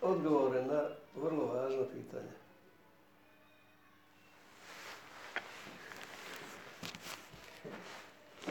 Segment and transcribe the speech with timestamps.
[0.00, 0.82] odgovore na
[1.16, 2.30] vrlo važno pitanje.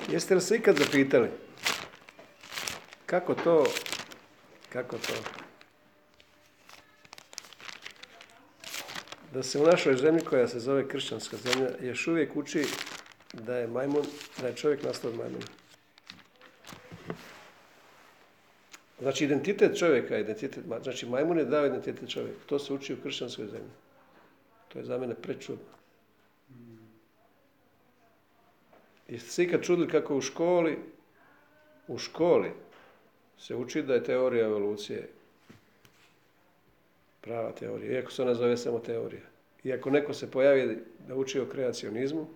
[0.10, 1.30] Jeste li se ikad zapitali
[3.06, 3.66] kako to,
[4.70, 5.14] kako to,
[9.34, 12.66] da se u našoj zemlji koja se zove kršćanska zemlja još uvijek uči
[13.34, 14.06] da je majmun,
[14.42, 15.46] da je čovjek nastao od majmuna.
[19.06, 22.40] Znači identitet čovjeka, identitet, znači majmun je dao identitet čovjeka.
[22.46, 23.70] To se uči u kršćanskoj zemlji.
[24.68, 25.66] To je za mene prečudno.
[29.08, 30.78] Jeste se ikad čudili kako u školi,
[31.88, 32.52] u školi
[33.38, 35.10] se uči da je teorija evolucije
[37.22, 39.26] prava teorija, iako se ona zove samo teorija.
[39.64, 42.28] I ako neko se pojavi da uči o kreacionizmu,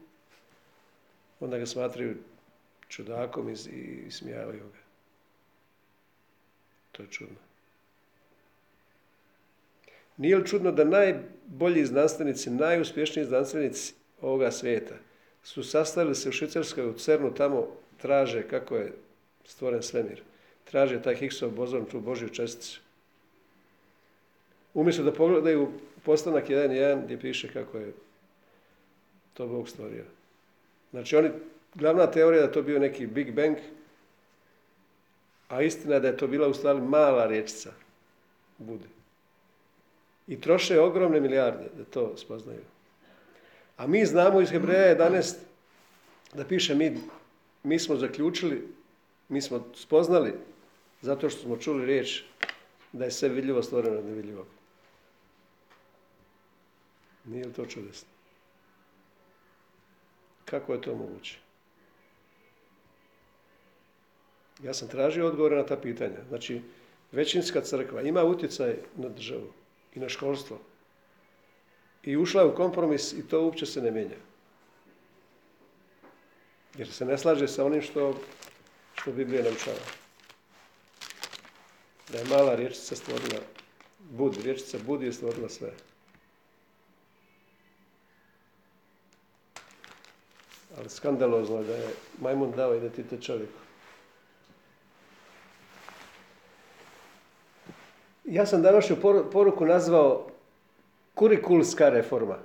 [1.40, 2.16] onda ga smatraju
[2.88, 4.79] čudakom i, smijavaju ga.
[7.00, 7.36] To je čudno.
[10.18, 14.96] Nije li čudno da najbolji znanstvenici, najuspješniji znanstvenici ovoga svijeta
[15.44, 18.94] su sastavili se u Švicarskoj u CERNu, tamo traže kako je
[19.46, 20.22] stvoren svemir.
[20.64, 22.82] Traže taj Higgsov bozon, tu Božju česticu.
[24.74, 25.72] Umjesto da pogledaju
[26.04, 27.94] postanak 1.1 gdje piše kako je
[29.34, 30.04] to Bog stvorio.
[30.92, 31.30] Znači oni,
[31.76, 33.58] glavna teorija da to bio neki Big Bang,
[35.50, 37.72] a istina je da je to bila u stvari mala riječica
[38.58, 38.86] bude.
[40.28, 42.64] I troše ogromne milijarde da to spoznaju.
[43.78, 45.36] A mi znamo iz Hebreja 11
[46.34, 46.98] da piše mi,
[47.64, 48.68] mi smo zaključili,
[49.30, 50.34] mi smo spoznali
[51.02, 52.24] zato što smo čuli riječ
[52.92, 54.46] da je sve vidljivo stvoreno od nevidljivog.
[57.26, 58.08] Nije li to čudesno?
[60.46, 61.38] Kako je to moguće?
[64.64, 66.18] Ja sam tražio odgovore na ta pitanja.
[66.30, 66.62] Znači,
[67.12, 69.54] većinska crkva ima utjecaj na državu
[69.96, 70.60] i na školstvo.
[72.04, 74.16] I ušla je u kompromis i to uopće se ne mijenja.
[76.78, 78.20] Jer se ne slaže sa onim što,
[78.96, 79.86] što Biblija naučava.
[82.12, 83.42] Da je mala riječica stvorila
[84.00, 85.72] bud, riječica bud je stvorila sve.
[90.78, 91.90] Ali skandalozno je da je
[92.22, 93.69] majmun dao identitet čovjeku.
[98.30, 98.96] Ja sam današnju
[99.32, 100.28] poruku nazvao
[101.14, 102.38] kurikulska reforma.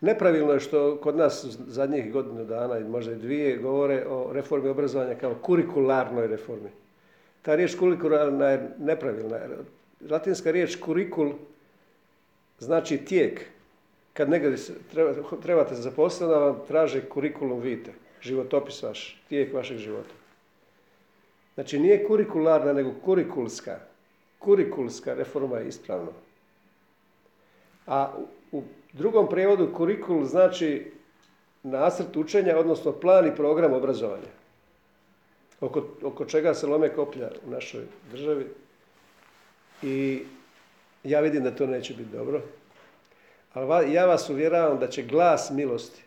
[0.00, 4.68] Nepravilno je što kod nas zadnjih godinu dana i možda i dvije govore o reformi
[4.68, 6.70] obrazovanja kao kurikularnoj reformi.
[7.42, 9.38] Ta riječ kurikularna je nepravilna.
[10.10, 11.32] Latinska riječ kurikul
[12.58, 13.46] znači tijek.
[14.12, 14.56] Kad negdje
[15.42, 20.14] trebate zaposliti, vam traže kurikulum vite, životopis vaš, tijek vašeg života.
[21.54, 23.91] Znači nije kurikularna, nego kurikulska
[24.44, 26.12] kurikulska reforma je ispravno.
[27.86, 28.12] A
[28.52, 30.92] u drugom prijevodu kurikul znači
[31.62, 34.32] nacrt učenja, odnosno plan i program obrazovanja.
[35.60, 38.46] Oko, oko čega se lome koplja u našoj državi.
[39.82, 40.22] I
[41.04, 42.42] ja vidim da to neće biti dobro.
[43.52, 46.02] Ali ja vas uvjeravam da će glas milosti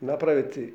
[0.00, 0.74] napraviti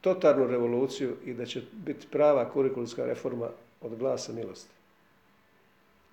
[0.00, 3.48] totalnu revoluciju i da će biti prava kurikulska reforma
[3.82, 4.70] od glasa milosti.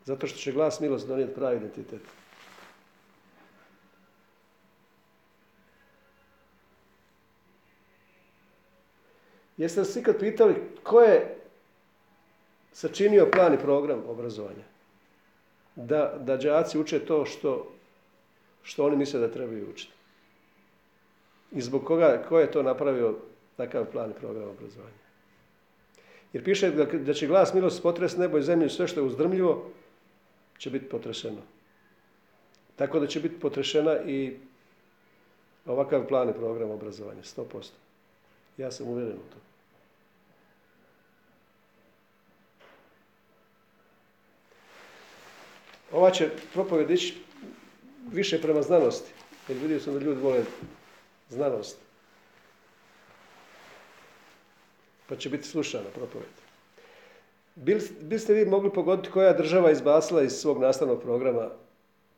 [0.06, 2.02] Zato što će glas milosti donijeti pravi identitet.
[9.58, 11.36] Jeste li se ikad pitali ko je
[12.72, 14.64] sačinio plan i program obrazovanja?
[15.76, 17.72] Da, da đaci uče to što,
[18.64, 19.94] što oni misle da trebaju učiti.
[21.52, 23.16] I zbog koga, ko je to napravio
[23.58, 25.09] takav plan i program obrazovanja?
[26.34, 29.72] Jer piše da će glas milosti potres nebo i zemlju sve što je uzdrmljivo
[30.58, 31.42] će biti potreseno.
[32.76, 34.38] Tako da će biti potrešena i
[35.66, 37.70] ovakav plan i program obrazovanja, 100%.
[38.58, 39.38] Ja sam uvjeren u to.
[45.92, 47.18] Ova će propovjed ići
[48.12, 49.12] više prema znanosti,
[49.48, 50.44] jer vidio sam da ljudi vole
[51.30, 51.89] znanost.
[55.10, 56.30] Pa će biti slušana propovjed.
[58.02, 61.50] Biste vi mogli pogoditi koja država izbacila iz svog nastavnog programa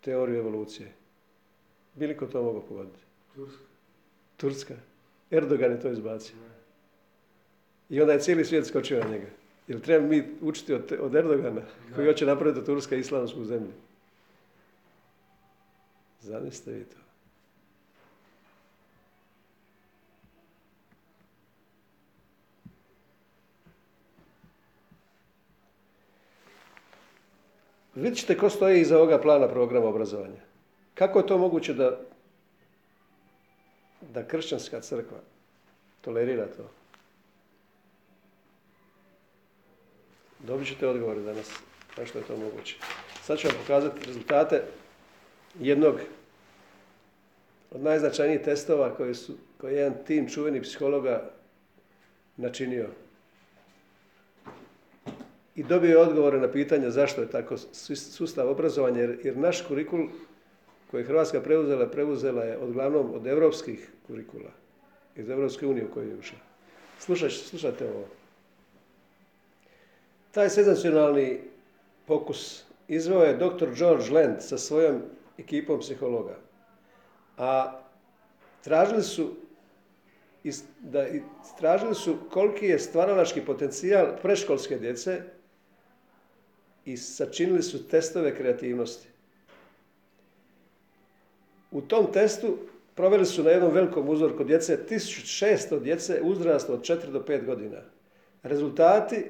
[0.01, 0.91] teoriju evolucije?
[1.95, 2.99] Bili ko to mogao pogoditi?
[3.35, 3.63] Turska.
[4.37, 4.73] Turska.
[5.31, 6.35] Erdogan je to izbacio.
[7.89, 9.27] I onda je cijeli svijet skočio na njega.
[9.67, 11.61] Jer treba mi učiti od, od Erdogana,
[11.95, 13.71] koji hoće napraviti od Turska islamsku zemlju.
[16.21, 17.00] Zamislite vi to.
[27.95, 30.41] Vidjet ćete ko stoji iza ovoga plana programa obrazovanja.
[30.93, 31.99] Kako je to moguće da,
[34.01, 35.17] da kršćanska crkva
[36.01, 36.69] tolerira to?
[40.39, 41.51] Dobit ćete odgovore danas
[41.97, 42.75] na što je to moguće.
[43.23, 44.63] Sad ću vam pokazati rezultate
[45.59, 45.99] jednog
[47.71, 51.29] od najznačajnijih testova koje, su, koje je jedan tim čuvenih psihologa
[52.37, 52.87] načinio.
[55.55, 60.07] I dobio je odgovore na pitanje zašto je tako sustav obrazovanja, jer, jer naš kurikul
[60.91, 64.51] koji je Hrvatska preuzela, preuzela je odglavnom od evropskih kurikula,
[65.15, 66.37] iz Evropske unije u kojoj je ušla.
[67.29, 68.05] slušajte ovo.
[70.31, 71.39] Taj senzacionalni
[72.05, 73.67] pokus izveo je dr.
[73.75, 75.01] George Land sa svojom
[75.37, 76.37] ekipom psihologa.
[77.37, 77.79] A
[78.63, 79.35] tražili su
[80.79, 81.05] da
[81.59, 85.21] tražili su koliki je stvaralački potencijal preškolske djece
[86.85, 89.07] i sačinili su testove kreativnosti.
[91.71, 92.57] U tom testu
[92.95, 97.81] proveli su na jednom velikom uzorku djece 1600 djece uzrasta od 4 do 5 godina.
[98.43, 99.25] Rezultati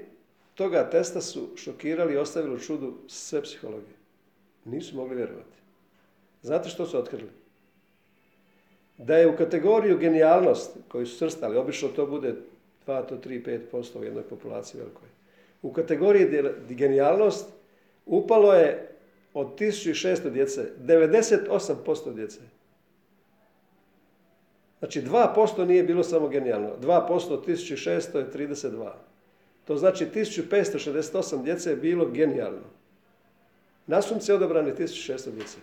[0.56, 3.96] toga testa su šokirali i ostavili u čudu sve psihologije.
[4.66, 5.58] Nisu mogli vjerovati.
[6.42, 7.30] Znate što su otkrili?
[8.98, 12.36] Da je u kategoriju genijalnost koju su srstali, obično to bude
[12.88, 15.08] 2 do 3, 5% u jednoj populaciji velikoj.
[15.62, 17.50] U kategoriji genijalnost
[18.06, 18.88] upalo je
[19.34, 22.40] od 1600 djece, 98% djece.
[24.80, 26.70] Znači 2% nije bilo samo genijalno.
[26.82, 28.92] 2% od 1600 je 32.
[29.66, 32.68] To znači 1568 djece je bilo genijalno.
[33.88, 35.58] Nasumce odabrane 1600 djece.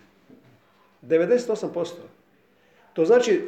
[1.03, 1.85] 98%.
[2.93, 3.41] To znači,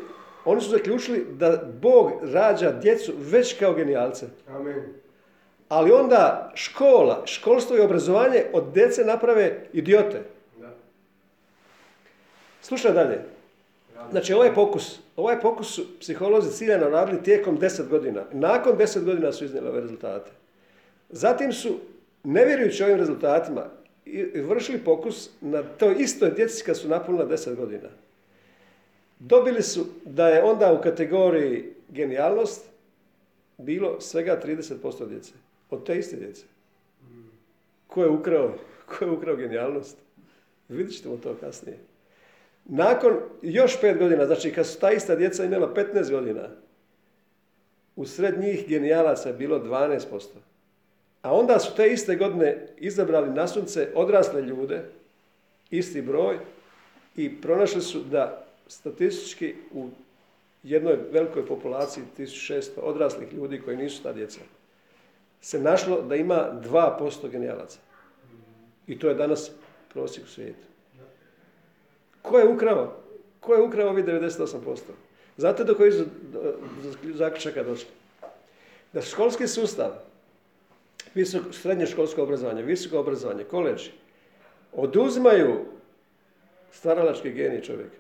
[0.46, 4.26] oni su zaključili da Bog rađa djecu već kao genijalce.
[4.48, 5.01] Amen.
[5.72, 10.22] Ali onda škola, školstvo i obrazovanje od djece naprave idiote.
[12.62, 13.22] Slušaj dalje.
[14.12, 18.24] Znači, ovaj pokus, ovaj pokus su psiholozi ciljano radili tijekom deset godina.
[18.32, 20.32] Nakon deset godina su iznijeli ove rezultate.
[21.10, 21.80] Zatim su,
[22.24, 23.66] ne vjerujući ovim rezultatima,
[24.36, 27.90] vršili pokus na toj istoj djeci kad su napunila deset godina.
[29.20, 32.66] Dobili su da je onda u kategoriji genijalnost
[33.58, 35.34] bilo svega 30% djece.
[35.72, 36.46] Od te iste djece.
[37.88, 38.54] Ko je ukrao,
[38.86, 39.98] ko je ukrao genijalnost?
[40.70, 41.78] Vidjet ćete to kasnije.
[42.66, 46.50] Nakon još pet godina, znači kad su ta ista djeca imala 15 godina,
[47.96, 50.00] u sred njih genijalaca je bilo 12%.
[51.22, 54.84] A onda su te iste godine izabrali na sunce odrasle ljude,
[55.70, 56.38] isti broj,
[57.16, 59.90] i pronašli su da statistički u
[60.64, 64.40] jednoj velikoj populaciji 1600 odraslih ljudi koji nisu ta djeca,
[65.42, 67.80] se našlo da ima 2% genijalaca.
[68.88, 69.52] I to je danas
[69.94, 70.66] prosjek u svijetu.
[72.22, 72.94] Ko je ukrao?
[73.40, 74.78] Ko je ukrao ovih 98%?
[75.38, 75.92] Znate do koji
[77.14, 77.90] zaključaka došli?
[78.94, 79.92] Da školski sustav,
[81.16, 83.92] visoko, srednje školsko obrazovanje, visoko obrazovanje, koleđi,
[84.74, 85.66] oduzimaju
[86.72, 87.96] stvaralački genij čovjeka.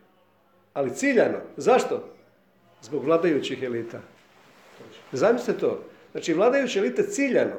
[0.74, 1.38] Ali ciljano.
[1.58, 2.04] Zašto?
[2.82, 4.02] Zbog vladajućih elita.
[5.12, 5.84] Zamislite to.
[6.12, 7.56] Znači, vladajuće elite ciljano,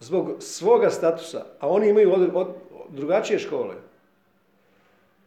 [0.00, 2.48] zbog svoga statusa, a oni imaju od,
[2.88, 3.74] drugačije škole,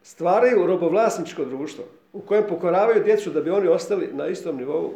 [0.03, 4.93] stvaraju robovlasničko društvo u kojem pokoravaju djecu da bi oni ostali na istom nivou,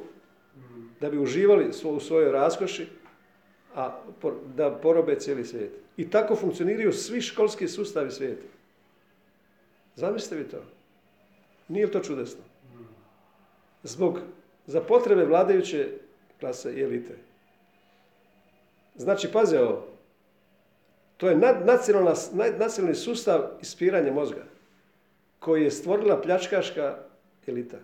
[1.01, 2.87] da bi uživali u svojoj raskoši,
[3.75, 4.01] a
[4.55, 5.71] da porobe cijeli svijet.
[5.97, 8.47] I tako funkcioniraju svi školski sustavi svijeta.
[9.95, 10.57] Zamislite vi to.
[11.67, 12.41] Nije li to čudesno?
[13.83, 14.19] Zbog,
[14.65, 15.89] za potrebe vladajuće
[16.39, 17.15] klase i elite.
[18.95, 19.87] Znači, pazi ovo.
[21.17, 21.35] To je
[22.57, 24.43] nacionalni sustav ispiranja mozga
[25.39, 26.97] koji je stvorila pljačkaška
[27.47, 27.77] elita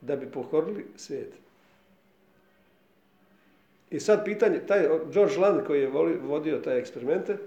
[0.00, 1.32] da bi pokorili svijet.
[3.90, 5.88] I sad pitanje, taj George Land koji je
[6.22, 7.38] vodio taj eksperimente,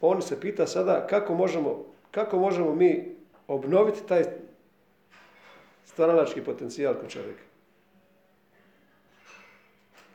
[0.00, 3.14] on se pita sada kako možemo, kako možemo mi
[3.48, 4.24] obnoviti taj
[5.84, 7.42] stvaralački potencijal kod čovjeka.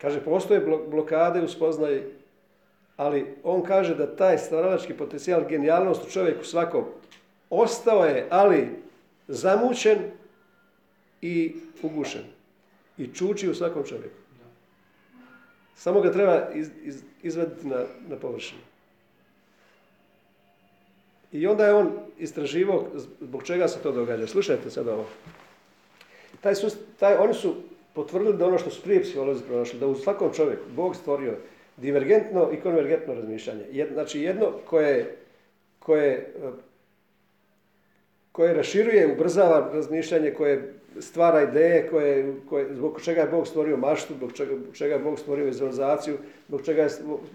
[0.02, 2.04] Kaže, postoje blokade u spoznaji,
[2.98, 6.86] ali on kaže da taj stvaralački potencijal, genijalnost u čovjeku svakom,
[7.50, 8.68] ostao je, ali
[9.28, 9.98] zamućen
[11.22, 12.24] i ugušen.
[12.98, 14.16] I čuči u svakom čovjeku.
[15.76, 16.70] Samo ga treba iz,
[17.24, 18.62] izvaditi na, na površinu.
[21.32, 22.88] I onda je on istraživao
[23.20, 24.28] zbog čega se to događa.
[24.28, 25.06] Slušajte sad ovo.
[26.42, 26.54] Taj,
[27.00, 27.56] taj, oni su
[28.00, 31.34] potvrdili da ono što su prije psiholozi pronašli, da u svakom čovjeku Bog stvorio
[31.78, 33.66] divergentno i konvergentno razmišljanje.
[33.94, 35.16] znači jedno koje je
[35.80, 36.34] koje,
[38.32, 44.14] koje raširuje, ubrzava razmišljanje, koje stvara ideje koje, koje, zbog čega je Bog stvorio maštu,
[44.14, 46.90] zbog čega, čega je Bog stvorio vizualizaciju, zbog čega je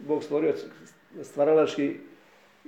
[0.08, 0.54] Bog stvorio
[1.22, 1.96] stvaralački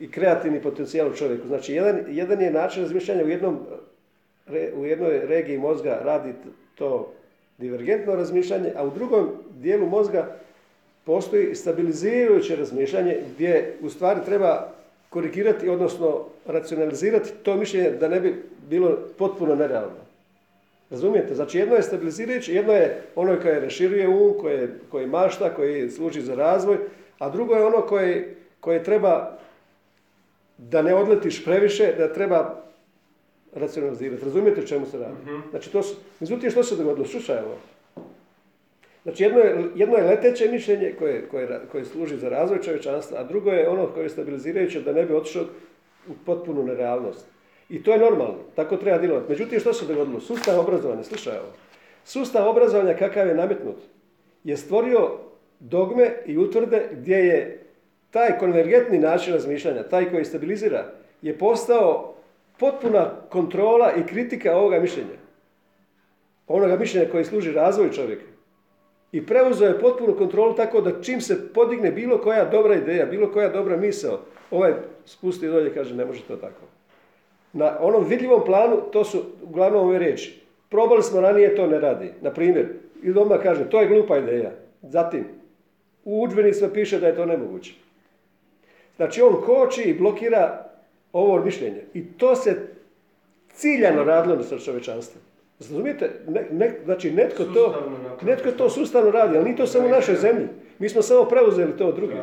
[0.01, 1.47] i kreativni potencijal u čovjeku.
[1.47, 3.59] Znači, jedan, jedan je način razmišljanja u, jednom,
[4.77, 6.33] u jednoj regiji mozga radi
[6.75, 7.13] to
[7.59, 10.37] divergentno razmišljanje, a u drugom dijelu mozga
[11.05, 14.69] postoji stabilizirajuće razmišljanje gdje u stvari treba
[15.11, 20.07] korigirati, odnosno racionalizirati to mišljenje da ne bi bilo potpuno nerealno.
[20.91, 21.35] Razumijete?
[21.35, 26.21] Znači jedno je stabilizirajuće, jedno je ono koje raširuje um, koje, koje mašta, koji služi
[26.21, 26.77] za razvoj,
[27.19, 29.39] a drugo je ono koje, koje treba
[30.59, 32.66] da ne odletiš previše, da treba
[33.57, 34.25] racionalizirati.
[34.25, 35.15] Razumijete o čemu se radi?
[35.23, 35.41] Mhm.
[35.51, 37.07] Znači, to su, međutim, što se dogodilo?
[37.07, 37.59] Slušaj ovo.
[39.03, 43.25] Znači, jedno je, jedno je leteće mišljenje koje, koje, koje služi za razvoj čovječanstva, a
[43.25, 45.45] drugo je ono koje je stabilizirajuće da ne bi otišao
[46.09, 47.27] u potpunu nerealnost.
[47.69, 49.31] I to je normalno, tako treba djelovati.
[49.31, 50.21] Međutim, što se dogodilo?
[50.21, 51.53] Sustav obrazovanja, slušaj ovo.
[52.05, 53.77] Sustav obrazovanja kakav je nametnut
[54.47, 55.11] je stvorio
[55.61, 57.67] dogme i utvrde gdje je
[58.11, 62.16] taj konvergentni način razmišljanja, taj koji stabilizira, je postao
[62.59, 65.17] potpuna kontrola i kritika ovoga mišljenja.
[66.47, 68.25] Onoga mišljenja koji služi razvoju čovjeka.
[69.13, 73.33] I preuzeo je potpunu kontrolu tako da čim se podigne bilo koja dobra ideja, bilo
[73.33, 74.19] koja dobra misao,
[74.51, 76.63] ovaj spusti dolje i kaže ne može to tako.
[77.53, 80.43] Na onom vidljivom planu to su uglavnom ove riječi.
[80.69, 82.11] Probali smo ranije, to ne radi.
[82.21, 82.67] Na primjer,
[83.03, 84.51] i doma kaže, to je glupa ideja.
[84.83, 85.25] Zatim,
[86.05, 87.75] u udžbenicima piše da je to nemoguće.
[88.97, 90.66] Znači, on koči i blokira
[91.13, 91.83] ovo mišljenje.
[91.95, 92.57] I to se
[93.55, 95.21] ciljano radilo na čovečanstva.
[95.61, 96.11] Razumijete?
[96.51, 97.75] Ne, znači, netko to,
[98.23, 100.47] netko to sustavno radi, ali nije to samo u našoj zemlji.
[100.79, 102.17] Mi smo samo preuzeli to od drugih.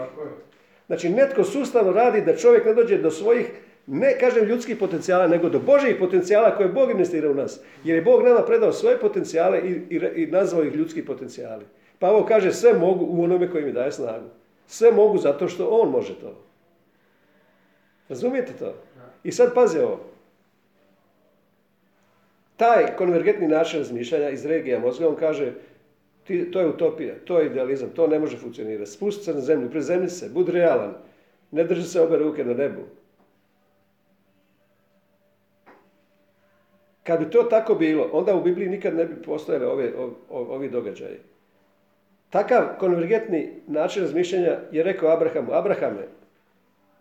[0.87, 3.51] Znači, netko sustavno radi da čovjek ne dođe do svojih
[3.87, 7.59] ne kažem ljudskih potencijala, nego do Božih potencijala koje Bog investira u nas.
[7.83, 11.65] Jer je Bog nama predao svoje potencijale i, i, i nazvao ih ljudski potencijali.
[11.99, 14.25] Pa ovo kaže sve mogu u onome koji mi daje snagu.
[14.67, 16.35] Sve mogu zato što On može to.
[18.13, 18.73] Razumijete to?
[19.23, 19.99] I sad pazi ovo.
[22.57, 25.53] Taj konvergentni način razmišljanja iz regija mozga, on kaže
[26.23, 28.91] ti, to je utopija, to je idealizam, to ne može funkcionirati.
[28.91, 30.93] Spusti se na zemlju, prezemlji se, budi realan,
[31.51, 32.81] ne drži se obe ruke na nebu.
[37.03, 39.91] Kad bi to tako bilo, onda u Bibliji nikad ne bi postojali ove,
[40.29, 41.17] ovi događaji.
[42.29, 46.07] Takav konvergentni način razmišljanja je rekao Abrahamu, Abrahame,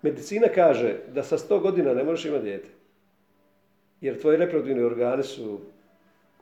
[0.02, 2.68] medicina kaže da sa 100 godina ne možeš imati dijete.
[4.00, 5.60] Jer tvoji reproduktivni organi su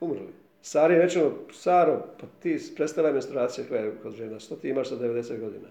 [0.01, 0.33] umrli.
[0.63, 4.89] Sari je rečeno, Saro, pa ti prestala menstruacija koja je kod žena, što ti imaš
[4.89, 5.69] sa 90 godina.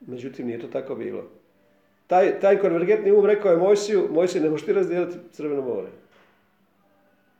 [0.00, 1.24] Međutim, nije to tako bilo.
[2.06, 5.88] Taj, taj konvergentni um rekao je Mojsiju, Mojsij ne možeš ti razdijeliti Crveno more.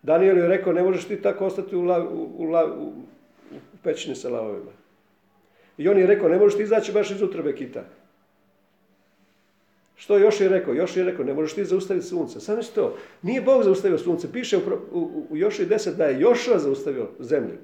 [0.02, 2.92] Daniel je rekao, ne možeš ti tako ostati u, u, u,
[3.82, 4.70] pećini sa lavovima.
[5.78, 7.84] I on je rekao, ne možeš ti izaći baš iz utrbe kita.
[9.96, 10.74] Što još je rekao?
[10.74, 12.40] Još je rekao, ne možeš ti zaustaviti sunce.
[12.40, 12.96] Samo to.
[13.22, 14.32] Nije Bog zaustavio sunce.
[14.32, 14.60] Piše u,
[14.92, 17.56] u, u Joši 10 da je Jošua zaustavio zemlju.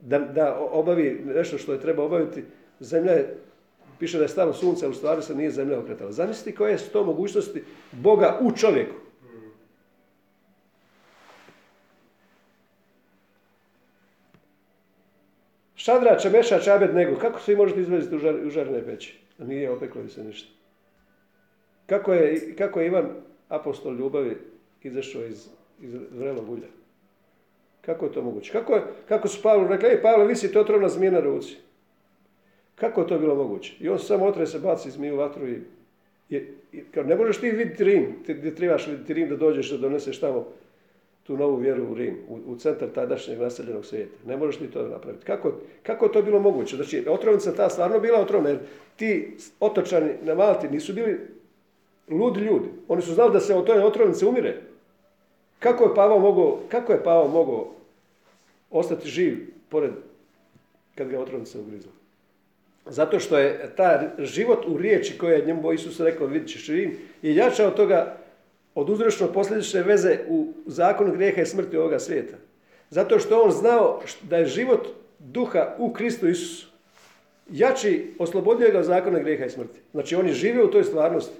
[0.00, 2.44] Da, da obavi nešto što je treba obaviti.
[2.80, 3.36] Zemlja je
[4.00, 6.12] Piše da je stalo sunce, ali u stvari se nije zemlja okretala.
[6.12, 8.94] Zamislite koje su to mogućnosti Boga u čovjeku.
[15.74, 17.18] Šadra, Čemeša, Čabed, Nego.
[17.18, 19.18] Kako se vi možete izveziti u, žar, peći?
[19.38, 20.59] A nije opeklo se ništa.
[21.90, 23.06] Kako je, kako je Ivan,
[23.48, 24.36] apostol ljubavi,
[24.82, 25.48] izašao iz,
[25.82, 26.68] iz vrelog ulja?
[27.80, 28.52] Kako je to moguće?
[28.52, 31.56] Kako, je, kako su Pavlu rekli, ej Pavle, vi si to otrovna zmija na ruci.
[32.74, 33.74] Kako je to bilo moguće?
[33.80, 35.62] I on samo otre se baci zmiju vatru i,
[36.30, 36.42] i,
[37.04, 40.46] ne možeš ti vidjeti Rim, ti, trebaš vidjeti Rim da dođeš da doneseš tamo
[41.26, 44.16] tu novu vjeru u Rim, u, centar tadašnjeg naseljenog svijeta.
[44.26, 45.24] Ne možeš ti to napraviti.
[45.24, 46.76] Kako, kako je to bilo moguće?
[46.76, 48.58] Znači, otrovnica ta stvarno bila otrovna, jer
[48.96, 51.39] ti otočani na Malti nisu bili
[52.10, 52.68] ludi ljudi.
[52.88, 54.56] Oni su znali da se o toj otrovnici umire.
[55.58, 57.68] Kako je Pavao mogao, kako je Pavao mogao
[58.70, 59.38] ostati živ
[59.68, 59.90] pored
[60.94, 61.92] kad ga otrovnica ugrizla?
[62.86, 66.98] Zato što je ta život u riječi koje je njemu Isus rekao, vidit ćeš Rim,
[67.22, 68.16] je jača od toga,
[68.74, 72.36] od uzročno posljedične veze u zakonu grijeha i smrti ovoga svijeta.
[72.90, 74.88] Zato što on znao da je život
[75.18, 76.70] duha u Kristu Isusu
[77.52, 79.78] jači, oslobodio ga od zakona grijeha i smrti.
[79.92, 81.36] Znači on je živio u toj stvarnosti.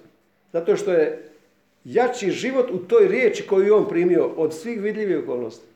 [0.53, 1.31] Zato što je
[1.85, 5.67] jači život u toj riječi koju je on primio od svih vidljivih okolnosti.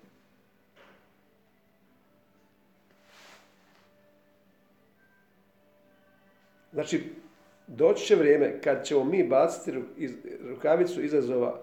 [6.73, 7.01] Znači,
[7.67, 9.73] Doći će vrijeme kad ćemo mi baciti
[10.49, 11.61] rukavicu izazova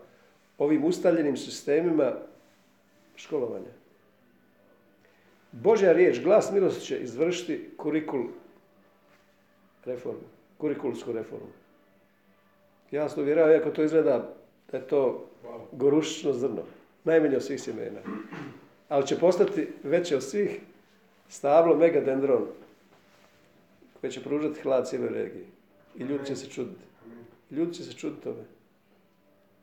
[0.58, 2.14] ovim ustaljenim sistemima
[3.16, 3.72] školovanja.
[5.52, 8.24] Božja riječ, glas milosti će izvršiti kurikul
[9.86, 10.24] reformu,
[10.58, 11.61] kurikulsku reformu.
[12.92, 14.34] Ja to uvjeravam, ako to izgleda
[14.72, 15.28] da je to
[15.72, 16.64] gorušično zrno,
[17.04, 18.00] najmanje od svih sjemena.
[18.90, 20.60] Ali će postati veće od svih
[21.30, 22.48] stablo megadendron
[24.02, 25.46] koje će pružati hlad cijeloj regiji.
[25.98, 26.82] I ljudi će se čuditi.
[27.52, 28.44] Ljudi će se čuditi tome.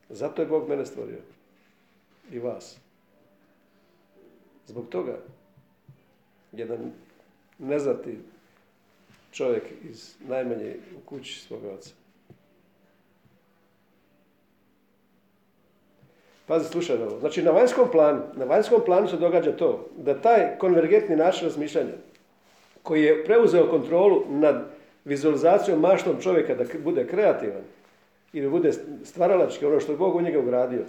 [0.08, 1.18] Zato je Bog mene stvorio.
[2.32, 2.78] I vas.
[4.66, 5.18] Zbog toga
[6.52, 6.92] jedan
[7.58, 8.18] neznati
[9.32, 11.90] čovjek iz najmanje u kući svoga oca.
[16.48, 17.20] Pazi, slušaj ovo.
[17.20, 21.92] Znači, na vanjskom planu, na vanjskom planu se događa to da taj konvergentni način razmišljanja
[22.82, 24.64] koji je preuzeo kontrolu nad
[25.04, 27.62] vizualizacijom maštom čovjeka da bude kreativan
[28.32, 28.72] ili bude
[29.04, 30.82] stvaralački, ono što je Bog u njega ugradio,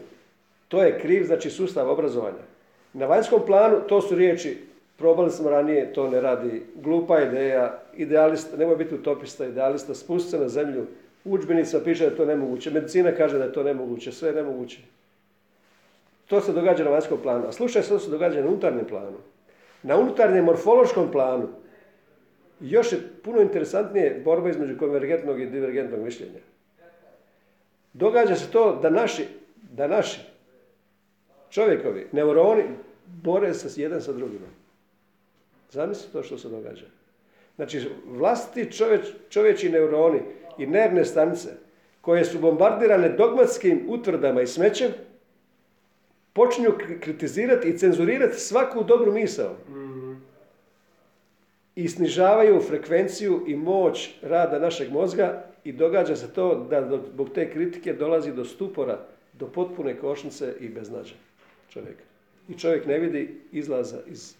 [0.67, 2.45] to je kriv, znači, sustav obrazovanja.
[2.93, 4.57] Na vanjskom planu to su riječi,
[4.97, 10.39] probali smo ranije, to ne radi, glupa ideja, idealista, nemoj biti utopista, idealista, spusti se
[10.39, 10.85] na zemlju,
[11.25, 14.79] učbenica piše da je to nemoguće, medicina kaže da je to nemoguće, sve je nemoguće.
[16.29, 17.47] To se događa na vanjskom planu.
[17.47, 19.17] A slušaj što se događa na unutarnjem planu.
[19.83, 21.47] Na unutarnjem morfološkom planu
[22.59, 26.39] još je puno interesantnije borba između konvergentnog i divergentnog mišljenja.
[27.93, 29.25] Događa se to da naši,
[29.71, 30.19] da naši
[31.49, 32.63] čovjekovi, neuroni,
[33.05, 34.47] bore se jedan sa drugima.
[35.71, 36.85] Zamislite to što se događa.
[37.55, 40.19] Znači, vlastiti čovječ, čovječi neuroni
[40.57, 41.49] i nervne stanice
[42.01, 44.91] koje su bombardirane dogmatskim utvrdama i smećem,
[46.33, 49.55] počinju kritizirati i cenzurirati svaku dobru misao.
[51.75, 57.51] I snižavaju frekvenciju i moć rada našeg mozga i događa se to da zbog te
[57.51, 58.99] kritike dolazi do stupora,
[59.33, 61.13] do potpune košnice i beznađa
[61.69, 62.03] čovjeka.
[62.49, 64.33] I čovjek ne vidi izlaza iz,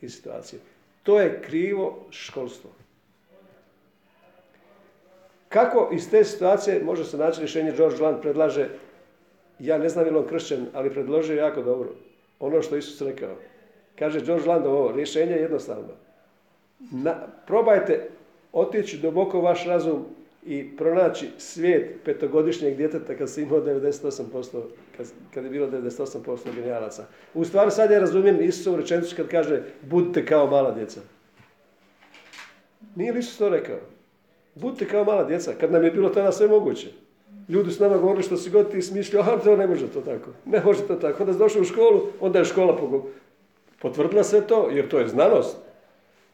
[0.00, 0.60] iz situacije.
[1.02, 2.70] To je krivo školstvo.
[5.48, 7.72] Kako iz te situacije može se naći rješenje?
[7.76, 8.68] George Land predlaže
[9.62, 11.88] ja ne znam je li on kršćan, ali predložio jako dobro.
[12.40, 13.36] Ono što Isus rekao.
[13.98, 15.88] Kaže George Land ovo, rješenje je jednostavno.
[16.92, 17.14] Na,
[17.46, 18.08] probajte
[18.52, 20.04] otići duboko vaš razum
[20.46, 24.62] i pronaći svijet petogodišnjeg djeteta kad se imao 98%,
[24.96, 27.04] kad, kad je bilo 98% genijalaca.
[27.34, 31.00] U stvari sad ja razumijem Isusovu rečenicu kad kaže budite kao mala djeca.
[32.96, 33.78] Nije li Isus to rekao?
[34.54, 37.01] Budite kao mala djeca, kad nam je bilo tada sve moguće.
[37.48, 38.78] Ljudi s nama govorili što si god ti
[39.18, 40.30] a to ne može to tako.
[40.44, 41.22] Ne može to tako.
[41.22, 42.78] Onda si došao u školu, onda je škola
[43.80, 45.56] potvrdila sve to, jer to je znanost.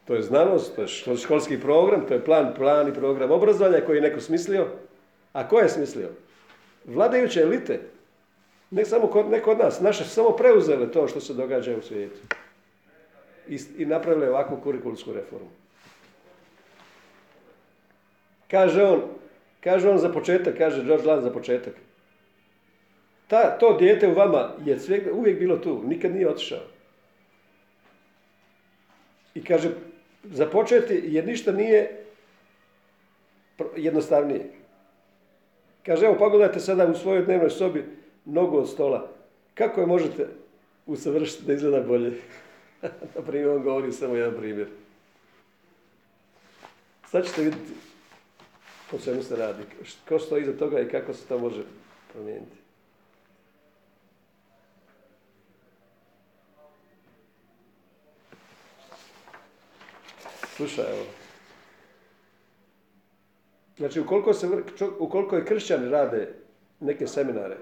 [0.05, 3.97] To je znanost, to je školski program, to je plan, plan i program obrazovanja koji
[3.97, 4.67] je neko smislio.
[5.33, 6.09] A ko je smislio?
[6.85, 7.79] Vladajuće elite.
[8.71, 9.79] Ne samo kod, ne kod nas.
[9.79, 12.19] Naše su samo preuzele to što se događa u svijetu.
[13.47, 15.49] I, i napravile ovakvu kurikulsku reformu.
[18.51, 19.01] Kaže on,
[19.63, 21.73] Kaže on za početak, kaže George Land za početak.
[23.27, 26.61] Ta, to dijete u vama je sve, uvijek bilo tu, nikad nije otišao.
[29.35, 29.69] I kaže,
[30.23, 32.05] započeti jer ništa nije
[33.75, 34.45] jednostavnije.
[35.85, 37.85] Kaže, evo pogledajte sada u svojoj dnevnoj sobi
[38.25, 39.11] nogu od stola.
[39.53, 40.27] Kako je možete
[40.85, 42.11] usavršiti da izgleda bolje?
[43.15, 44.67] Na primjer, on govori samo jedan primjer.
[47.07, 47.88] Sad ćete vidjeti
[48.93, 49.63] o čemu se radi,
[50.09, 51.63] ko stoji iza toga i kako se to može
[52.13, 52.57] promijeniti.
[60.55, 61.05] Slušaj, evo.
[63.77, 64.47] Znači, ukoliko, se,
[64.99, 66.33] ukoliko je kršćani rade
[66.79, 67.57] neke seminare,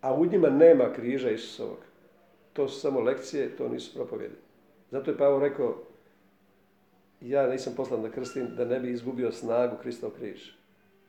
[0.00, 1.78] a u njima nema križa Isusovog,
[2.52, 4.34] to su samo lekcije, to nisu propovjedi.
[4.90, 5.82] Zato je Pavo rekao,
[7.24, 10.50] ja nisam poslan da krstim da ne bi izgubio snagu Kristov križ.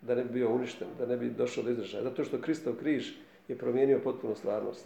[0.02, 2.04] Da ne bi bio uništen, da ne bi došao do izražaja.
[2.04, 3.12] Zato što Kristov križ
[3.48, 4.86] je promijenio potpuno stvarnost.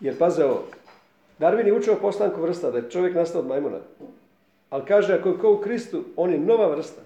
[0.00, 0.64] Jer paze ovo,
[1.38, 3.78] Darwin je učio poslanku vrsta, da je čovjek nastao od majmuna.
[4.70, 7.02] Ali kaže, ako je ko u Kristu, on je nova vrsta.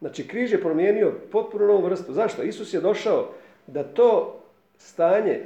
[0.00, 2.12] Znači, križ je promijenio potpuno novu vrstu.
[2.12, 2.42] Zašto?
[2.42, 3.28] Isus je došao
[3.66, 4.40] da to
[4.78, 5.40] stanje,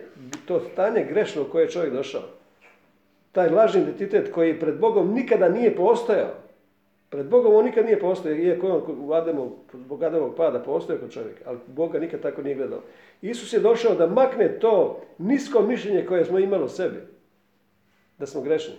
[0.46, 2.22] to stanje grešno u koje je čovjek došao,
[3.32, 6.45] taj lažni identitet koji pred Bogom nikada nije postojao,
[7.10, 10.00] Pred Bogom on nikad nije postojao, iako on u Adamu, zbog
[10.36, 12.82] pada postoje kod čovjeka, ali Boga nikad tako nije gledao.
[13.22, 16.98] Isus je došao da makne to nisko mišljenje koje smo imali o sebi.
[18.18, 18.74] Da smo grešni.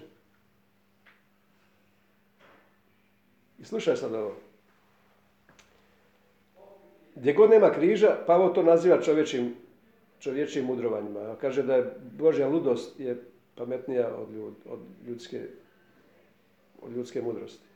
[3.60, 4.36] I slušaj sad ovo.
[7.16, 9.56] Gdje god nema križa, Pavo to naziva čovječim,
[10.20, 11.36] čovječim mudrovanjima.
[11.42, 13.24] Kaže da je Božja ludost je
[13.56, 14.28] pametnija od,
[14.70, 15.42] od, ljudske,
[16.82, 17.67] od ljudske mudrosti.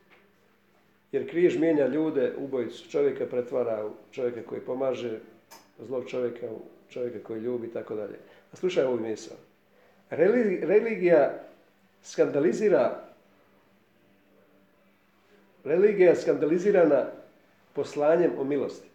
[1.12, 5.18] Jer križ mijenja ljude, ubojicu čovjeka pretvara u čovjeka koji pomaže,
[5.78, 8.18] zlog čovjeka u čovjeka koji ljubi i tako dalje.
[8.52, 9.36] A slušaj ovu misao.
[10.10, 11.44] Religija
[12.02, 13.12] skandalizira
[15.64, 17.06] religija je skandalizirana
[17.72, 18.88] poslanjem o milosti.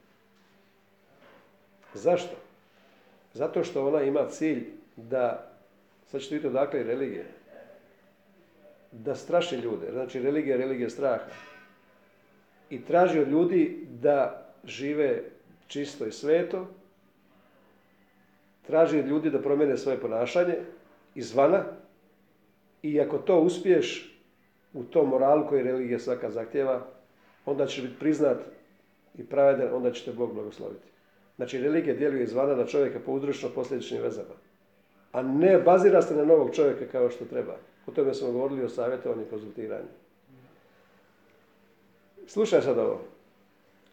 [1.94, 2.36] Zašto?
[3.34, 5.52] Zato što ona ima cilj da,
[6.12, 7.24] sad ćete vidjeti odakle je religija,
[8.92, 9.92] da straši ljude.
[9.92, 11.26] Znači religija religija straha.
[12.70, 15.24] I traži od ljudi da žive
[15.68, 16.68] čisto i sveto,
[18.68, 20.56] traži od ljudi da promijene svoje ponašanje
[21.16, 21.64] izvana
[22.84, 24.18] i ako to uspiješ
[24.74, 26.88] u tom moralu koji religija svaka zahtjeva,
[27.46, 28.38] onda ćeš biti priznat
[29.18, 30.88] i pravedan, onda će te Bog blagosloviti.
[31.36, 34.36] Znači, religija djeluje izvana na čovjeka po uzročno posljedičnim vezama.
[35.12, 37.58] A ne bazira se na novog čovjeka kao što treba.
[37.88, 39.88] O tome smo govorili o savjetovanju i konzultiranju.
[42.28, 43.02] Slušaj sad ovo.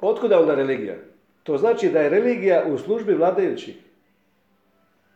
[0.01, 0.95] Otkuda onda religija?
[1.43, 3.77] To znači da je religija u službi vladajućih.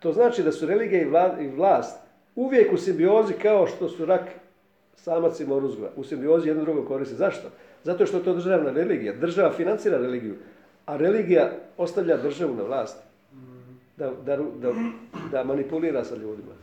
[0.00, 1.02] To znači da su religija
[1.40, 1.98] i vlast
[2.34, 4.22] uvijek u simbiozi kao što su rak
[4.96, 5.90] samac i moruzgva.
[5.96, 7.14] U simbiozi jedno drugo koristi.
[7.14, 7.48] Zašto?
[7.84, 9.12] Zato što je to državna religija.
[9.12, 10.34] Država financira religiju,
[10.86, 13.02] a religija ostavlja državu na vlasti.
[13.96, 14.38] Da, da,
[15.32, 16.54] da, manipulira sa ljudima.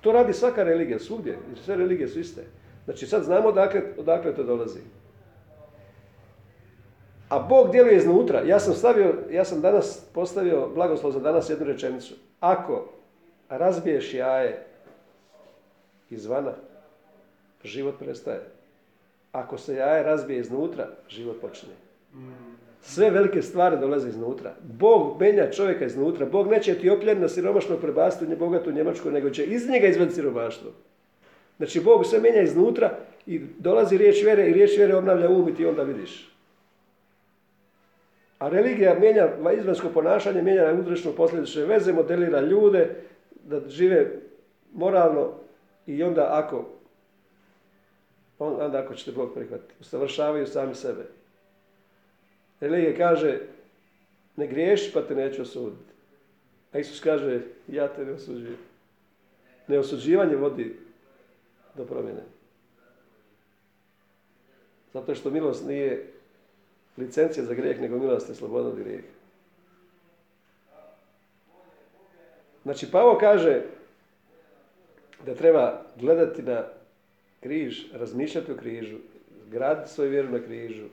[0.00, 1.32] To radi svaka religija, svugdje.
[1.32, 2.42] Jer sve religije su iste.
[2.84, 4.80] Znači sad znamo odakle, odakle to dolazi.
[7.34, 8.42] A Bog djeluje iznutra.
[8.46, 12.14] Ja sam stavio, ja sam danas postavio blagoslov za danas jednu rečenicu.
[12.40, 12.88] Ako
[13.48, 14.66] razbiješ jaje
[16.10, 16.52] izvana,
[17.64, 18.40] život prestaje.
[19.32, 21.68] Ako se jaje razbije iznutra, život počne.
[22.82, 24.52] Sve velike stvari dolaze iznutra.
[24.62, 26.26] Bog menja čovjeka iznutra.
[26.26, 30.70] Bog neće Etiopljan na siromašnog prebasti u bogatu Njemačku, nego će iz njega izvedi siromaštvo.
[31.56, 35.54] Znači, Bog sve menja iznutra i dolazi riječ vjere i riječ vjere obnavlja um i
[35.54, 36.33] ti onda vidiš.
[38.44, 39.28] A religija mijenja
[39.58, 42.96] izvanjsko ponašanje, mijenja uzročno posljedične veze, modelira ljude
[43.44, 44.20] da žive
[44.72, 45.32] moralno
[45.86, 46.68] i onda ako
[48.38, 49.74] onda ako ćete Bog prihvatiti.
[49.80, 51.04] Usavršavaju sami sebe.
[52.60, 53.40] Religija kaže,
[54.36, 55.92] ne griješi pa te neću osuditi.
[56.72, 58.58] A Isus kaže, ja te ne osuđujem.
[59.68, 60.76] Neosuđivanje vodi
[61.74, 62.22] do promjene.
[64.92, 66.13] Zato što milost nije
[66.96, 69.08] licencija za grijeh, nego milost je sloboda od grijeha.
[72.62, 73.62] Znači, Pavo kaže
[75.26, 76.64] da treba gledati na
[77.40, 78.96] križ, razmišljati o križu,
[79.50, 80.84] graditi svoju vjeru na križu.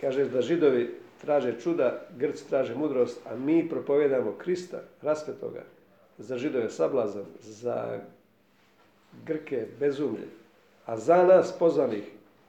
[0.00, 5.62] Kaže da židovi traže čuda, Grci traže mudrost, a mi propovjedamo Krista, raspetoga,
[6.18, 8.00] za židove sablazan, za
[9.26, 10.28] Grke bezumlje,
[10.86, 12.04] a za nas pozvanih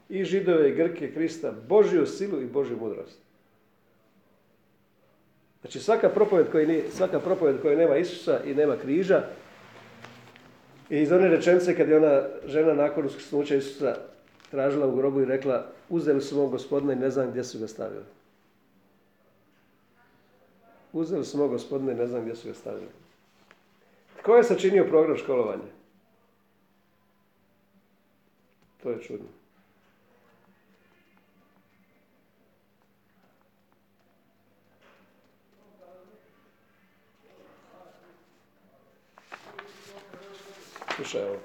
[0.10, 3.20] i židove i Grke Krista, Božju silu i Božju mudrost.
[5.62, 9.24] Znači svaka propoved koja, svaka propoved koja nema Isusa i nema križa,
[10.90, 13.96] i iz one rečenice kad je ona žena nakon uskrsnuća Isusa
[14.52, 17.68] tražila u grobu i rekla uzeli su mog gospodina i ne znam gdje su ga
[17.68, 18.06] stavili.
[20.94, 22.90] Uzeli su mog gospodina i ne znam gdje su ga stavili.
[24.22, 25.70] Tko je sačinio program školovanja?
[28.84, 29.28] To je čudno.
[40.98, 41.38] Slušaj ovo.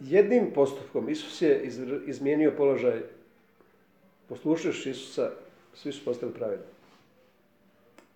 [0.00, 1.70] Jednim postupkom Isus je
[2.06, 3.02] izmijenio položaj,
[4.28, 5.30] poslušajući Isusa,
[5.74, 6.66] svi su postali pravedni.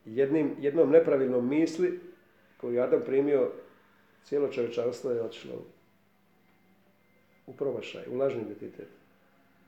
[0.04, 2.00] Jednim, jednom nepravilnom misli
[2.56, 3.50] koju je Adam primio,
[4.24, 5.64] cijelo čovječanstvo je otišlo
[7.46, 8.88] u promašaj, u lažni identitet.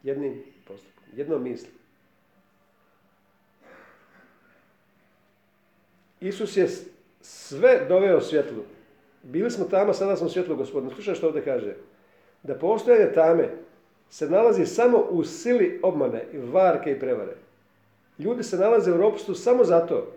[0.02, 1.83] Jednim postupkom, jednom misli.
[6.24, 6.68] Isus je
[7.20, 8.62] sve doveo svjetlu.
[9.22, 10.90] Bili smo tamo, sada smo svjetlo gospodine.
[10.94, 11.74] Slušaj što ovdje kaže.
[12.42, 13.48] Da postojanje tame
[14.10, 17.36] se nalazi samo u sili obmane, varke i prevare.
[18.18, 20.12] Ljudi se nalaze u ropstvu samo zato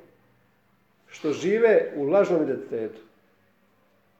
[1.07, 3.01] što žive u lažnom identitetu.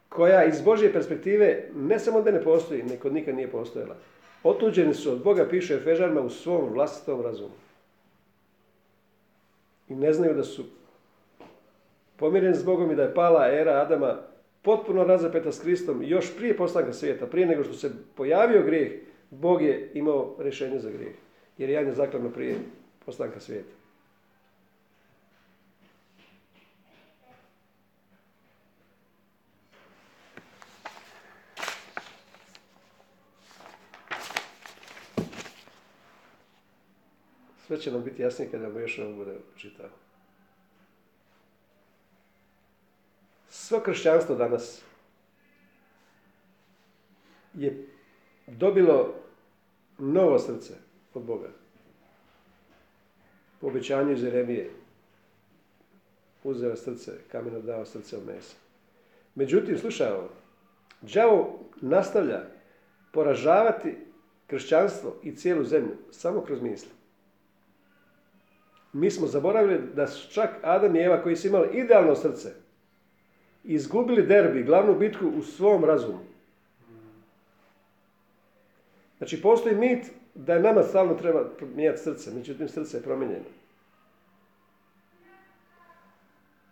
[0.09, 3.95] Koja iz Božje perspektive ne samo da ne postoji, nego nikad nije postojala.
[4.43, 7.55] Otuđeni su od Boga, piše Efežarima, u svom vlastitom razumu.
[9.89, 10.63] I ne znaju da su
[12.17, 14.17] pomiren s Bogom i da je pala era Adama
[14.61, 18.91] potpuno razapeta s Kristom, još prije postanka svijeta, prije nego što se pojavio grijeh,
[19.29, 21.15] Bog je imao rješenje za grijeh.
[21.57, 22.55] Jer je zakladno prije
[23.05, 23.71] postanka svijeta.
[37.67, 40.06] Sve će nam biti jasnije kada vam još ovo bude čitao.
[43.67, 44.81] Svo kršćanstvo danas
[47.53, 47.85] je
[48.47, 49.13] dobilo
[49.97, 50.73] novo srce
[51.13, 51.49] od Boga.
[53.61, 54.71] Po obećanju iz Jeremije
[56.43, 58.55] uzeo srce, kameno dao srce od mesa.
[59.35, 60.29] Međutim, slušaj ovo,
[61.01, 62.43] đavo nastavlja
[63.11, 63.97] poražavati
[64.47, 66.91] kršćanstvo i cijelu zemlju samo kroz misli.
[68.93, 72.66] Mi smo zaboravili da su čak Adam i Eva koji su imali idealno srce,
[73.67, 76.19] izgubili derbi, glavnu bitku u svom razumu.
[79.17, 83.45] Znači, postoji mit da je nama stalno treba mijenjati srce, međutim srce je promijenjeno.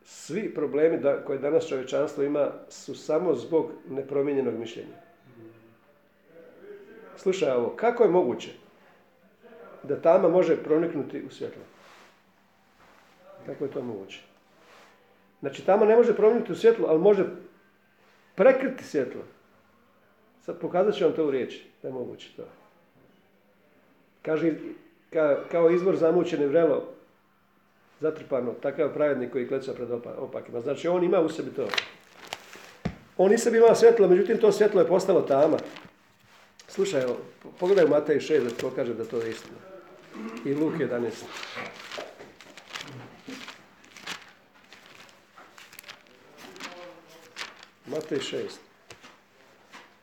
[0.04, 4.96] Svi problemi koje danas čovječanstvo ima su samo zbog nepromijenjenog mišljenja.
[7.18, 8.52] Slušaj ovo, kako je moguće
[9.84, 11.64] da tama može proniknuti u svjetlo?
[13.46, 14.22] Kako je to moguće?
[15.46, 17.26] Znači, tamo ne može promijeniti u svjetlo, ali može
[18.36, 19.22] prekriti svjetlo.
[20.42, 22.44] Sad pokazat ću vam to u riječi, da je moguće to.
[24.22, 24.54] Kaže,
[25.52, 26.84] kao izvor zamućene vrelo,
[28.00, 30.62] zatrpano, takav pravednik koji kleca pred opakima.
[30.62, 31.68] Znači, on ima u sebi to.
[33.18, 35.58] On i sebi ima svjetlo, međutim, to svjetlo je postalo tama.
[36.68, 37.04] Slušaj,
[37.60, 39.58] pogledaj u Matej 6, da to kaže da to je istina.
[40.46, 41.12] I Luk 11.
[47.96, 48.60] Matej 6.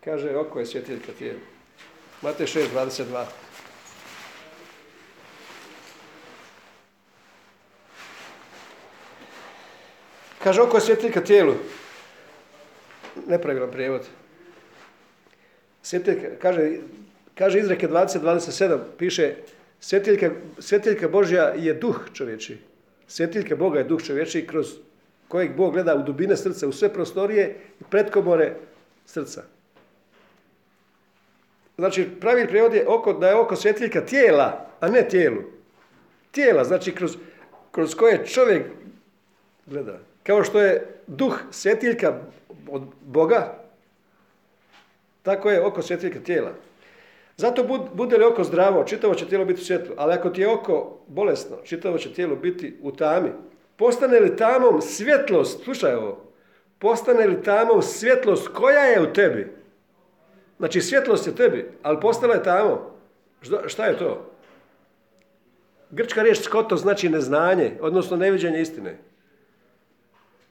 [0.04, 1.38] Kaže, oko je svjetiljka tijela.
[2.22, 3.24] Matej 6, 22.
[10.42, 11.54] Kaže, oko je svjetiljka tijelu.
[13.26, 14.06] Nepravilan prijevod.
[15.82, 16.70] Svjetiljka, kaže,
[17.34, 19.34] kaže izreke 20-27, piše,
[19.80, 22.58] svjetiljka, svjetiljka Božja je duh čovječi.
[23.06, 24.76] Svjetiljka Boga je duh čovječi kroz
[25.32, 28.54] kojeg Bog gleda u dubine srca, u sve prostorije i pretkomore
[29.06, 29.42] srca.
[31.76, 35.42] Znači, pravi prijevod je oko, da je oko svjetiljka tijela, a ne tijelu.
[36.30, 37.16] Tijela, znači kroz,
[37.70, 38.66] kroz koje čovjek
[39.66, 39.98] gleda.
[40.22, 42.18] Kao što je duh svjetiljka
[42.68, 43.58] od Boga,
[45.22, 46.52] tako je oko svjetiljka tijela.
[47.36, 50.52] Zato bude li oko zdravo, čitavo će tijelo biti u svjetlu, ali ako ti je
[50.52, 53.30] oko bolesno, čitavo će tijelo biti u tami.
[53.76, 56.32] Postane li tamom svjetlost, slušaj ovo,
[56.78, 59.52] postane li tamom svjetlost koja je u tebi?
[60.58, 62.96] Znači svjetlost je tebi, ali postala je tamo.
[63.66, 64.30] Šta je to?
[65.90, 68.98] Grčka riječ skoto znači neznanje, odnosno neviđenje istine.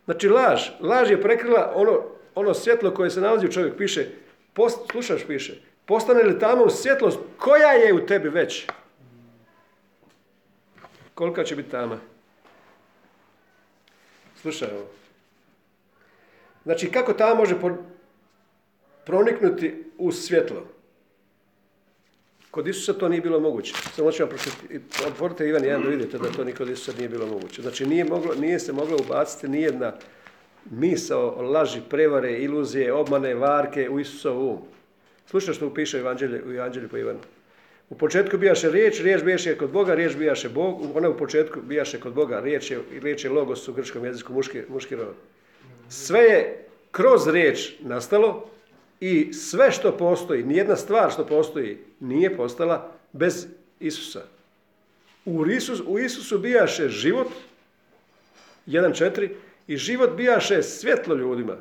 [0.06, 0.70] Znači laž.
[0.80, 2.04] Laž je prekrila ono,
[2.36, 3.78] ono svjetlo koje se nalazi u čovjek.
[3.78, 4.08] Piše,
[4.92, 8.68] slušaš piše, postane li tamo svjetlost koja je u tebi već?
[11.16, 12.11] Kolika će biti tama?
[14.42, 14.86] Slušaj ovo.
[16.64, 17.56] Znači, kako tamo može
[19.06, 20.66] proniknuti u svjetlo?
[22.52, 23.74] Kod Isusa to nije bilo moguće.
[23.96, 24.80] Samo ću vam pročitati.
[25.08, 27.62] Otvorite Ivan 1 da vidite da to nikod Isusa nije bilo moguće.
[27.62, 29.94] Znači, nije, moglo, nije se moglo ubaciti nijedna
[30.70, 34.60] misao, laži, prevare, iluzije, obmane, varke u Isusovu um.
[35.26, 36.00] Slušaj što piše u
[36.54, 37.20] Evanđelju po Ivanu.
[37.92, 42.00] U početku bijaše riječ, riječ bijaše kod Boga, riječ bijaše Bog, ona u početku bijaše
[42.00, 45.16] kod Boga, riječ je, riječ je logos u grčkom jeziku, muški, muški rod.
[45.90, 48.50] Sve je kroz riječ nastalo
[49.00, 53.48] i sve što postoji, nijedna stvar što postoji nije postala bez
[53.80, 54.22] Isusa.
[55.26, 57.28] U, Isus, u Isusu bijaše život,
[58.68, 59.30] 1.4,
[59.68, 61.58] i život bijaše svjetlo ljudima.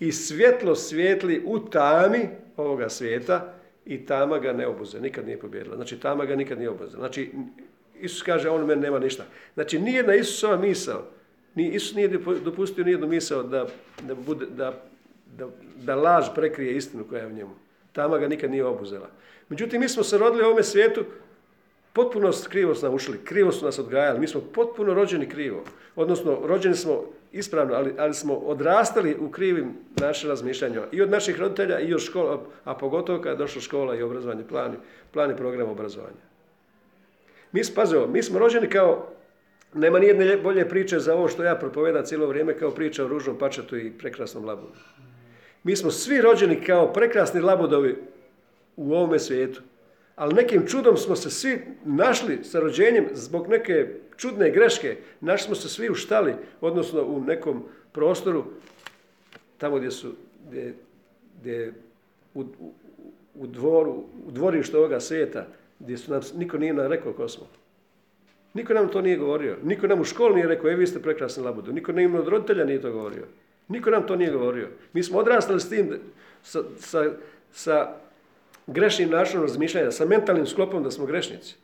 [0.00, 3.54] I svjetlo svijetli u tami ovoga svijeta,
[3.86, 5.76] i tama ga ne obuze, nikad nije pobjedila.
[5.76, 6.96] Znači tama ga nikad nije obuze.
[6.96, 7.30] Znači
[8.00, 9.24] Isus kaže on meni nema ništa.
[9.54, 11.04] Znači nijedna Isusova misao,
[11.54, 12.08] ni, Isus nije
[12.44, 13.66] dopustio nijednu misao da,
[14.02, 14.82] da, bude, da,
[15.38, 17.54] da, da laž prekrije istinu koja je u njemu.
[17.92, 19.10] Tama ga nikad nije obuzela.
[19.48, 21.04] Međutim, mi smo se rodili u ovome svijetu
[21.92, 25.64] potpuno krivo su nam ušli, krivo su nas odgajali, mi smo potpuno rođeni krivo.
[25.96, 30.86] Odnosno, rođeni smo ispravno, ali, ali smo odrastali u krivim našim razmišljanjima.
[30.92, 34.44] I od naših roditelja i od škola, a pogotovo kada je došla škola i obrazovanje,
[34.48, 34.76] plan,
[35.10, 36.22] plan i program obrazovanja.
[37.52, 39.08] Mi, pazimo, mi smo rođeni kao
[39.74, 43.38] Nema nijedne bolje priče za ovo što ja propovedam cijelo vrijeme kao priča o ružnom
[43.38, 44.78] pačetu i prekrasnom labudu.
[45.62, 47.96] Mi smo svi rođeni kao prekrasni labudovi
[48.76, 49.62] u ovome svijetu.
[50.16, 54.96] Ali nekim čudom smo se svi našli sa rođenjem zbog neke čudne greške.
[55.20, 58.44] Našli smo se svi u štali, odnosno u nekom prostoru
[59.58, 60.12] tamo gdje su,
[60.48, 60.74] gdje,
[61.40, 61.72] gdje
[62.34, 62.44] u,
[63.34, 63.92] u, dvoru,
[64.26, 65.46] u dvorištu ovoga svijeta,
[65.78, 67.46] gdje su nam, niko nije nam rekao ko smo.
[68.54, 69.56] Niko nam to nije govorio.
[69.62, 71.72] Niko nam u školi nije rekao, e vi ste prekrasni labudu.
[71.72, 73.26] Niko nam od roditelja nije to govorio.
[73.68, 74.68] Niko nam to nije govorio.
[74.92, 75.98] Mi smo odrastali s tim,
[76.42, 77.10] sa, sa,
[77.52, 77.94] sa
[78.72, 81.54] grešnim načinom razmišljanja, sa mentalnim sklopom da smo grešnici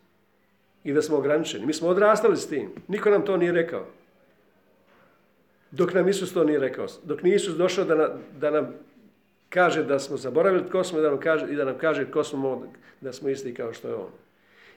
[0.85, 1.67] i da smo ograničeni.
[1.67, 2.71] Mi smo odrastali s tim.
[2.89, 3.87] Niko nam to nije rekao.
[5.71, 6.87] Dok nam Isus to nije rekao.
[7.05, 8.75] Dok nije Isus došao da, da nam
[9.49, 12.73] kaže da smo zaboravili tko smo da nam kaže, i da nam kaže tko smo,
[13.01, 14.11] da smo isti kao što je On.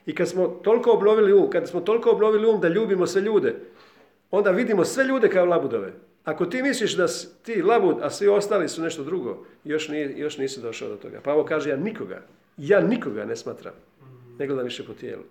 [0.06, 3.54] I kad smo toliko obnovili um, kad smo toliko obnovili um da ljubimo sve ljude,
[4.30, 5.92] onda vidimo sve ljude kao labudove.
[6.24, 10.18] Ako ti misliš da si ti labud, a svi ostali su nešto drugo, još, nije,
[10.18, 11.20] još nisi došao do toga.
[11.24, 12.22] Pa ovo kaže, ja nikoga,
[12.56, 13.74] ja nikoga ne smatram,
[14.38, 15.22] ne gledam više po tijelu.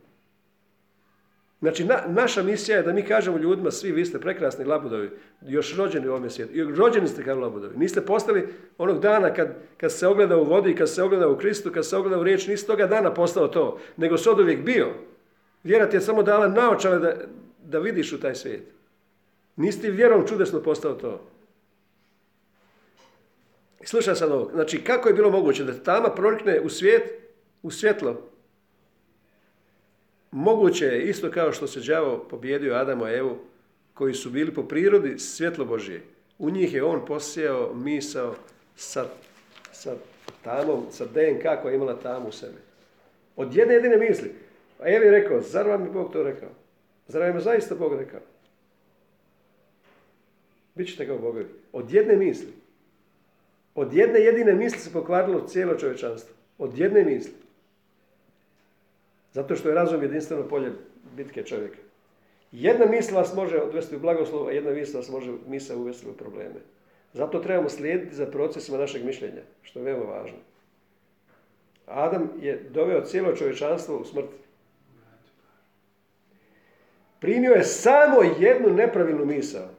[1.61, 5.09] Znači, na, naša misija je da mi kažemo ljudima, svi vi ste prekrasni labudovi,
[5.47, 6.53] još rođeni u ovome svijetu.
[6.53, 7.77] I rođeni ste kao labudovi.
[7.77, 11.71] Niste postali onog dana kad, kad se ogleda u vodi, kad se ogleda u Kristu,
[11.71, 14.87] kad se ogleda u riječ, niste toga dana postao to, nego se od uvijek bio.
[15.63, 17.13] Vjera ti je samo dala naočale da,
[17.63, 18.80] da vidiš u taj svijet.
[19.61, 21.21] Nisi vjerom čudesno postao to.
[23.83, 24.49] Slušaj sad ovo.
[24.53, 27.03] Znači, kako je bilo moguće da tama pronikne u svijet,
[27.61, 28.21] u svjetlo?
[30.31, 33.37] Moguće je, isto kao što se đavo pobjedio Adamo i Evu,
[33.93, 36.01] koji su bili po prirodi svjetlo Božije.
[36.39, 38.35] U njih je on posijao misao
[38.75, 39.05] sa,
[39.71, 39.95] sa
[40.43, 42.57] tamom, sa DNK koja je imala tamu u sebi.
[43.35, 44.31] Od jedne jedine misli.
[44.79, 46.49] A Evi je rekao, zar vam je Bog to rekao?
[47.07, 48.30] Zar vam je zaista Bog rekao?
[50.75, 51.45] Bićete kao bogovi.
[51.73, 52.53] Od jedne misli.
[53.75, 56.35] Od jedne jedine misli se pokvarilo cijelo čovječanstvo.
[56.57, 57.33] Od jedne misli.
[59.33, 60.71] Zato što je razum jedinstveno polje
[61.15, 61.77] bitke čovjeka.
[62.51, 66.13] Jedna misla vas može odvesti u blagoslov, a jedna misla vas može misla uvesti u
[66.13, 66.59] probleme.
[67.13, 70.37] Zato trebamo slijediti za procesima našeg mišljenja, što je veoma važno.
[71.85, 74.29] Adam je doveo cijelo čovječanstvo u smrt.
[77.19, 79.69] Primio je samo jednu nepravilnu misao.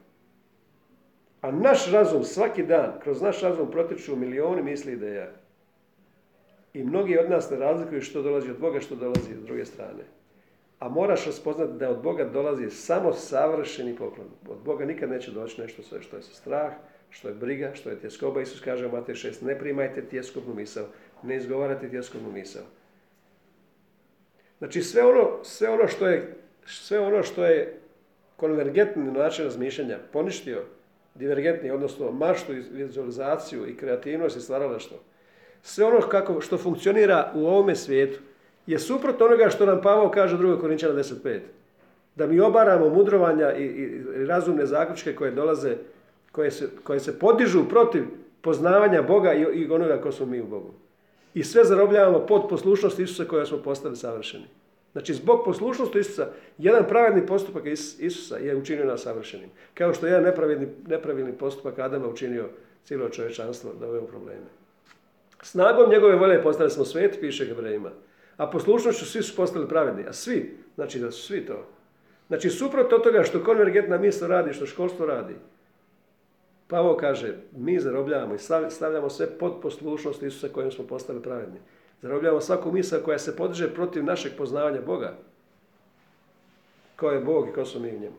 [1.42, 5.30] A naš razum svaki dan, kroz naš razum protiču milijoni misli ideja.
[6.74, 10.04] I mnogi od nas ne razlikuju što dolazi od Boga, što dolazi od druge strane.
[10.78, 14.26] A moraš raspoznati da od Boga dolazi samo savršeni poklon.
[14.48, 16.72] Od Boga nikad neće doći nešto što je strah,
[17.10, 18.40] što je briga, što je tjeskoba.
[18.40, 20.86] Isus kaže u Matej 6, ne primajte tjeskobnu misao,
[21.22, 22.62] ne izgovarate tjeskobnu misao.
[24.58, 26.34] Znači sve ono, sve ono što je,
[26.66, 27.80] sve ono što je
[28.36, 30.62] konvergentni način razmišljanja poništio,
[31.14, 34.96] divergentni, odnosno maštu, vizualizaciju i kreativnost i stvaralaštvo.
[35.62, 38.20] Sve ono kako, što funkcionira u ovome svijetu
[38.66, 40.60] je suprotno onoga što nam Pavao kaže u 2.
[40.60, 41.38] Korinčana 10.5.
[42.16, 45.76] Da mi obaramo mudrovanja i, i, razumne zaključke koje dolaze,
[46.32, 48.04] koje se, koje se podižu protiv
[48.40, 50.70] poznavanja Boga i, i onoga ko smo mi u Bogu.
[51.34, 54.44] I sve zarobljavamo pod poslušnost Isusa koja smo postali savršeni.
[54.92, 56.26] Znači, zbog poslušnosti Isusa,
[56.58, 57.66] jedan pravedni postupak
[57.98, 59.50] Isusa je učinio nas savršenim.
[59.74, 62.48] Kao što je jedan nepravilni, nepravilni postupak Adama učinio
[62.84, 64.46] cijelo čovječanstvo da ove probleme.
[65.42, 67.90] Snagom njegove volje postali smo sveti, piše Hebrejima.
[68.36, 70.04] A poslušnošću svi su postali pravedni.
[70.08, 71.66] A svi, znači da su svi to.
[72.28, 75.34] Znači, suprotno toga što konvergentna misla radi, što školstvo radi.
[76.66, 78.38] Pavo kaže, mi zarobljavamo i
[78.70, 81.58] stavljamo sve pod poslušnost Isusa kojim smo postali pravedni.
[82.02, 85.16] Zarobljavamo svaku misao koja se podiže protiv našeg poznavanja Boga.
[86.96, 88.16] Ko je Bog i ko smo mi u njemu.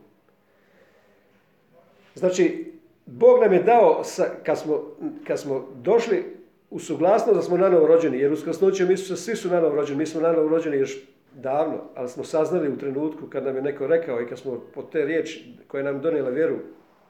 [2.14, 2.72] Znači,
[3.06, 4.02] Bog nam je dao,
[4.44, 4.82] kad smo,
[5.26, 6.24] kad smo došli
[6.70, 10.20] u suglasnost da smo nanovo rođeni, jer uskrsnućem Isusa svi su nanovo rođeni, mi smo
[10.20, 10.98] nanovo rođeni još
[11.34, 14.82] davno, ali smo saznali u trenutku kad nam je neko rekao i kad smo po
[14.82, 16.56] te riječi koje nam donijela vjeru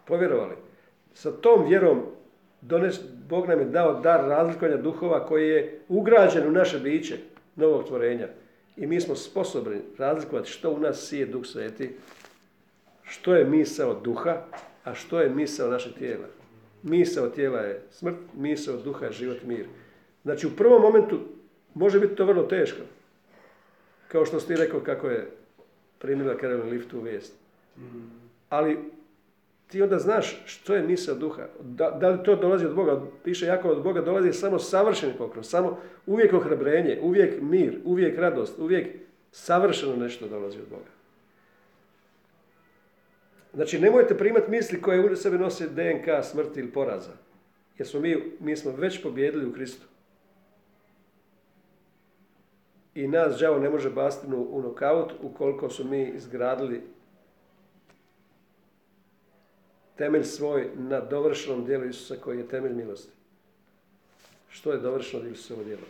[0.04, 0.54] povjerovali.
[1.14, 2.02] Sa tom vjerom
[2.66, 7.16] dones, Bog nam je dao dar razlikovanja duhova koji je ugrađen u naše biće
[7.56, 8.28] novog tvorenja.
[8.76, 11.90] I mi smo sposobni razlikovati što u nas sije duh sveti,
[13.02, 14.42] što je misao duha,
[14.84, 16.26] a što je misao našeg tijela.
[16.82, 19.66] Misao tijela je smrt, misao duha je život mir.
[20.22, 21.20] Znači u prvom momentu
[21.74, 22.80] može biti to vrlo teško.
[24.08, 25.30] Kao što ste rekao kako je
[25.98, 27.34] primila Carolyn Lift u vijest.
[28.48, 28.78] Ali
[29.74, 31.42] ti onda znaš što je misao duha.
[31.60, 33.02] Da, da, li to dolazi od Boga?
[33.24, 38.58] Piše jako od Boga dolazi samo savršeni poklon, samo uvijek ohrabrenje, uvijek mir, uvijek radost,
[38.58, 38.88] uvijek
[39.32, 40.90] savršeno nešto dolazi od Boga.
[43.54, 47.12] Znači, nemojte primati misli koje u sebi nose DNK smrti ili poraza.
[47.78, 49.86] Jer smo mi, mi smo već pobjedili u Kristu.
[52.94, 56.82] I nas đavo ne može basti u nokaut ukoliko su mi izgradili
[59.96, 63.12] temelj svoj na dovršenom dijelu Isusa koji je temelj milosti.
[64.48, 65.86] Što je dovršeno Isusovo djelo?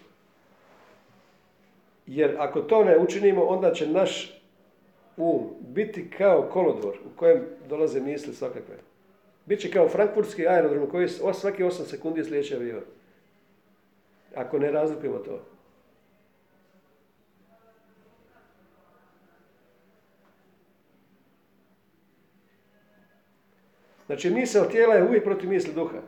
[2.06, 4.40] Jer ako to ne učinimo, onda će naš
[5.16, 8.76] um biti kao kolodvor u kojem dolaze misli svakakve.
[9.46, 12.82] Biće kao frankfurtski aerodrom koji svaki 8 sekundi je avion.
[14.34, 15.53] Ako ne razlikujemo to.
[24.06, 25.98] Znači misao tijela je uvijek protiv misli duha.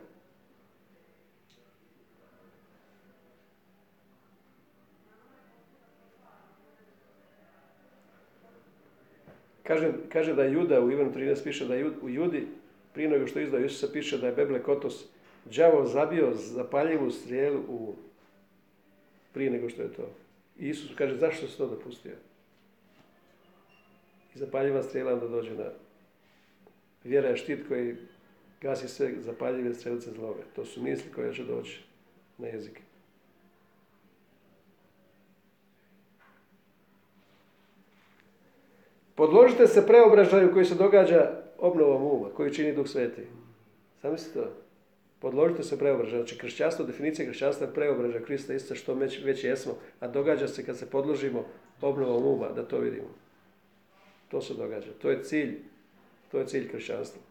[9.62, 12.46] Kaže, kaže da je Juda u Ivanu 13 piše da je u Judi
[12.94, 15.04] prije nego što izdao Isusa piše da je Beble Kotos
[15.44, 17.94] đavo zabio zapaljivu strijelu u
[19.32, 20.10] prije nego što je to.
[20.58, 22.12] I Isus kaže zašto se to dopustio?
[24.34, 25.70] I zapaljiva strijela onda dođe na
[27.06, 27.96] Vjera je štit koji
[28.60, 30.42] gasi sve zapaljive strelice zlove.
[30.56, 31.80] To su misli koje će doći
[32.38, 32.80] na jezik.
[39.14, 43.22] Podložite se preobražaju koji se događa obnovom uma, koji čini Duh Sveti.
[44.02, 44.50] Zamislite to.
[45.18, 46.22] Podložite se preobražaju.
[46.22, 50.66] Znači, kršćanstvo, definicija kršćanstva je preobražaj Krista isto što već, već jesmo, a događa se
[50.66, 51.44] kad se podložimo
[51.80, 53.08] obnovom uma, da to vidimo.
[54.28, 54.90] To se događa.
[55.02, 55.58] To je cilj
[56.30, 57.22] to je cilj kršćanstva.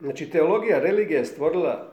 [0.00, 1.92] Znači, teologija, religija je stvorila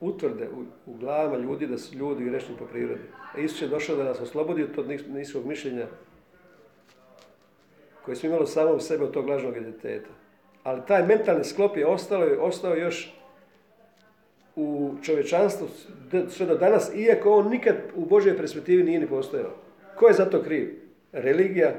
[0.00, 3.02] utvrde u, u glavama ljudi da su ljudi grešni po prirodi.
[3.34, 5.86] A Isus je došao da nas oslobodi od tog niskog mišljenja
[8.04, 10.10] koje smo imali samo u sebe od tog lažnog identiteta.
[10.62, 13.14] Ali taj mentalni sklop je ostao, ostao još
[14.56, 15.68] u čovječanstvu
[16.28, 19.50] sve do danas, iako on nikad u Božoj perspektivi nije ni postojao.
[19.96, 20.80] Ko je za to kriv?
[21.12, 21.74] Religija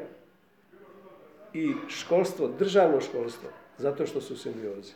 [1.53, 4.93] i školstvo, državno školstvo, zato što su simbiozi.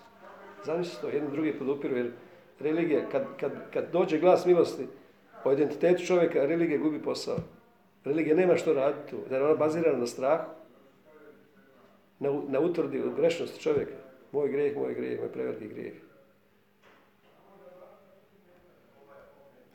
[0.66, 2.12] Zamislite to, jedni drugi podupiru, jer
[2.60, 4.88] religija, kad, kad, kad dođe glas milosti
[5.44, 7.38] o identitetu čovjeka, religija gubi posao.
[8.06, 10.44] Religija nema što raditi tu, jer ona bazirana na strahu,
[12.20, 13.94] na, na utvrdi grešnosti čovjeka.
[14.32, 15.94] Moj grijeh, moj grijeh, moj preveliki grijeh.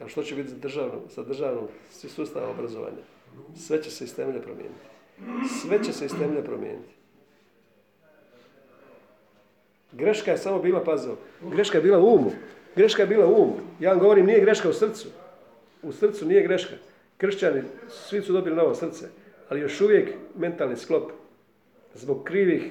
[0.01, 3.03] A što će biti za državno, sa državnom sustavom obrazovanja?
[3.57, 4.81] Sve će se iz temelja promijeniti.
[5.63, 6.95] Sve će se iz temelja promijeniti.
[9.93, 12.33] Greška je samo bila, pazio, greška je bila u umu.
[12.77, 13.57] Greška je bila u umu.
[13.81, 15.09] Ja vam govorim, nije greška u srcu.
[15.83, 16.75] U srcu nije greška.
[17.17, 19.07] Kršćani, svi su dobili novo srce,
[19.49, 21.11] ali još uvijek mentalni sklop.
[21.95, 22.63] Zbog krivih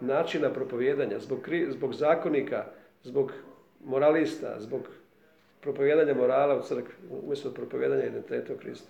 [0.00, 2.64] načina propovijedanja, zbog, zbog zakonika,
[3.02, 3.32] zbog
[3.84, 4.80] moralista, zbog
[5.66, 8.88] propovijedanja morala u crkvi, umjesto propovijedanja identiteta u Kristu.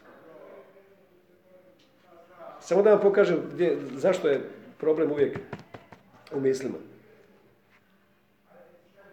[2.61, 4.41] Samo da vam pokažem gdje, zašto je
[4.79, 5.39] problem uvijek
[6.33, 6.75] u mislima.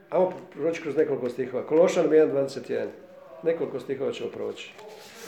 [0.09, 1.65] Ajmo proći kroz nekoliko stihova.
[1.65, 2.87] Kološan 1.21.
[3.43, 4.73] Nekoliko stihova ćemo proći.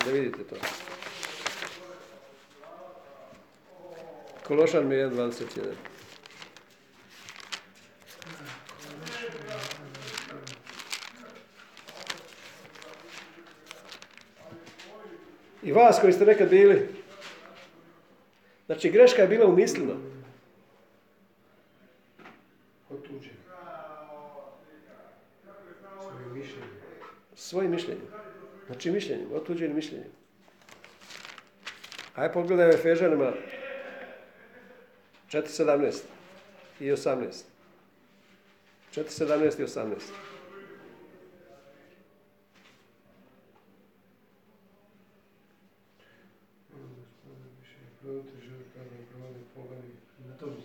[0.05, 0.55] Da vidite to.
[4.47, 5.94] Kološan 1.21.
[15.65, 16.89] I vas koji ste nekad bili.
[18.65, 19.93] Znači, greška je bila u mislima.
[27.35, 28.05] Svojim mišljenjem.
[28.65, 30.09] Znači mišljenjem, otuđenim mišljenjem.
[32.15, 33.33] Ajde pogledaj Efežanima
[35.31, 36.01] 4.17
[36.79, 37.43] i 18.
[38.95, 40.34] 4.17 i 18.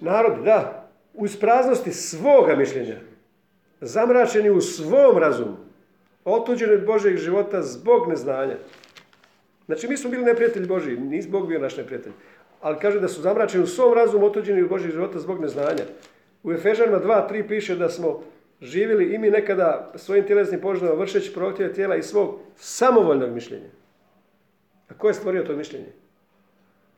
[0.00, 2.96] Narod, da, u ispraznosti svoga mišljenja,
[3.80, 5.56] zamračeni u svom razumu,
[6.24, 8.56] otuđeni od Božeg života zbog neznanja.
[9.66, 12.12] Znači, mi smo bili neprijatelji Božji, nis Bog bio naš neprijatelj.
[12.60, 15.84] Ali kaže da su zamračeni u svom razumu, otuđeni od Božeg života zbog neznanja.
[16.42, 18.22] U Efežanima 2.3 piše da smo
[18.60, 23.68] živjeli i mi nekada svojim tjelesnim poželjama vršeći prohtjeve tijela i svog samovoljnog mišljenja.
[24.88, 25.92] A ko je stvorio to mišljenje?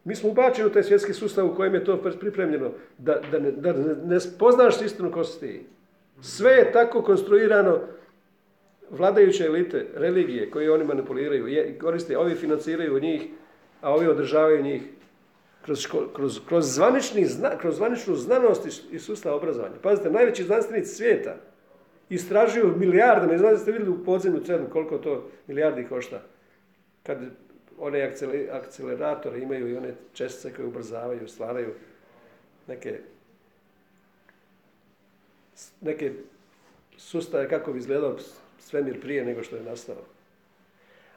[0.05, 3.51] Mi smo ubačeni u taj svjetski sustav u kojem je to pripremljeno, da, da, ne,
[3.51, 3.73] da
[4.05, 5.67] ne spoznaš istinu ko si ti.
[6.21, 7.81] Sve je tako konstruirano
[8.91, 13.23] vladajuće elite, religije koje oni manipuliraju, je, koriste, ovi financiraju njih,
[13.81, 14.83] a ovi održavaju njih
[15.65, 17.27] kroz, ško- kroz, kroz, zvanični,
[17.61, 19.75] kroz zvaničnu znanost i sustav obrazovanja.
[19.83, 21.37] Pazite, najveći znanstvenici svijeta
[22.09, 26.23] istražuju milijarde, ne znam da ste vidjeli u podzemlju CERN koliko to milijardi košta.
[27.03, 27.19] Kad
[27.83, 31.75] one akcele- akceleratore imaju i one čestice koje ubrzavaju, stvaraju
[32.69, 32.99] neke
[35.81, 36.13] neke
[36.97, 38.17] sustave kako bi izgledao
[38.59, 39.97] svemir prije nego što je nastao.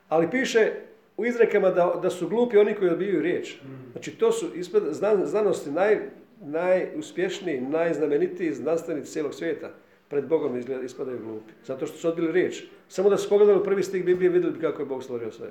[0.09, 0.71] Ali piše
[1.17, 3.55] u izrekama da, da su glupi oni koji odbijaju riječ.
[3.91, 5.99] Znači to su ispred zna- znanosti naj,
[6.41, 9.69] najuspješniji, najznamenitiji znanstvenici cijelog svijeta.
[10.09, 11.53] Pred Bogom ispadaju glupi.
[11.65, 12.63] Zato što su odbili riječ.
[12.89, 15.47] Samo da su pogledali prvi stih Biblije vidjeli bi kako je Bog stvorio sve.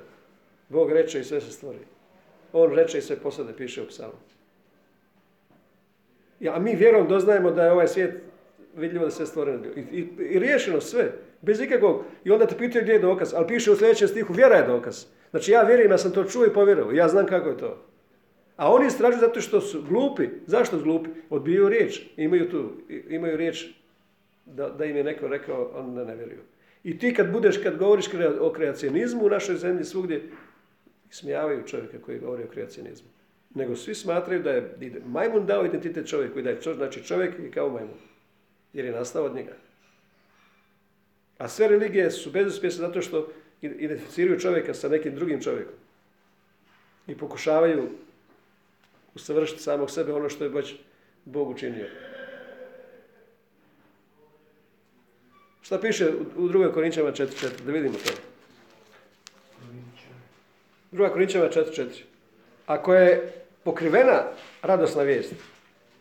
[0.68, 1.78] Bog reče i sve se stvori.
[2.52, 4.18] On reče i sve posade, piše u psalmu.
[6.40, 8.14] Ja, a mi vjerom doznajemo da je ovaj svijet
[8.76, 9.74] vidljivo da sve stvoreno bilo.
[9.76, 11.12] I, i, riješeno sve.
[11.40, 12.04] Bez ikakvog.
[12.24, 13.34] I onda te pitaju gdje je dokaz.
[13.34, 15.06] Ali piše u sljedećem stihu, vjera je dokaz.
[15.30, 16.92] Znači ja vjerujem, ja sam to čuo i povjerovao.
[16.92, 17.84] Ja znam kako je to.
[18.56, 20.28] A oni istražuju zato što su glupi.
[20.46, 21.10] Zašto su glupi?
[21.30, 22.02] Odbijaju riječ.
[22.16, 22.70] Imaju tu,
[23.08, 23.66] imaju riječ
[24.46, 26.40] da, da im je neko rekao, onda ne vjeruju.
[26.84, 28.06] I ti kad budeš, kad govoriš
[28.40, 30.22] o kreacionizmu u našoj zemlji svugdje,
[31.14, 33.08] smijavaju čovjeka koji govori o kreacionizmu.
[33.54, 37.38] Nego svi smatraju da je majmun dao identitet čovjeku i da je čo, znači čovjek
[37.38, 37.98] je kao majmun.
[38.72, 39.52] Jer je nastao od njega.
[41.38, 45.74] A sve religije su bezuspješne zato što identificiraju čovjeka sa nekim drugim čovjekom.
[47.06, 47.88] I pokušavaju
[49.14, 50.74] usavršiti samog sebe ono što je već
[51.24, 51.86] Bog učinio.
[55.62, 56.72] Šta piše u 2.
[56.72, 57.64] Korinčama 4.4?
[57.66, 58.33] Da vidimo to.
[60.94, 61.12] 2.
[61.12, 62.02] Korinčama 4.4.
[62.66, 63.32] Ako je
[63.64, 64.22] pokrivena
[64.62, 65.34] radosna vijest,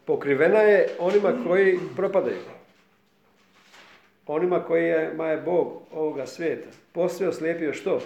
[0.05, 2.37] pokrivena je onima koji propadaju.
[4.27, 6.67] Onima koji je, ma je Bog ovoga svijeta.
[6.91, 7.99] Postoje oslijepio što?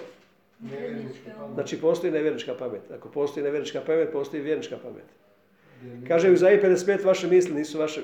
[1.53, 2.91] Znači postoji nevjernička pamet.
[2.97, 5.03] Ako postoji nevjernička pamet, postoji vjernička pamet.
[6.07, 8.01] Kaže u Izaiji 55, vaše misli nisu vaše,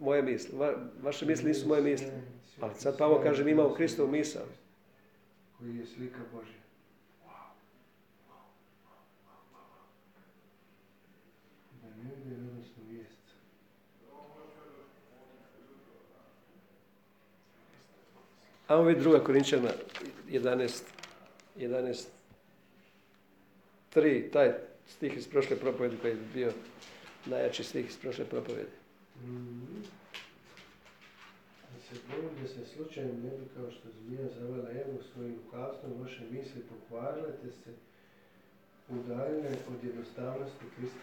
[0.00, 0.58] moje misli.
[0.58, 2.06] Va- vaše misli nisu moje misli.
[2.60, 4.42] Ali sad Pavo kaže, mi imamo Kristovu misao.
[5.58, 6.58] Koji je slika Božja.
[11.82, 13.18] Da ne vide radosnu vijest.
[18.68, 19.70] Ajmo vidjeti druga Korinčana
[20.30, 20.82] 11,
[21.58, 22.06] 11,
[23.94, 24.52] 3, taj
[24.86, 26.52] stih iz prošle propovedi koji je bio
[27.26, 28.70] najjači stih iz prošle propovedi.
[29.22, 29.80] Mhm.
[31.74, 35.92] Da se bojim da se slučajno ne bi kao što zmija zavela Evu svojim lukavstvom
[36.00, 37.70] vaše misli pokvarile te se
[38.88, 40.98] udaljile od jednostavnosti Krista.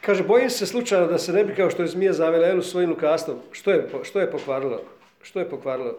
[0.00, 2.90] Kaže, bojim se slučajno da se ne bi kao što je zmija zavela Elu svojim
[2.90, 3.38] lukastvom.
[3.52, 4.82] Što je, što je pokvarilo?
[5.22, 5.98] Što je pokvarilo?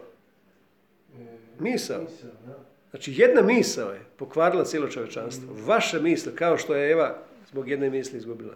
[1.20, 1.24] E,
[1.58, 2.00] Misao.
[2.90, 5.54] Znači, jedna misao je pokvarila cijelo čovječanstvo.
[5.66, 7.18] Vaša misl, kao što je Eva
[7.48, 8.54] zbog jedne misli izgubila.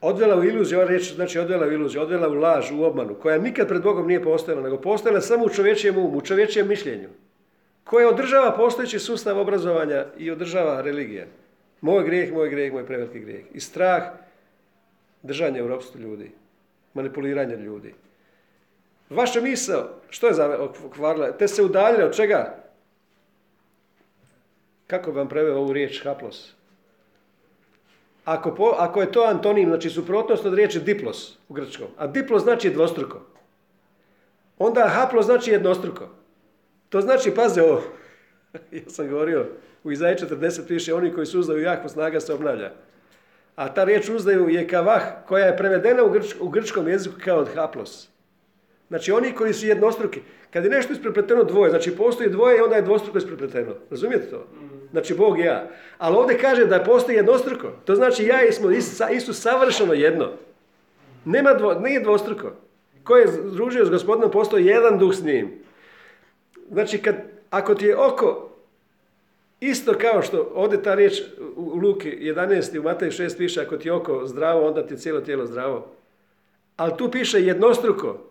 [0.00, 3.38] Odvela u iluziju, ova riječ znači odvela u iluziju, odvela u laž, u obmanu, koja
[3.38, 7.08] nikad pred Bogom nije postojala, nego postojala samo u čovječjem umu, u čovječjem mišljenju,
[7.84, 11.26] koja održava postojeći sustav obrazovanja i održava religija.
[11.80, 13.44] Moj grijeh, moj grijeh, moj preveliki grijeh.
[13.54, 14.02] I strah,
[15.22, 16.30] držanje u ropstvu ljudi,
[16.94, 17.94] manipuliranje ljudi.
[19.10, 21.32] Vaša misao, što je okvarila?
[21.32, 22.56] Te se udaljile od čega?
[24.86, 26.54] Kako bi vam preveo ovu riječ haplos?
[28.24, 32.70] Ako, ako je to antonim, znači suprotnost od riječi diplos u grčkom, a diplos znači
[32.70, 33.20] dvostruko,
[34.58, 36.08] onda haplo znači jednostruko.
[36.88, 37.82] To znači, paze ovo,
[38.72, 39.46] ja sam govorio,
[39.84, 42.72] u Izaji 40 piše, oni koji su uzdaju jako snaga se obnavlja.
[43.56, 47.48] A ta riječ uzdaju je kavah, koja je prevedena u, u grčkom jeziku kao od
[47.54, 48.09] haplos.
[48.90, 50.20] Znači oni koji su jednostruki.
[50.50, 53.74] Kad je nešto isprepleteno dvoje, znači postoji dvoje i onda je dvostruko isprepleteno.
[53.90, 54.46] Razumijete to?
[54.90, 55.68] Znači Bog i ja.
[55.98, 57.72] Ali ovdje kaže da postoji jednostruko.
[57.84, 60.30] To znači ja i smo Isus, savršeno jedno.
[61.24, 62.52] Nema dvo, nije dvostruko.
[63.04, 65.50] Ko je družio s gospodinom, postoji jedan duh s njim.
[66.70, 67.14] Znači, kad,
[67.50, 68.50] ako ti je oko
[69.60, 71.22] isto kao što ovdje ta riječ
[71.56, 74.94] u Luki 11 i u Mateju 6 piše, ako ti je oko zdravo, onda ti
[74.94, 75.86] je cijelo tijelo zdravo.
[76.76, 78.29] Ali tu piše jednostruko.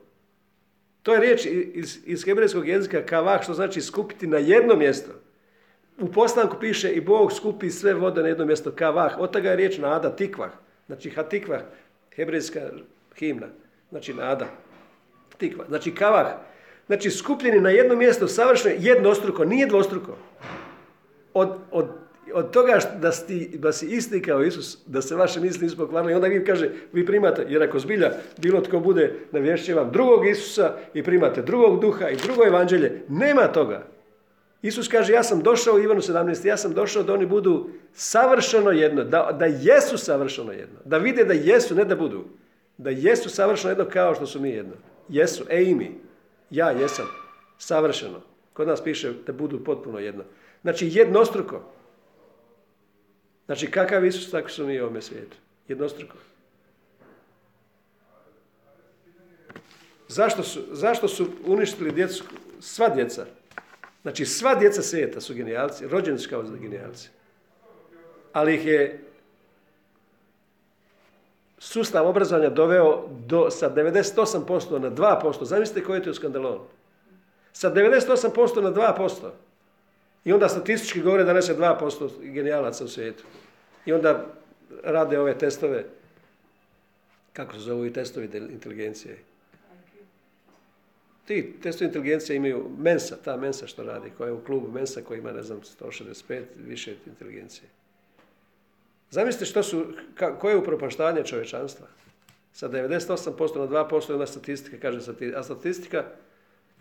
[1.04, 5.12] To je riječ iz, iz hebrejskog jezika kavah, što znači skupiti na jedno mjesto.
[6.00, 9.20] U poslanku piše i Bog skupi sve vode na jedno mjesto, kavah.
[9.20, 10.52] Od toga je riječ nada, tikvah.
[10.88, 11.62] Znači hatikvah,
[12.16, 12.60] hebrejska
[13.16, 13.48] himna.
[13.90, 14.48] Znači nada,
[15.38, 15.68] tikvah.
[15.68, 16.28] Znači kavah.
[16.88, 20.18] Znači skupljeni na jedno mjesto, savršeno jednostruko, nije dvostruko.
[21.34, 21.86] Od, od
[22.34, 26.14] od toga da si, da si isti kao Isus, da se vaše misli nisu pokvarili,
[26.14, 30.74] onda vi kaže, vi primate, jer ako zbilja bilo tko bude navješće vam drugog Isusa
[30.94, 33.88] i primate drugog duha i drugo evanđelje, nema toga.
[34.62, 38.72] Isus kaže, ja sam došao, u Ivanu 17, ja sam došao da oni budu savršeno
[38.72, 42.26] jedno, da, da jesu savršeno jedno, da vide da jesu, ne da budu,
[42.78, 44.74] da jesu savršeno jedno kao što su mi jedno.
[45.10, 46.00] Jesu, e i mi,
[46.50, 47.06] ja jesam,
[47.58, 48.22] savršeno.
[48.54, 50.24] Kod nas piše da budu potpuno jedno.
[50.62, 51.62] Znači jednostruko.
[53.50, 55.38] Znači kakav Isus, tako su mi u ovome svijetu.
[55.68, 56.16] Jednostruko.
[60.08, 62.24] Zašto su, zašto su uništili djecu,
[62.60, 63.26] sva djeca?
[64.02, 67.10] Znači sva djeca svijeta su genijalci, rođeni su kao genijalci.
[68.34, 69.04] Ali ih je
[71.58, 75.44] sustav obrazovanja doveo do, sa 98% na 2%.
[75.44, 76.60] Zamislite koji je to skandalon.
[77.54, 79.30] Sa 98% na 2%.
[80.26, 83.24] I onda statistički govore da je 2% genijalaca u svijetu.
[83.86, 84.26] I onda
[84.84, 85.86] rade ove testove,
[87.34, 89.18] kako se zovu i testovi inteligencije.
[91.26, 95.20] Ti testovi inteligencije imaju Mensa, ta Mensa što radi, koja je u klubu Mensa koji
[95.20, 97.70] ima, ne znam, 165, više inteligencije.
[99.12, 99.86] Zamislite što su,
[100.40, 101.88] koje je upropaštanje čovječanstva.
[102.54, 105.00] Sa 98% na 2% onda statistika kaže,
[105.36, 106.06] a statistika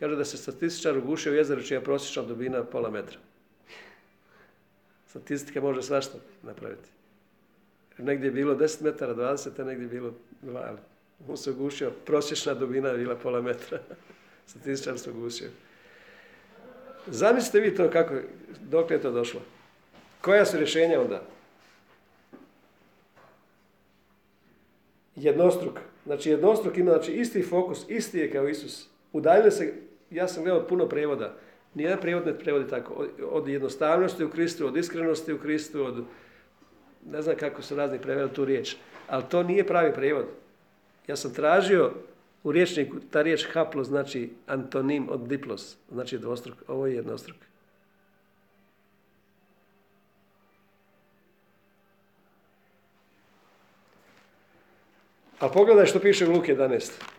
[0.01, 3.19] kaže da se statističar ugušio u jezeru čija je prosječna dubina pola metra.
[5.07, 6.89] Statistika može svašta napraviti.
[7.99, 10.79] Negdje je bilo 10 metara, 20, a negdje je bilo 2, ali
[11.29, 13.79] on se ugušio, prosječna dubina je bila pola metra.
[14.51, 15.49] Statističar se ugušio.
[17.07, 18.15] Zamislite vi to kako,
[18.61, 19.41] dok je to došlo.
[20.21, 21.23] Koja su rješenja onda?
[25.21, 25.79] jednostruk.
[26.07, 28.87] Znači jednostruk ima znači, isti fokus, isti je kao Isus.
[29.13, 29.75] Udaljili se,
[30.11, 31.35] ja sam gledao puno prevoda.
[31.75, 33.07] Nijedan prevod ne prevodi tako.
[33.31, 36.05] Od jednostavnosti u Kristu, od iskrenosti u Kristu, od
[37.07, 38.77] ne znam kako su razni preveli tu riječ.
[39.09, 40.25] Ali to nije pravi prevod.
[41.07, 41.93] Ja sam tražio
[42.43, 46.59] u riječniku, ta riječ haplo znači antonim od diplos, znači dvostruk.
[46.69, 47.39] Ovo je jednostruk.
[55.41, 57.18] A pogledaj što piše u Luk 11.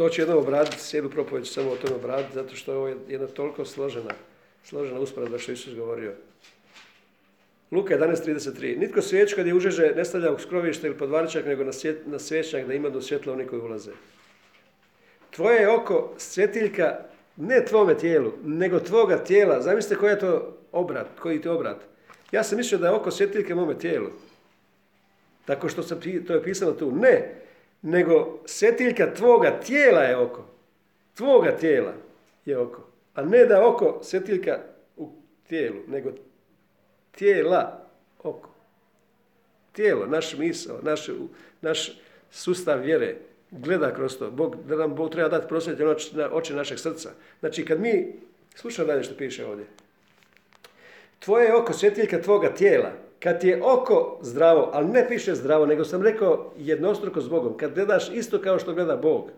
[0.00, 3.26] To će jednom obraditi, sjedu propovjeć samo o tome obraditi, zato što je ovo jedna
[3.26, 4.10] toliko složena,
[4.64, 6.12] složena usporedba što Isus govorio.
[7.70, 8.78] Luka 11.33.
[8.78, 12.18] Nitko svijeć kad je užeže ne stavlja u skrovište ili podvarčak, nego na, svjet, na
[12.18, 13.90] svjećnjak da ima do svjetla oni koji ulaze.
[15.30, 16.98] Tvoje je oko svjetiljka
[17.36, 19.60] ne tvome tijelu, nego tvoga tijela.
[19.60, 21.78] Zamislite koji je to obrat, koji je obrat.
[22.32, 24.08] Ja sam mislio da je oko svjetiljke mome tijelu.
[25.44, 26.92] Tako što sam, to je pisano tu.
[26.92, 27.40] Ne,
[27.82, 30.44] nego svjetiljka tvoga tijela je oko.
[31.14, 31.92] Tvoga tijela
[32.44, 32.86] je oko.
[33.14, 34.58] A ne da oko svjetiljka
[34.96, 35.12] u
[35.48, 36.10] tijelu, nego
[37.10, 37.86] tijela
[38.22, 38.50] oko.
[39.72, 41.08] Tijelo, naš misao, naš,
[41.60, 41.92] naš
[42.30, 43.16] sustav vjere
[43.50, 44.30] gleda kroz to.
[44.30, 45.94] Bog, da nam Bog treba dati prosvjetljene
[46.32, 47.10] oči našeg srca.
[47.40, 48.12] Znači, kad mi,
[48.54, 49.66] slušaj dalje što piše ovdje,
[51.20, 52.92] Tvoje je oko svjetiljka tvoga tijela.
[53.20, 57.56] Kad je oko zdravo, ali ne piše zdravo, nego sam rekao jednostruko s Bogom.
[57.56, 59.30] Kad gledaš isto kao što gleda Bog.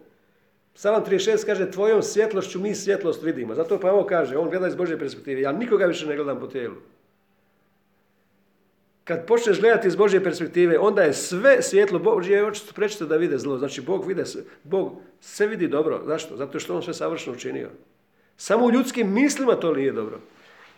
[0.75, 3.55] Psalam 36 kaže, tvojom svjetlošću mi svjetlost vidimo.
[3.55, 5.41] Zato pa ovo kaže, on gleda iz Božje perspektive.
[5.41, 6.75] Ja nikoga više ne gledam po tijelu.
[9.05, 13.39] Kad počneš gledati iz Božje perspektive, onda je sve svjetlo Božje oči su da vide
[13.39, 13.59] zlo.
[13.59, 14.25] Znači, Bog, vide,
[14.65, 16.03] Bog sve vidi dobro.
[16.07, 16.37] Zašto?
[16.37, 17.71] Zato što on sve savršeno učinio.
[18.37, 20.19] Samo u ljudskim mislima to nije dobro.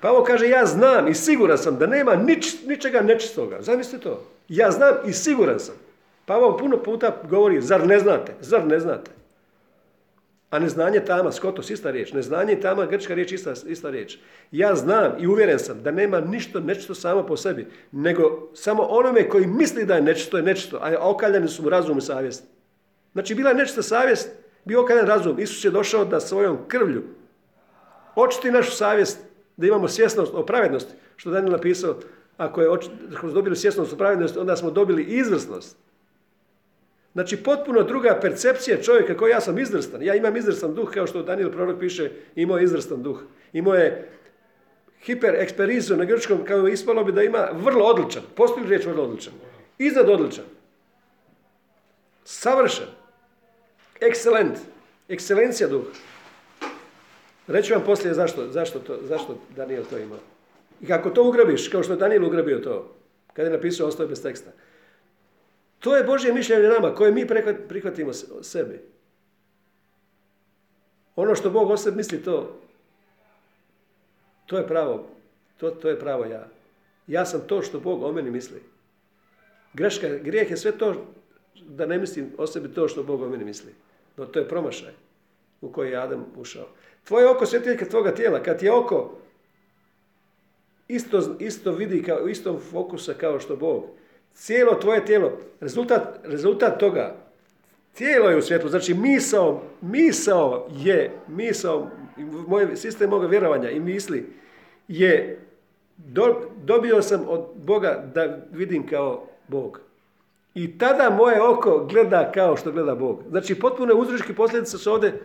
[0.04, 3.62] Pavo kaže, ja znam i siguran sam da nema nič, ničega nečistoga.
[3.62, 4.26] Zamislite to.
[4.48, 5.74] Ja znam i siguran sam.
[6.26, 8.34] Pavo puno puta govori, zar ne znate?
[8.40, 9.10] Zar ne znate?
[10.50, 12.12] A neznanje tama, skotos, ista riječ.
[12.12, 14.18] Neznanje i tama, grčka riječ, ista, ista riječ.
[14.52, 19.28] Ja znam i uvjeren sam da nema ništo nečisto samo po sebi, nego samo onome
[19.28, 22.44] koji misli da je nečisto je nečisto, a okaljani su mu razum i savjest.
[23.12, 24.30] Znači, bila je nečista savjest,
[24.64, 25.40] bio okaljan razum.
[25.40, 27.02] Isus je došao da svojom krvlju
[28.14, 31.96] očiti našu savjest da imamo svjesnost o pravednosti, što Daniel napisao,
[32.36, 32.68] ako je
[33.20, 35.76] smo dobili svjesnost o pravednosti, onda smo dobili izvrsnost.
[37.12, 40.02] Znači, potpuno druga percepcija čovjeka koji ja sam izvrstan.
[40.02, 43.22] Ja imam izvrstan duh, kao što Daniel prorok piše, imao je izvrstan duh.
[43.52, 44.10] Imao je
[45.02, 48.22] hiper eksperizu na grčkom, kao ispalo bi da ima vrlo odličan.
[48.34, 49.32] Postoji riječ vrlo odličan.
[49.78, 50.44] Iznad odličan.
[52.24, 52.86] Savršen.
[54.00, 54.58] Ekscelent.
[55.08, 55.90] Ekscelencija duha.
[57.46, 60.16] Reći vam poslije zašto, zašto, to, zašto Daniel to ima.
[60.80, 62.94] I kako to ugrabiš, kao što je Daniel ugrabio to,
[63.32, 64.50] kada je napisao ostaje bez teksta.
[65.78, 67.26] To je Božje mišljenje nama, koje mi
[67.68, 68.80] prihvatimo sebi.
[71.16, 72.60] Ono što Bog o sebi misli, to,
[74.46, 75.06] To je pravo,
[75.56, 76.48] to, to je pravo ja.
[77.06, 78.62] Ja sam to što Bog o meni misli.
[79.72, 81.06] Greška, grijeh je sve to
[81.68, 83.72] da ne mislim o sebi to što Bog o meni misli.
[84.16, 84.92] No, to je promašaj
[85.60, 86.68] u koji je Adam ušao.
[87.04, 88.42] Tvoje oko svjetiljka tvoga tijela.
[88.42, 89.10] Kad je oko
[90.88, 93.84] isto, isto vidi kao, istom fokusa kao što Bog.
[94.34, 97.16] Cijelo tvoje tijelo, rezultat, rezultat toga,
[97.94, 101.90] tijelo je u svjetlu, znači misao, misao je, misao,
[102.48, 104.26] moj sistem moga vjerovanja i misli
[104.88, 105.40] je,
[106.64, 109.80] dobio sam od Boga da vidim kao Bog.
[110.54, 113.22] I tada moje oko gleda kao što gleda Bog.
[113.30, 115.20] Znači potpuno uzročki posljedice su ovdje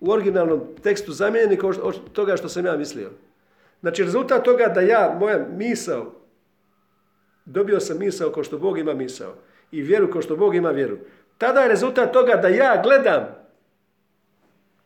[0.00, 3.10] u originalnom tekstu zamijenjeni od toga što sam ja mislio.
[3.80, 6.12] Znači rezultat toga da ja, moja misao,
[7.44, 9.34] dobio sam misao kao što Bog ima misao
[9.72, 10.98] i vjeru kao što Bog ima vjeru.
[11.38, 13.26] Tada je rezultat toga da ja gledam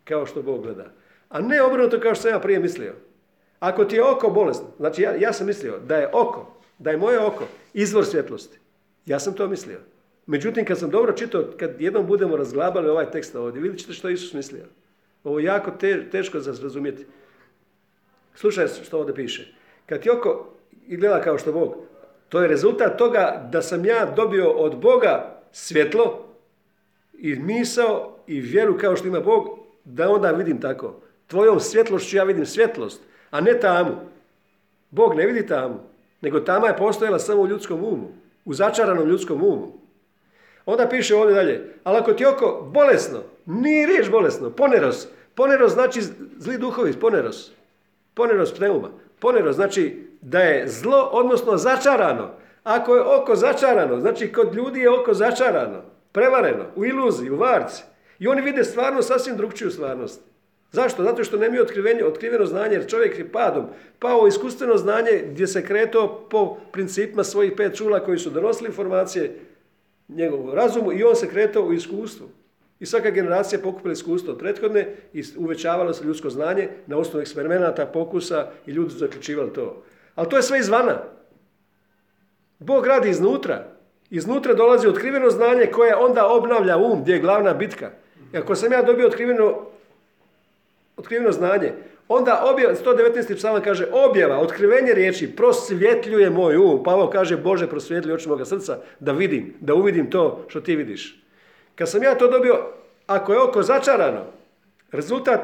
[0.05, 0.87] kao što Bog gleda.
[1.29, 2.95] A ne obrnuto kao što sam ja prije mislio.
[3.59, 6.97] Ako ti je oko bolesno, znači ja, ja sam mislio da je oko, da je
[6.97, 7.45] moje oko
[7.75, 8.59] izvor svjetlosti.
[9.07, 9.79] Ja sam to mislio.
[10.27, 14.09] Međutim, kad sam dobro čitao, kad jednom budemo razglabali ovaj tekst ovdje, vidjet ćete što
[14.09, 14.65] Isus mislio.
[15.25, 15.71] Ovo je jako
[16.11, 17.07] teško za razumjeti.
[18.35, 19.55] Slušaj što ovdje piše.
[19.87, 20.55] Kad ti oko
[20.87, 21.75] gleda kao što Bog,
[22.29, 26.25] to je rezultat toga da sam ja dobio od Boga svjetlo
[27.13, 31.01] i misao i vjeru kao što ima Bog, da onda vidim tako.
[31.27, 33.95] Tvojom svjetlošću ja vidim svjetlost, a ne tamu.
[34.91, 35.81] Bog ne vidi tamu,
[36.21, 38.09] nego tama je postojala samo u ljudskom umu,
[38.45, 39.84] u začaranom ljudskom umu.
[40.67, 45.07] Onda piše ovdje dalje, ali ako ti oko bolesno, nije riječ bolesno, poneros.
[45.35, 46.03] Poneros znači
[46.39, 47.53] zli duhovi, poneros.
[48.15, 48.89] Poneros pneuma.
[49.19, 52.31] Poneros znači da je zlo, odnosno začarano.
[52.65, 57.83] Ako je oko začarano, znači kod ljudi je oko začarano, prevareno, u iluziji, u varci.
[58.19, 60.23] I oni vide stvarno sasvim drugčiju stvarnost.
[60.73, 61.03] Zašto?
[61.03, 63.65] Zato što nemaju otkrivenje, otkriveno znanje, jer čovjek je padom
[63.99, 69.39] pao iskustveno znanje gdje se kretao po principima svojih pet čula koji su donosili informacije
[70.09, 72.29] njegovu razumu i on se kretao u iskustvu.
[72.81, 77.87] I svaka generacija pokupila iskustvo od prethodne i uvećavalo se ljudsko znanje na osnovu eksperimenata,
[77.87, 79.83] pokusa i ljudi su zaključivali to.
[80.15, 81.03] Ali to je sve izvana.
[82.59, 83.67] Bog radi iznutra.
[84.11, 87.91] Iznutra dolazi otkriveno znanje koje onda obnavlja um, gdje je glavna bitka.
[88.33, 89.67] I ako sam ja dobio otkriveno,
[90.97, 91.73] otkriveno znanje,
[92.09, 93.37] onda objava, 119.
[93.37, 96.85] psalam kaže objava, otkrivenje riječi, prosvjetljuje moj um.
[96.85, 101.23] Pavao kaže, Bože, prosvjetljuje oči moga srca da vidim, da uvidim to što ti vidiš.
[101.75, 102.67] Kad sam ja to dobio,
[103.07, 104.25] ako je oko začarano,
[104.93, 105.41] rezultat,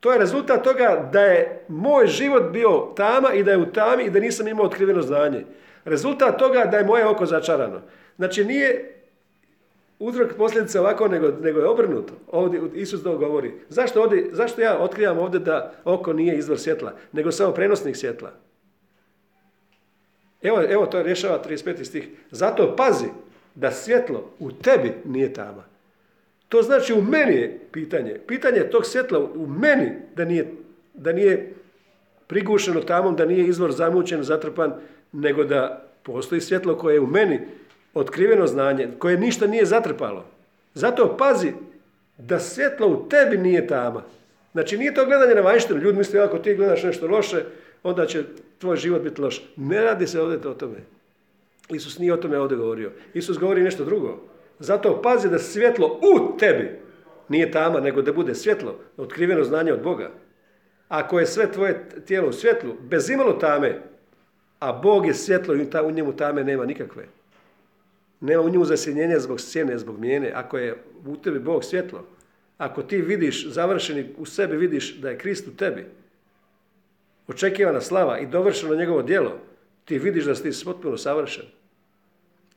[0.00, 4.04] to je rezultat toga da je moj život bio tama i da je u tami
[4.04, 5.44] i da nisam imao otkriveno znanje.
[5.84, 7.82] Rezultat toga da je moje oko začarano.
[8.16, 8.95] Znači nije
[9.98, 12.12] uzrok posljedice ovako, nego, nego je obrnuto.
[12.28, 13.52] Ovdje Isus to govori.
[13.68, 18.32] Zašto, ovdje, zašto ja otkrivam ovdje da oko nije izvor svjetla, nego samo prenosnik svjetla?
[20.42, 21.84] Evo, evo to rješava 35.
[21.84, 22.08] stih.
[22.30, 23.06] Zato pazi,
[23.54, 25.64] da svjetlo u tebi nije tama.
[26.48, 28.20] To znači u meni je pitanje.
[28.26, 30.52] Pitanje tog svjetla u meni da nije,
[30.94, 31.54] da nije
[32.26, 34.74] prigušeno tamom, da nije izvor zamućen, zatrpan,
[35.12, 37.40] nego da postoji svjetlo koje je u meni
[38.00, 40.24] otkriveno znanje, koje ništa nije zatrpalo.
[40.74, 41.52] Zato pazi
[42.18, 44.02] da svjetlo u tebi nije tama.
[44.52, 45.80] Znači nije to gledanje na vanjštinu.
[45.80, 47.44] Ljudi misle ako ti gledaš nešto loše,
[47.82, 48.24] onda će
[48.58, 49.42] tvoj život biti loš.
[49.56, 50.78] Ne radi se ovdje o tome.
[51.68, 52.92] Isus nije o tome ovdje govorio.
[53.14, 54.20] Isus govori nešto drugo.
[54.58, 56.78] Zato pazi da svjetlo u tebi
[57.28, 60.10] nije tama, nego da bude svjetlo, otkriveno znanje od Boga.
[60.88, 63.82] Ako je sve tvoje tijelo u svjetlu, bez imalo tame,
[64.58, 67.06] a Bog je svjetlo i u njemu tame nema nikakve.
[68.20, 70.32] Nema u njemu zasjenjenja zbog sjene, zbog mijene.
[70.34, 72.04] Ako je u tebi Bog svjetlo,
[72.58, 75.86] ako ti vidiš, završeni u sebi vidiš da je Krist u tebi,
[77.28, 79.38] očekivana slava i dovršeno njegovo djelo,
[79.84, 81.44] ti vidiš da si potpuno savršen.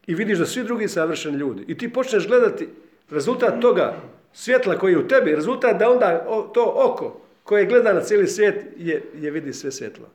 [0.07, 1.65] I vidiš da svi drugi savršeni ljudi.
[1.67, 2.69] I ti počneš gledati
[3.09, 3.95] rezultat toga
[4.33, 8.65] svjetla koji je u tebi, rezultat da onda to oko koje gleda na cijeli svijet
[8.77, 10.09] je, je vidi sve svjetlo.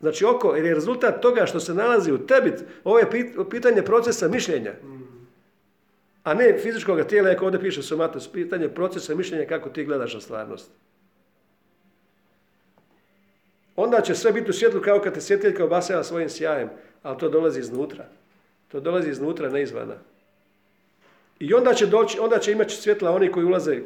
[0.00, 2.52] Znači oko, jer je rezultat toga što se nalazi u tebi,
[2.84, 3.10] ovo je
[3.50, 4.74] pitanje procesa mišljenja.
[6.24, 10.20] A ne fizičkog tijela, ako ovdje piše somatos, pitanje procesa mišljenja kako ti gledaš na
[10.20, 10.70] stvarnost.
[13.76, 16.70] Onda će sve biti u svjetlu kao kad te svjetiljka obasava svojim sjajem,
[17.02, 18.04] ali to dolazi iznutra.
[18.68, 19.94] To dolazi iznutra, ne izvana.
[21.38, 23.80] I onda će, doći, onda će imati svjetla oni koji ulaze,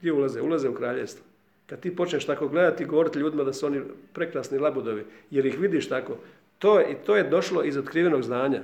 [0.00, 0.40] gdje ulaze?
[0.40, 1.24] Ulaze u kraljestvo.
[1.68, 3.80] Kad ti počneš tako gledati i govoriti ljudima da su oni
[4.12, 6.16] prekrasni labudovi, jer ih vidiš tako,
[6.58, 8.62] to je, to je došlo iz otkrivenog znanja.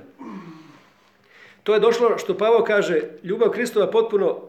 [1.63, 4.41] To je došlo što Pavo kaže, ljubav Kristova potpuno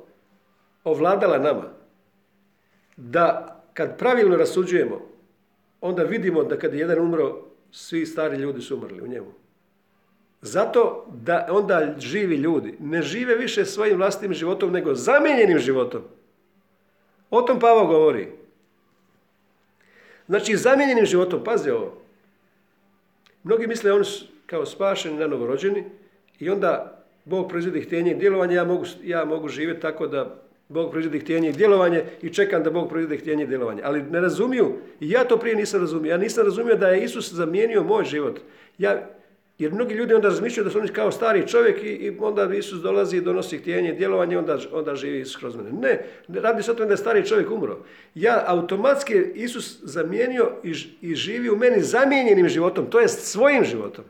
[0.85, 1.65] ovladala nama.
[2.97, 5.01] Da kad pravilno rasuđujemo,
[5.81, 9.33] onda vidimo da kad je jedan umro, svi stari ljudi su umrli u njemu.
[10.43, 16.03] Zato da onda živi ljudi ne žive više svojim vlastitim životom, nego zamijenjenim životom.
[17.31, 18.46] O tom Pavo govori.
[20.27, 22.03] Znači, zamijenjenim životom, pazi ovo.
[23.43, 25.85] Mnogi misle oni su kao spašeni na novorođeni
[26.39, 30.91] i onda Bog proizvodi htjenje i djelovanje, ja mogu, ja mogu živjeti tako da Bog
[30.91, 33.83] proizvodi htjenje i djelovanje i čekam da Bog proizvodi htjenje i djelovanje.
[33.85, 37.33] Ali ne razumiju, i ja to prije nisam razumio, ja nisam razumio da je Isus
[37.33, 38.41] zamijenio moj život.
[38.79, 39.09] Ja,
[39.59, 42.81] jer mnogi ljudi onda razmišljaju da su oni kao stari čovjek i, i onda Isus
[42.83, 45.73] dolazi i donosi htjenje i djelovanje onda, onda živi kroz mene.
[45.73, 46.03] Ne,
[46.41, 47.79] radi se o tome da je stari čovjek umro.
[48.15, 54.05] Ja automatski Isus zamijenio i, i živi u meni zamijenjenim životom, to jest svojim životom.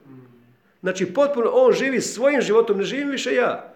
[0.81, 3.73] Znači potpuno on živi svojim životom, ne živim više ja.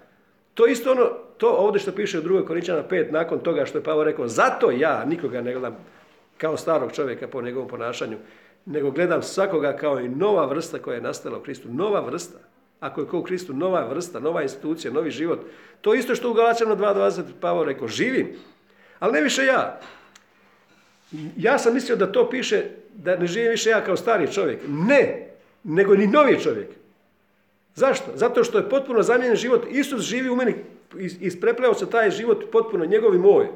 [0.55, 2.47] To isto ono, to ovdje što piše u 2.
[2.47, 5.77] Korinčana 5, nakon toga što je Pavo rekao, zato ja nikoga ne gledam
[6.39, 8.17] kao starog čovjeka po njegovom ponašanju,
[8.67, 11.69] nego gledam svakoga kao i nova vrsta koja je nastala u Kristu.
[11.69, 12.39] Nova vrsta.
[12.81, 15.41] Ako je ko u Kristu nova vrsta, nova institucija, novi život.
[15.81, 18.29] To isto što u Galačanu 2.20 Pavo rekao, živim,
[18.99, 19.81] ali ne više ja.
[21.37, 24.61] Ja sam mislio da to piše da ne živim više ja kao stari čovjek.
[24.69, 25.29] Ne,
[25.65, 26.69] nego ni novi čovjek.
[27.75, 28.11] Zašto?
[28.15, 29.67] Zato što je potpuno zamijenjen život.
[29.71, 30.55] Isus živi u meni,
[31.21, 33.49] isprepleo se taj život potpuno njegov moj.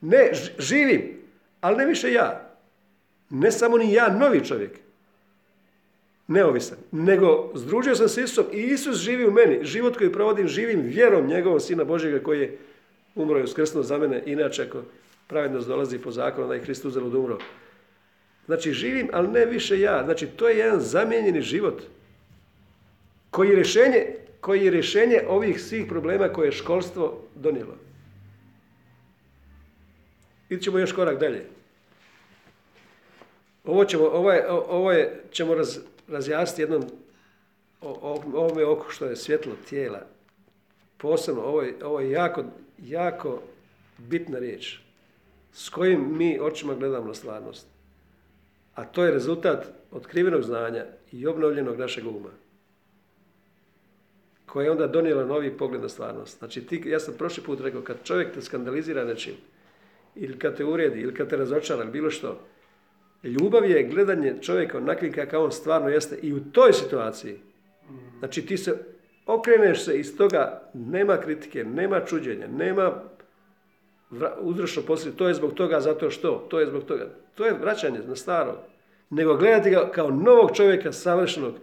[0.00, 1.20] Ne, živim,
[1.60, 2.45] ali ne više ja.
[3.30, 4.70] Ne samo ni ja, novi čovjek.
[6.28, 6.78] Neovisan.
[6.92, 9.64] Nego združio sam se Isusom i Isus živi u meni.
[9.64, 12.58] Život koji provodim živim vjerom njegovog Sina Božjega koji je
[13.14, 14.22] umro i uskrsnuo za mene.
[14.26, 14.82] Inače ako
[15.26, 17.38] pravednost dolazi po zakonu, da je Hristos uzalud umro.
[18.46, 20.04] Znači živim, ali ne više ja.
[20.04, 21.82] Znači to je jedan zamijenjeni život
[23.30, 24.06] koji je rješenje,
[24.40, 27.74] koji je rješenje ovih svih problema koje je školstvo donijelo.
[30.48, 31.55] Idemo ćemo još korak dalje.
[33.66, 36.84] Ovo ćemo, ovo je, ovo je, ćemo raz, razjasniti jednom
[37.80, 40.00] o, ovome oko što je svjetlo tijela.
[40.96, 42.44] Posebno, ovo je, ovo je jako,
[42.78, 43.42] jako
[43.98, 44.78] bitna riječ
[45.52, 47.66] s kojim mi očima gledamo na stvarnost.
[48.74, 52.30] A to je rezultat otkrivenog znanja i obnovljenog našeg uma
[54.46, 56.38] koja je onda donijela novi pogled na stvarnost.
[56.38, 59.34] Znači, ti, ja sam prošli put rekao, kad čovjek te skandalizira nečim,
[60.14, 62.40] ili kad te uredi, ili kad te razočara, ili bilo što,
[63.26, 67.40] ljubav je gledanje čovjeka onakvim kakav on stvarno jeste i u toj situaciji.
[68.18, 68.78] Znači, ti se
[69.26, 73.02] okreneš se iz toga, nema kritike, nema čuđenja, nema
[74.40, 77.06] uzročno poslije, to je zbog toga, zato što, to je zbog toga.
[77.34, 78.58] To je vraćanje na staro.
[79.10, 81.54] Nego gledati ga kao novog čovjeka, savršenog,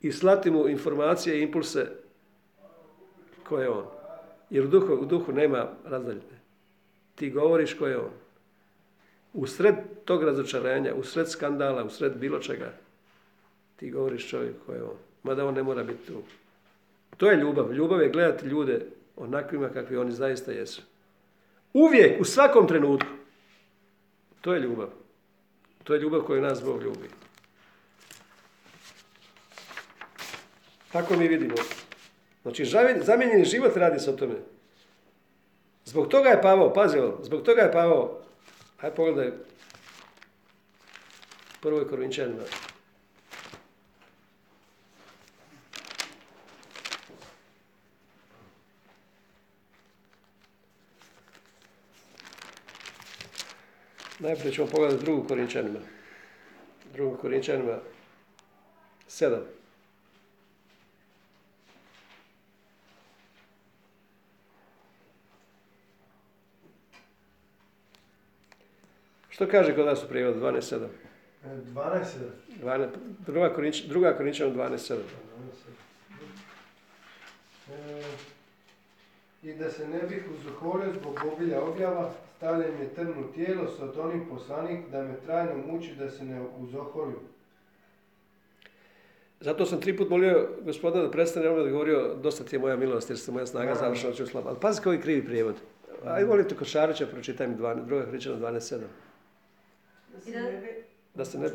[0.00, 1.86] i slati mu informacije i impulse
[3.48, 3.84] ko je on.
[4.50, 6.40] Jer u duhu, duhu nema razdaljine.
[7.14, 8.10] Ti govoriš ko je on.
[9.32, 9.74] U sred
[10.04, 12.72] tog razočarenja, u sred skandala, u sred bilo čega,
[13.76, 14.96] ti govoriš čovjek ko je on.
[15.22, 16.22] Mada on ne mora biti tu.
[17.16, 17.72] To je ljubav.
[17.72, 20.82] Ljubav je gledati ljude onakvima kakvi oni zaista jesu.
[21.72, 23.08] Uvijek, u svakom trenutku.
[24.40, 24.88] To je ljubav.
[25.84, 27.08] To je ljubav koju nas Bog ljubi.
[30.92, 31.54] Tako mi vidimo.
[32.42, 32.64] Znači,
[33.00, 34.34] zamijenjeni život radi se o tome.
[35.84, 38.20] Zbog toga je Pavao, pazi ovo, zbog toga je Pavao,
[38.80, 39.32] hajde pogledaj,
[41.60, 42.42] prvoj Korinčanima.
[54.18, 55.78] Najprije ćemo pogledati drugu Korinčanima.
[56.92, 57.78] Drugu Korinčanima,
[59.08, 59.59] sedam.
[69.40, 70.86] Što kaže kod nas u prijevodu 12.7?
[71.74, 72.86] 12.7.
[73.26, 74.96] Druga, korinč, druga Korinčana 12.7.
[77.72, 78.02] E,
[79.42, 83.62] I da se ne bih uzoholio zbog obilja objava, stavljam je trnu tijelo,
[83.98, 87.20] onim poslanik, da me trajno muči da se ne uzoholju.
[89.40, 92.76] Zato sam tri put molio gospoda da prestane ono da govorio dosta ti je moja
[92.76, 94.48] milost jer se moja snaga završila ću slaba.
[94.50, 95.54] Ali pazi koji krivi prijevod.
[96.04, 97.54] Ajde volite kod Šarića, pročitaj mi
[97.86, 98.80] druga Korinčana 12.7.
[100.20, 101.48] Da se ne bi, da se ne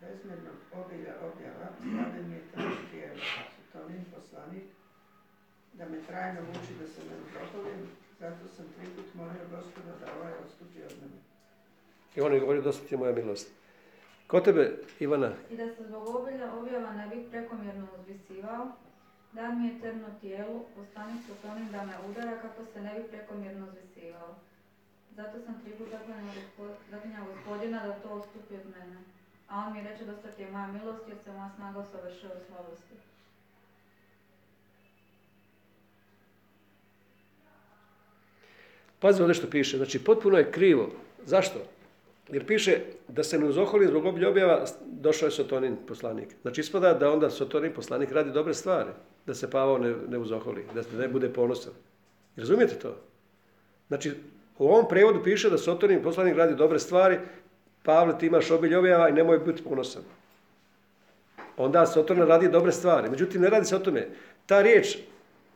[0.00, 3.20] bezmjernog obilja objava, stavljen je tamo tijelo,
[3.56, 4.64] sutovnim poslanik,
[5.72, 7.80] da me trajno muči da se ne uzoholim,
[8.20, 11.18] zato sam tri put molio gospoda da ovaj odstupi od mene.
[12.16, 13.48] I on je govorio, dosta ti je moja milost.
[14.26, 15.32] Ko tebe, Ivana?
[15.50, 18.66] I da se zbog obilja objava ne bih prekomjerno uzvisivao,
[19.32, 21.32] da mi je trno tijelu, poslanik su
[21.72, 24.34] da me udara kako se ne bi prekomjerno uzvisivao.
[25.16, 28.96] Zato sam tri puta zaklinjala gospod- zaklinjala gospodina da to odstupi od mene.
[29.48, 32.44] A on mi reče dosta ti je moja milost jer se moja snaga usavršava u
[32.46, 32.94] slabosti.
[38.98, 40.90] Pazi ovdje što piše, znači potpuno je krivo.
[41.24, 41.58] Zašto?
[42.28, 46.28] Jer piše da se ne uzoholi zbog objava, došao je Sotonin poslanik.
[46.42, 48.90] Znači ispada da onda Sotonin poslanik radi dobre stvari,
[49.26, 51.72] da se Pavao ne, ne uzoholi, da se ne bude ponosan.
[52.36, 52.96] Razumijete to?
[53.88, 54.14] Znači,
[54.58, 57.18] u ovom prevodu piše da Sotonin poslanik radi dobre stvari,
[57.82, 60.02] Pavle ti imaš obilje objava i nemoj biti ponosan.
[61.56, 63.10] Onda Sotonin radi dobre stvari.
[63.10, 64.08] Međutim, ne radi se o tome.
[64.46, 64.98] Ta riječ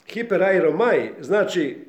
[0.06, 1.86] hiperairomai znači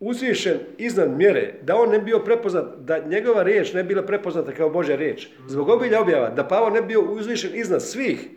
[0.00, 4.06] uzvišen iznad mjere, da on ne bi bio prepoznat, da njegova riječ ne bi bila
[4.06, 5.28] prepoznata kao Božja riječ.
[5.48, 8.28] Zbog obilja objava, da Pavao ne bi bio uzvišen iznad svih,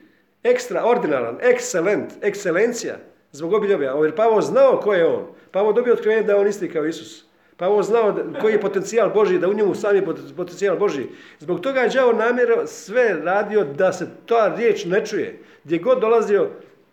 [0.44, 2.96] ekstraordinaran, excelent, ekscelencija,
[3.32, 4.06] zbog obilja objava.
[4.06, 5.28] Jer Pavao znao ko je on.
[5.52, 7.29] Pavao dobio otkrivenje da je on isti kao Isus.
[7.60, 11.08] Pavao znao da, koji je potencijal Božji, da u njemu sam je pot- potencijal Božji.
[11.40, 15.40] Zbog toga je đavo namjero sve radio da se ta riječ ne čuje.
[15.64, 16.50] Gdje god dolazio,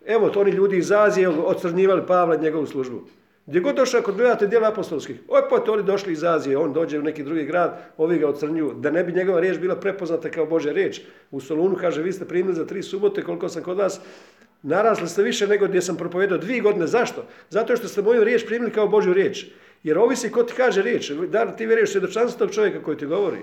[0.06, 3.00] evo to oni ljudi iz Azije ocrnjivali Pavla njegovu službu.
[3.46, 7.02] Gdje god došao, kod gledate djela apostolskih, opet oni došli iz Azije, on dođe u
[7.02, 10.72] neki drugi grad, ovi ga ocrnjuju, da ne bi njegova riječ bila prepoznata kao Božja
[10.72, 11.00] riječ.
[11.30, 14.00] U Solunu kaže, vi ste primili za tri subote, koliko sam kod vas,
[14.62, 16.86] narasli ste više nego gdje sam propovedao dvije godine.
[16.86, 17.24] Zašto?
[17.50, 19.46] Zato što ste moju riječ primili kao Božju riječ.
[19.83, 23.07] Jer ovisi ko ti kaže riječ, da li ti vjeruješ svjedočanstvo tog čovjeka koji ti
[23.07, 23.39] govori.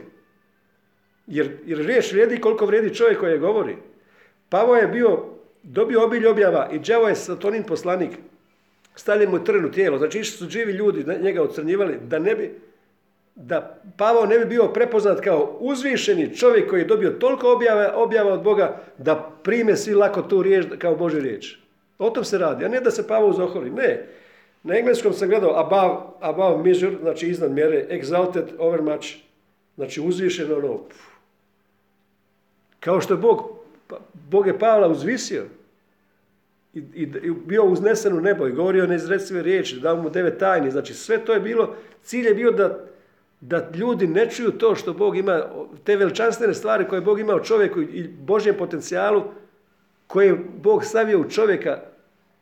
[1.27, 3.77] Jer, jer riječ vrijedi koliko vrijedi čovjek koji je govori.
[4.49, 5.25] Pavo je bio,
[5.63, 8.11] dobio obilje objava i đavo je satonin poslanik.
[8.95, 9.97] Stavljeni mu trn u tijelo.
[9.97, 12.59] Znači išli su živi ljudi, njega ocrnjivali, da ne bi,
[13.35, 18.33] da Pavao ne bi bio prepoznat kao uzvišeni čovjek koji je dobio toliko objava, objava
[18.33, 21.57] od Boga da prime svi lako tu riječ kao Božju riječ.
[21.97, 23.69] O tom se radi, a ne da se Pavao uzoholi.
[23.69, 24.07] Ne.
[24.63, 29.07] Na engleskom sam gledao above, above measure, znači iznad mjere, exalted, overmuch,
[29.75, 30.79] znači uzvišeno ono,
[32.79, 33.49] kao što je Bog,
[33.87, 33.99] pa-
[34.29, 35.43] Bog je Pavla uzvisio
[36.73, 40.71] i, i, i bio uznesen u nebo i govorio neizrecive riječi, dao mu devet tajni,
[40.71, 42.79] znači sve to je bilo, cilj je bio da,
[43.41, 45.43] da ljudi ne čuju to što Bog ima,
[45.83, 49.23] te veličanstvene stvari koje Bog ima u čovjeku i Božjem potencijalu
[50.07, 51.79] koje je Bog stavio u čovjeka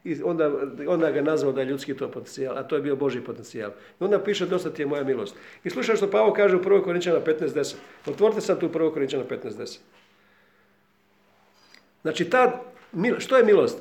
[0.03, 0.51] i onda,
[0.87, 3.71] onda ga nazvao da je ljudski to potencijal, a to je bio Božji potencijal.
[3.71, 5.35] I onda piše dosta ti je moja milost.
[5.63, 6.83] I slušaj što Pavo kaže u 1.
[6.83, 7.75] Korinčana 15.10.
[8.05, 8.93] Otvorite sad tu 1.
[8.93, 9.79] Korinčana 15.10.
[12.01, 12.61] Znači, ta,
[13.17, 13.77] što je milost?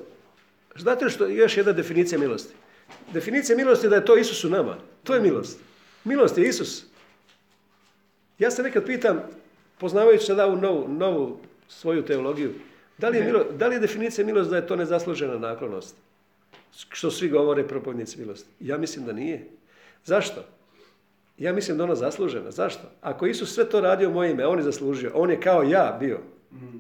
[0.77, 2.55] Znate što je još jedna definicija milosti?
[3.13, 4.77] Definicija milosti je da je to Isus u nama.
[5.05, 5.59] To je milost.
[6.05, 6.85] Milost je Isus.
[8.39, 9.23] Ja se nekad pitam,
[9.79, 12.53] poznavajući sada ovu novu, novu svoju teologiju,
[12.99, 15.97] da li, je milo, da li je definicija milost da je to nezaslužena naklonost?
[16.73, 18.49] Što svi govore propovjednici milosti.
[18.61, 19.49] Ja mislim da nije.
[20.05, 20.45] Zašto?
[21.39, 22.51] Ja mislim da ona zaslužena.
[22.51, 22.83] Zašto?
[23.01, 25.11] Ako Isus sve to radio u moje ime, on je zaslužio.
[25.15, 26.19] On je kao ja bio.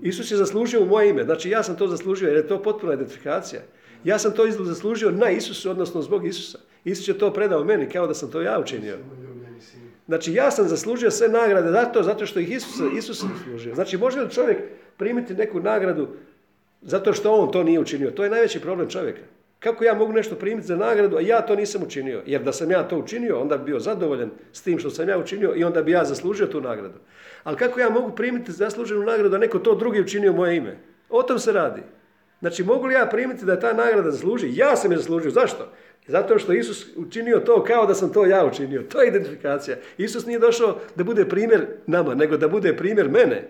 [0.02, 1.24] Isus je zaslužio u moje ime.
[1.24, 3.62] Znači ja sam to zaslužio jer je to potpuna identifikacija.
[4.04, 6.58] Ja sam to zaslužio na Isusu, odnosno zbog Isusa.
[6.84, 8.98] Isus je to predao meni kao da sam to ja učinio.
[10.06, 13.74] Znači ja sam zaslužio sve nagrade zato, zato što ih Isus, Isus zaslužio.
[13.74, 14.58] Znači može li čovjek
[14.96, 16.08] primiti neku nagradu
[16.82, 18.10] zato što on to nije učinio?
[18.10, 19.20] To je najveći problem čovjeka.
[19.60, 22.22] Kako ja mogu nešto primiti za nagradu, a ja to nisam učinio?
[22.26, 25.18] Jer da sam ja to učinio, onda bi bio zadovoljan s tim što sam ja
[25.18, 26.98] učinio i onda bi ja zaslužio tu nagradu.
[27.44, 30.76] Ali kako ja mogu primiti zasluženu nagradu, a neko to drugi učinio moje ime?
[31.08, 31.82] O tom se radi.
[32.40, 34.56] Znači, mogu li ja primiti da ta nagrada zasluži?
[34.56, 35.30] Ja sam je zaslužio.
[35.30, 35.68] Zašto?
[36.06, 38.82] Zato što Isus učinio to kao da sam to ja učinio.
[38.82, 39.76] To je identifikacija.
[39.98, 43.48] Isus nije došao da bude primjer nama, nego da bude primjer mene.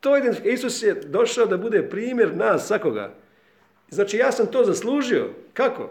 [0.00, 0.34] To je.
[0.44, 3.14] Isus je došao da bude primjer nas, svakoga.
[3.90, 5.28] Znači, ja sam to zaslužio.
[5.54, 5.90] Kako?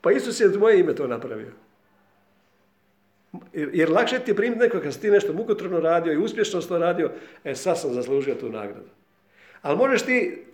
[0.00, 1.52] Pa Isus je moje ime to napravio.
[3.52, 6.78] Jer, lakše ti je primiti nekoga kad si ti nešto mukotrpno radio i uspješno to
[6.78, 7.10] radio,
[7.44, 8.88] e sad sam zaslužio tu nagradu.
[9.62, 10.44] Ali možeš ti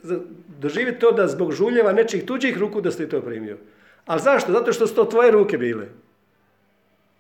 [0.61, 3.57] doživjeti to da zbog žuljeva nečih tuđih ruku da si to primio.
[4.07, 4.53] Ali zašto?
[4.53, 5.87] Zato što su to tvoje ruke bile.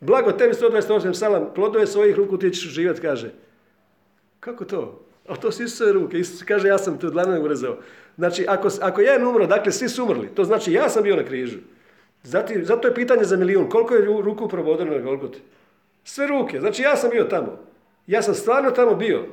[0.00, 3.30] Blago tebi 128 salam, plodove svojih ruku ti ćeš živjeti, kaže.
[4.40, 5.07] Kako to?
[5.28, 6.18] A to su Isusove ruke.
[6.18, 7.76] Isus kaže, ja sam te dlanom urezao.
[8.16, 10.28] Znači, ako, ako jedan umro, dakle, svi su umrli.
[10.34, 11.58] To znači, ja sam bio na križu.
[12.22, 13.68] Zati, zato je pitanje za milijun.
[13.68, 15.40] Koliko je ru- ruku probodano na Golgoti?
[16.04, 16.60] Sve ruke.
[16.60, 17.58] Znači, ja sam bio tamo.
[18.06, 19.24] Ja sam stvarno tamo bio.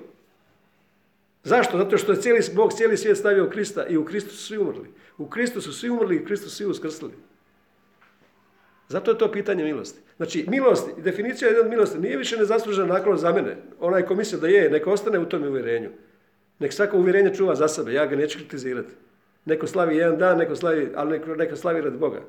[1.44, 1.78] Zašto?
[1.78, 4.58] Zato što je cijeli, Bog cijeli svijet stavio u Krista i u Kristu su svi
[4.58, 4.90] umrli.
[5.18, 7.12] U Kristu su svi umrli i u Kristu su svi uskrsli.
[8.88, 10.00] Zato je to pitanje milosti.
[10.18, 13.58] Znači, milost, definicija jedna od milosti nije više nezaslužena nakon za mene.
[13.80, 15.90] Onaj ko misli da je, neka ostane u tom uvjerenju.
[16.60, 18.94] Nek svako uvjerenje čuva za sebe, ja ga neću kritizirati.
[19.46, 22.22] Neko slavi jedan dan, neko slavi, ali neko, neka slavi radi Boga.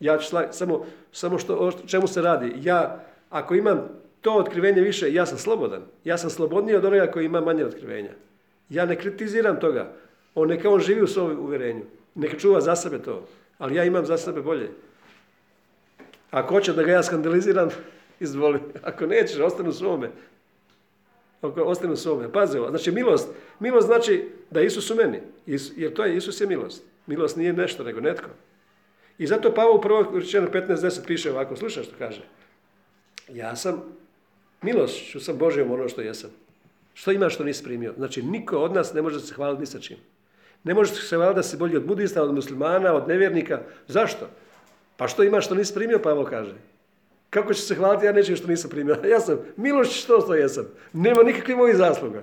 [0.00, 2.52] Ja ću slaviti, samo, samo što, o čemu se radi.
[2.62, 3.88] Ja, Ako imam
[4.20, 5.82] to otkrivenje više, ja sam slobodan.
[6.04, 8.10] Ja sam slobodniji od onoga koji ima manje otkrivenja.
[8.68, 9.92] Ja ne kritiziram toga.
[10.34, 11.82] On neka on živi u svom uvjerenju.
[12.14, 13.26] Neka čuva za sebe to.
[13.58, 14.68] Ali ja imam za sebe bolje.
[16.32, 17.68] Ako hoće da ga ja skandaliziram,
[18.20, 18.60] izvoli.
[18.82, 20.10] Ako nećeš, ostanu u svome.
[21.42, 22.32] Ako ostanu u svome.
[22.32, 22.70] Pazi ovo.
[22.70, 23.28] Znači milost.
[23.60, 25.20] Milost znači da je Isus u meni.
[25.76, 26.84] Jer to je Isus je milost.
[27.06, 28.28] Milost nije nešto, nego netko.
[29.18, 30.10] I zato Pavao u 1.
[30.10, 31.56] Korinčana 15.10 piše ovako.
[31.56, 32.22] Slušaj što kaže.
[33.28, 33.82] Ja sam
[34.62, 36.30] milošću sam Božjom ono što jesam.
[36.94, 37.94] Što imaš što nisi primio?
[37.96, 39.96] Znači, niko od nas ne može se hvaliti ni sa čim.
[40.64, 43.60] Ne može se hvaliti da si bolji od budista, od muslimana, od nevjernika.
[43.88, 44.28] Zašto?
[44.96, 46.54] Pa što imaš što nisi primio, Pavao kaže.
[47.30, 48.96] Kako će se hvaliti ja nečim što nisam primio?
[49.10, 50.64] Ja sam milošću što što jesam.
[50.92, 52.22] Nema nikakvih mojih zasluga.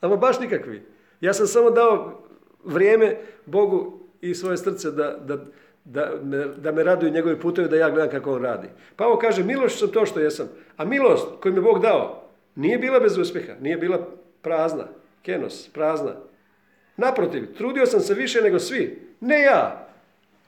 [0.00, 0.82] Ama baš nikakvi.
[1.20, 2.22] Ja sam samo dao
[2.64, 5.44] vrijeme Bogu i svoje srce da, da,
[5.84, 8.68] da, me, da me raduju njegovi putevi, da ja gledam kako on radi.
[8.96, 10.48] Pavo kaže, milošću sam to što jesam.
[10.76, 13.98] A milost koju mi je Bog dao nije bila bez uspjeha, nije bila
[14.42, 14.84] prazna,
[15.22, 16.12] kenos, prazna.
[16.96, 18.98] Naprotiv, trudio sam se više nego svi.
[19.20, 19.85] Ne ja,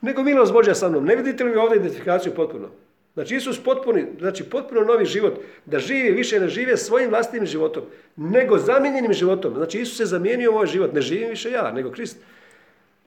[0.01, 1.05] nego milost Božja sa mnom.
[1.05, 2.69] Ne vidite li vi ovdje identifikaciju potpuno?
[3.15, 7.83] Znači Isus potpuni, znači potpuno novi život, da živi više ne žive svojim vlastitim životom,
[8.17, 9.55] nego zamijenjenim životom.
[9.55, 12.17] Znači Isus se zamijenio moj život, ne živim više ja, nego Krist.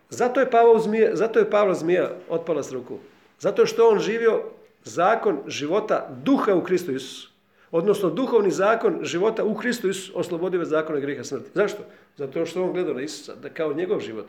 [0.09, 2.97] Zato je, Pavao zmija, zato je Pavla zmija otpala s ruku.
[3.39, 4.43] Zato što on živio
[4.83, 7.31] zakon života duha u Kristu Isusu.
[7.71, 11.49] Odnosno duhovni zakon života u Kristu Isusu oslobodio je zakona grijeha smrti.
[11.53, 11.83] Zašto?
[12.17, 14.25] Zato što on gledao na Isusa, da kao njegov život.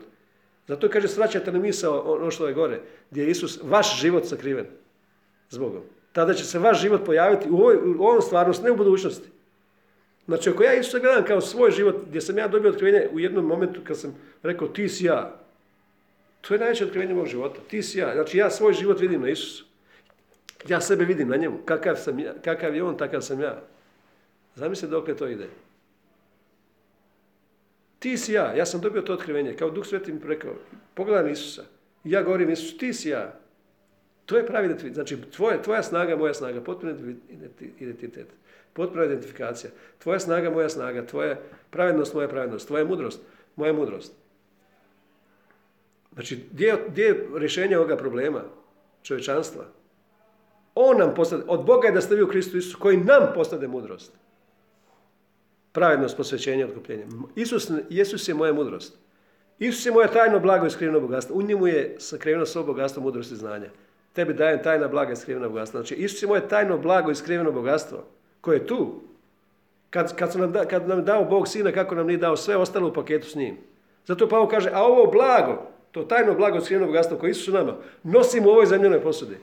[0.67, 2.79] Zato kaže svraćate na misao ono što je gore,
[3.11, 4.65] gdje je Isus vaš život sakriven
[5.49, 5.57] s.
[6.11, 9.29] Tada će se vaš život pojaviti u, ovoj, u ovom stvarnosti, ne u budućnosti.
[10.25, 13.45] Znači, ako ja Isusa gledam kao svoj život, gdje sam ja dobio otkrivenje u jednom
[13.45, 15.43] momentu kad sam rekao ti si ja,
[16.41, 17.59] to je najveće otkrivenje mog života.
[17.67, 18.13] Ti si ja.
[18.13, 19.65] Znači, ja svoj život vidim na Isusu.
[20.67, 21.57] Ja sebe vidim na njemu.
[21.65, 23.61] Kakav, sam ja, kakav je on, takav sam ja.
[24.55, 25.47] Zamisli dokle to ide.
[28.03, 28.53] Ti si ja.
[28.53, 29.55] Ja sam dobio to otkrivenje.
[29.55, 30.53] Kao Duh Sveti mi rekao,
[30.93, 31.63] pogledaj na Isusa.
[32.03, 33.39] I ja govorim Isus, ti si ja.
[34.25, 34.93] To je pravi identitet.
[34.93, 37.15] Znači, tvoje, tvoja snaga, moja snaga, potpuni
[37.79, 38.27] identitet.
[38.73, 39.71] Potpuna identifikacija.
[39.99, 41.05] Tvoja snaga, moja snaga.
[41.05, 41.39] Tvoja
[41.69, 42.67] pravednost, moja pravednost.
[42.67, 43.21] Tvoja mudrost,
[43.55, 44.13] moja mudrost.
[46.13, 48.41] Znači, gdje je, gdje je rješenje ovoga problema?
[49.03, 49.65] Čovječanstva.
[50.75, 53.67] On nam postade, od Boga je da ste vi u Kristu Isusu, koji nam postade
[53.67, 54.11] mudrost.
[55.73, 57.05] Pravednost, posvećenje, otkupljenje.
[57.35, 58.97] Isus, Isus je moja mudrost.
[59.59, 61.35] Isus je moje tajno blago i skriveno bogatstvo.
[61.35, 63.69] U njemu je sakriveno svo bogatstvo, mudrost i znanja.
[64.13, 65.79] Tebi dajem tajna blaga i skriveno bogatstvo.
[65.79, 68.03] Znači, Isus je moje tajno blago i skriveno bogatstvo.
[68.41, 69.01] Koje je tu.
[69.89, 72.87] Kad, kad, nam da, kad nam dao Bog sina, kako nam nije dao sve ostalo
[72.87, 73.57] u paketu s njim.
[74.05, 77.75] Zato Pavo kaže, a ovo blago, to tajno blago i skriveno bogatstvo koje Isus nama,
[78.03, 79.37] nosimo u ovoj zemljenoj posudi.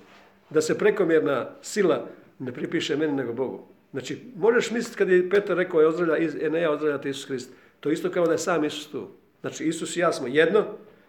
[0.50, 2.06] Da se prekomjerna sila
[2.38, 3.69] ne pripiše meni nego Bogu.
[3.90, 7.50] Znači, možeš misliti kad je Petar rekao, je ozdravlja, Eneja ozdravljate Isus Krist.
[7.80, 9.08] To isto kao da je sam Isus tu.
[9.40, 10.64] Znači, Isus i ja smo jedno,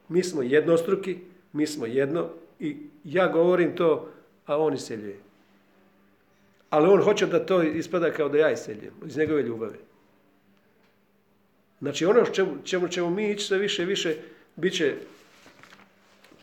[0.09, 1.17] mi smo jednostruki,
[1.53, 2.29] mi smo jedno
[2.59, 4.09] i ja govorim to,
[4.45, 5.19] a on iseljuje.
[6.69, 9.77] Ali on hoće da to ispada kao da ja iseljujem, iz njegove ljubavi.
[11.81, 14.15] Znači, ono čemu, čemu ćemo mi ići sve više i više,
[14.55, 14.95] bit će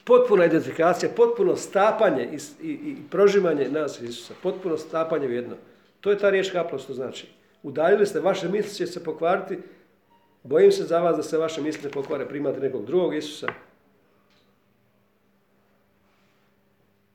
[0.05, 5.57] potpuna identifikacija, potpuno stapanje i, i, i prožimanje nas Isusa, potpuno stapanje u jedno.
[6.01, 7.27] To je ta riječ kaprosto znači.
[7.63, 9.59] Udaljili ste, vaše misli će se pokvariti,
[10.43, 13.47] bojim se za vas da se vaše misli ne pokvare, primate nekog drugog Isusa.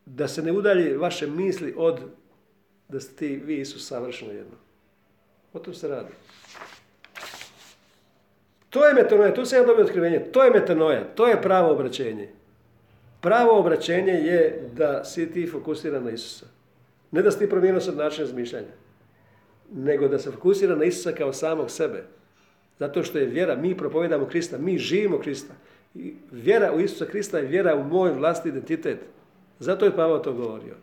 [0.06, 2.00] Da se ne udalji vaše misli od
[2.90, 4.56] da ste ti, vi Isus savršeno jedno.
[5.54, 6.14] O tom se radi.
[8.70, 12.30] To je metanoja, tu se ja dobio otkrivenje, to je metanoja, to je pravo obraćenje.
[13.22, 16.46] Pravo obraćenje je da si ti fokusiran na Isusa.
[17.14, 18.74] Ne da si ti promijenio način razmišljanja,
[19.74, 22.04] nego da se fokusira na Isusa kao samog sebe.
[22.80, 25.54] Zato što je vjera, mi propovedamo Krista, mi živimo Krista.
[25.96, 29.00] I vjera u Isusa Krista je vjera u moj vlastni identitet.
[29.60, 30.76] Zato je Pavao to govorio.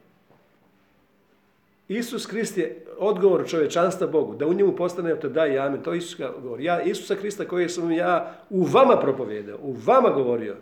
[1.88, 5.82] Isus Krist je odgovor čovječanstva Bogu, da u njemu postane to da i amen.
[5.82, 6.64] To Isus govori.
[6.64, 10.56] Ja, Isusa Krista koji sam ja u vama propovedao, u vama govorio,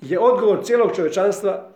[0.00, 1.68] je odgovor cijelog čovječanstva,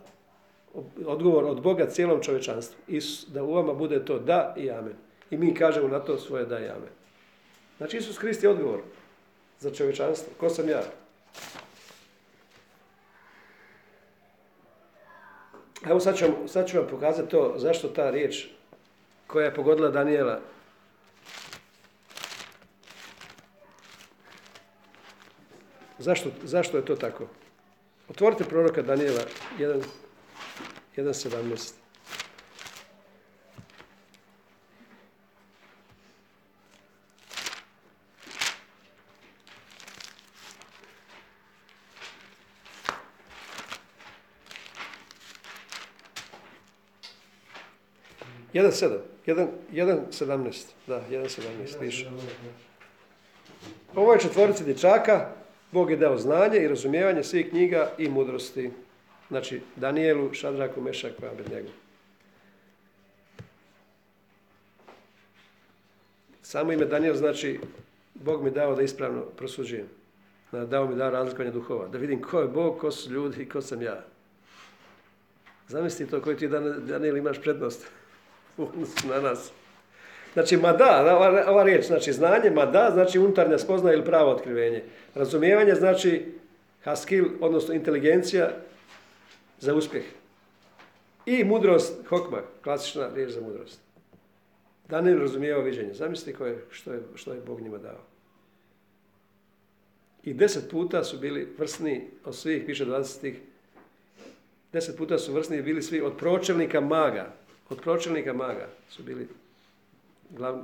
[1.06, 2.76] odgovor od Boga cijelom čovječanstvu.
[2.88, 4.94] Isus, da u vama bude to da i amen.
[5.30, 6.90] I mi kažemo na to svoje da i amen.
[7.78, 8.80] Znači Isus Krist je odgovor
[9.60, 10.32] za čovječanstvo.
[10.40, 10.82] Ko sam ja?
[15.86, 18.46] Evo sad ću, vam, sad ću vam pokazati to zašto ta riječ
[19.26, 20.40] koja je pogodila Danijela
[25.98, 27.26] Zašto, zašto je to tako?
[28.08, 29.22] Otvorite proroka Danijela
[48.52, 52.10] jedan sedam, jedan, jedan sedamnaest, da, jedan sedamnest, više.
[53.94, 55.32] Ovo je četvorici dječaka,
[55.72, 58.70] Bog je dao znanje i razumijevanje svih knjiga i mudrosti.
[59.28, 61.68] Znači, Danielu, Šadraku, Mešaku i Abednego.
[66.42, 67.60] Samo ime Daniel znači,
[68.14, 69.86] Bog mi dao da ispravno prosuđujem.
[70.52, 71.88] Dao mi dao razlikovanje duhova.
[71.88, 74.04] Da vidim ko je Bog, ko su ljudi i ko sam ja.
[75.68, 76.48] Zamisli to koji ti
[76.78, 77.86] Daniel imaš prednost
[78.56, 79.50] u odnosu na nas.
[80.32, 84.30] Znači, ma da, ova, ova riječ, znači znanje, ma da, znači unutarnja spoznaja ili pravo
[84.30, 84.82] otkrivenje.
[85.14, 86.34] Razumijevanje znači
[86.84, 88.50] haskil, odnosno inteligencija
[89.58, 90.04] za uspjeh.
[91.26, 93.80] I mudrost, hokma, klasična riječ za mudrost.
[94.88, 95.94] Daniel razumijeva viđenje.
[95.94, 98.00] Zamisli je, što, je, što je Bog njima dao.
[100.24, 103.34] I deset puta su bili vrsni od svih, piše 20
[104.72, 107.32] deset puta su vrsni bili svi od pročelnika maga.
[107.68, 109.28] Od pročelnika maga su bili
[110.30, 110.62] glavni,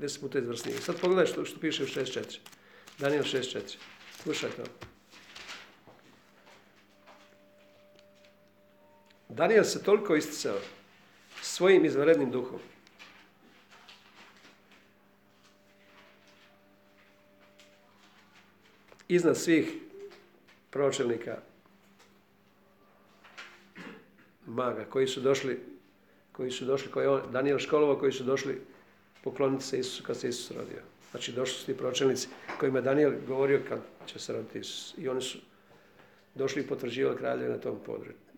[0.00, 0.76] deset puta izvrsniji.
[0.76, 2.38] Sad pogledaj što, što piše u 6.4.
[2.98, 3.76] Daniel 6.4.
[4.22, 4.62] Slušaj to.
[9.30, 10.58] Daniel se toliko isticao
[11.42, 12.60] svojim izvanrednim duhom.
[19.08, 19.74] Iznad svih
[20.70, 21.38] pročelnika
[24.46, 25.60] maga koji su došli,
[26.32, 28.60] koji su došli, koji je on, Daniel Školova, koji su došli
[29.24, 30.82] pokloniti se Isusu kad se Isus rodio.
[31.10, 32.28] Znači došli su ti pročelnici
[32.58, 34.94] kojima je Daniel govorio kad će se roditi Isus.
[34.98, 35.38] I oni su
[36.34, 38.29] došli i potvrđivali kralje na tom području.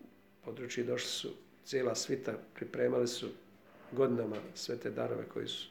[0.77, 1.29] I došli su
[1.65, 3.27] cijela svita, pripremali su
[3.91, 5.67] godinama sve te darove koji su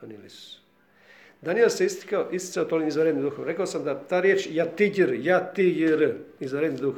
[0.00, 0.60] donijeli Isus.
[1.42, 3.44] Daniel se isticao, isticao tolim izvanrednim duhom.
[3.44, 6.94] Rekao sam da ta riječ jatigir, jatigir, izvanredni duh,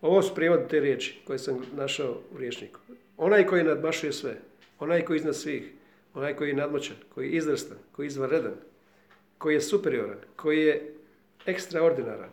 [0.00, 2.80] ovo su prijevod te riječi koje sam našao u riječniku.
[3.16, 4.36] Onaj koji nadmašuje sve,
[4.78, 5.72] onaj koji iznad svih,
[6.14, 8.54] onaj koji je nadmoćan, koji je izvrstan, koji je izvanredan,
[9.38, 10.94] koji je superioran, koji je
[11.46, 12.30] ekstraordinaran,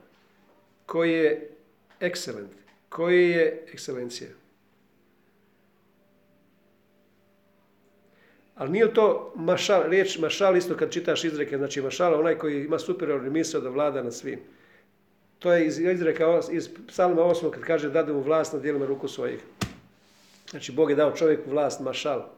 [0.86, 1.50] koji je
[2.00, 4.30] excellent, koji je ekscelencija.
[8.56, 12.80] Ali nije to mašal, riječ mašal isto kad čitaš izreke, znači mašal onaj koji ima
[12.80, 14.40] superiorni misao da vlada na svim.
[15.40, 17.50] To je iz izreka iz psalma 8.
[17.50, 19.40] kad kaže dade mu vlast na dijelima ruku svojih.
[20.50, 22.30] Znači, Bog je dao čovjeku vlast, mašal,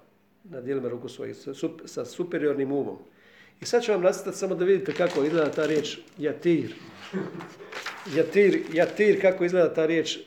[0.44, 1.36] na dijelima ruku svojih,
[1.86, 2.98] sa superiornim umom.
[3.62, 6.76] I sad ću vam nacrtati samo da vidite kako izgleda ta riječ jatir.
[8.16, 10.20] Jatir, jatir, kako izgleda ta riječ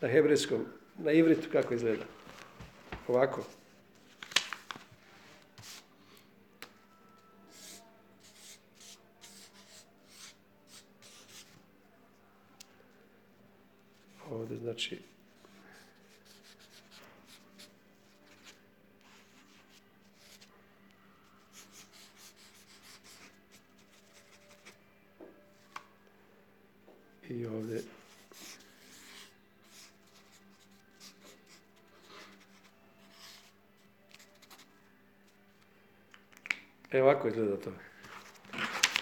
[0.00, 0.66] na hebrejskom,
[0.98, 2.04] na ivritu kako izgleda.
[3.08, 3.44] Ovako.
[14.44, 14.98] ovdje, znači
[27.28, 27.82] i ovdje
[36.94, 37.70] E ovako izgleda to.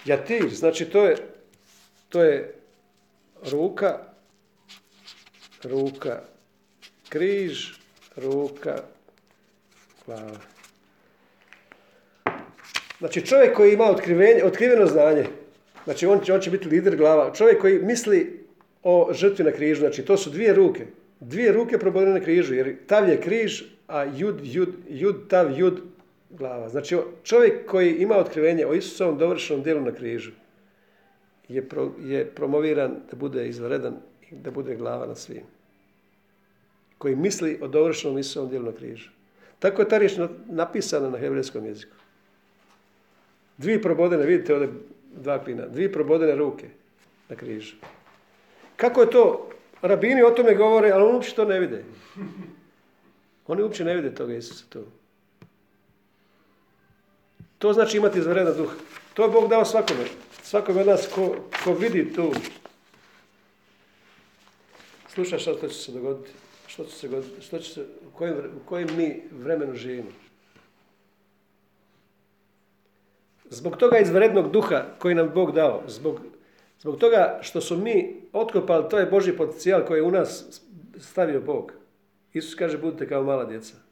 [0.04, 1.16] Jatir, znači to je,
[2.08, 2.54] to je
[3.50, 4.12] ruka
[5.64, 6.20] ruka,
[7.08, 7.70] križ,
[8.16, 8.76] ruka,
[10.06, 10.38] glava.
[12.98, 13.84] Znači čovjek koji ima
[14.44, 15.26] otkriveno znanje,
[15.84, 18.44] znači on će, on će biti lider glava, čovjek koji misli
[18.82, 20.86] o žrtvi na križu, znači to su dvije ruke,
[21.20, 25.80] dvije ruke probodene na križu, jer tav je križ, a jud, jud, jud, tav, jud,
[26.32, 26.68] glava.
[26.68, 30.30] Znači čovjek koji ima otkrivenje o Isusovom dovršenom djelu na križu
[31.48, 31.68] je,
[32.00, 33.96] je promoviran da bude izvanredan
[34.30, 35.42] da bude glava na svim.
[36.98, 39.10] Koji misli o dovršenom Isusovom djelu na križu.
[39.58, 40.12] Tako je ta riječ
[40.46, 41.96] napisana na hebrejskom jeziku.
[43.58, 44.68] Dvije probodene, vidite ovdje
[45.14, 46.68] dva klina, dvije probodene ruke
[47.28, 47.76] na križu.
[48.76, 49.48] Kako je to?
[49.82, 51.84] Rabini o tome govore, ali oni uopće to ne vide.
[53.46, 54.84] Oni uopće ne vide toga Isusa tu.
[57.62, 58.72] To znači imati izvanredan duh.
[59.14, 60.04] To je Bog dao svakome.
[60.42, 62.32] Svakome od nas ko, ko vidi tu
[65.14, 66.30] sluša što će se dogoditi,
[66.66, 67.08] što će se
[67.40, 70.10] što će se, u kojem, u kojem mi vremenu živimo.
[73.50, 76.20] Zbog toga izvrednog duha koji nam Bog dao, zbog,
[76.80, 80.60] zbog toga što su mi otkopali, to je Boži potencijal koji je u nas
[81.00, 81.72] stavio Bog.
[82.32, 83.91] Isus kaže budite kao mala djeca.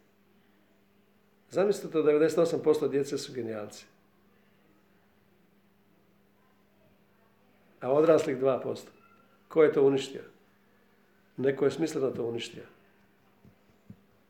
[1.50, 3.84] Zamislite to, 98% djece su genijalci.
[7.80, 8.76] A odraslih 2%.
[9.48, 10.22] Ko je to uništio?
[11.36, 12.62] Neko je smisleno to uništio.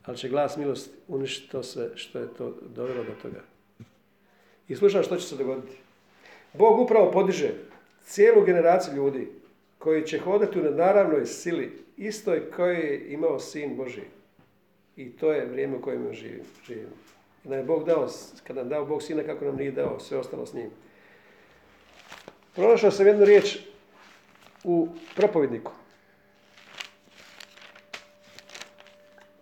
[0.05, 3.41] ali će glas milosti uništiti to sve što je to dovelo do toga.
[4.69, 5.77] I slušaj što će se dogoditi.
[6.53, 7.53] Bog upravo podiže
[8.03, 9.29] cijelu generaciju ljudi
[9.79, 14.20] koji će hodati u nenaravnoj sili, istoj koji je imao sin Boži.
[15.01, 16.44] I to je vrijeme u kojem živimo.
[16.66, 16.93] živimo.
[17.43, 18.09] Kada je Bog dao,
[18.47, 20.70] kada nam dao Bog sina, kako nam nije dao sve ostalo s njim.
[22.55, 23.59] Pronašao sam jednu riječ
[24.64, 25.72] u propovedniku.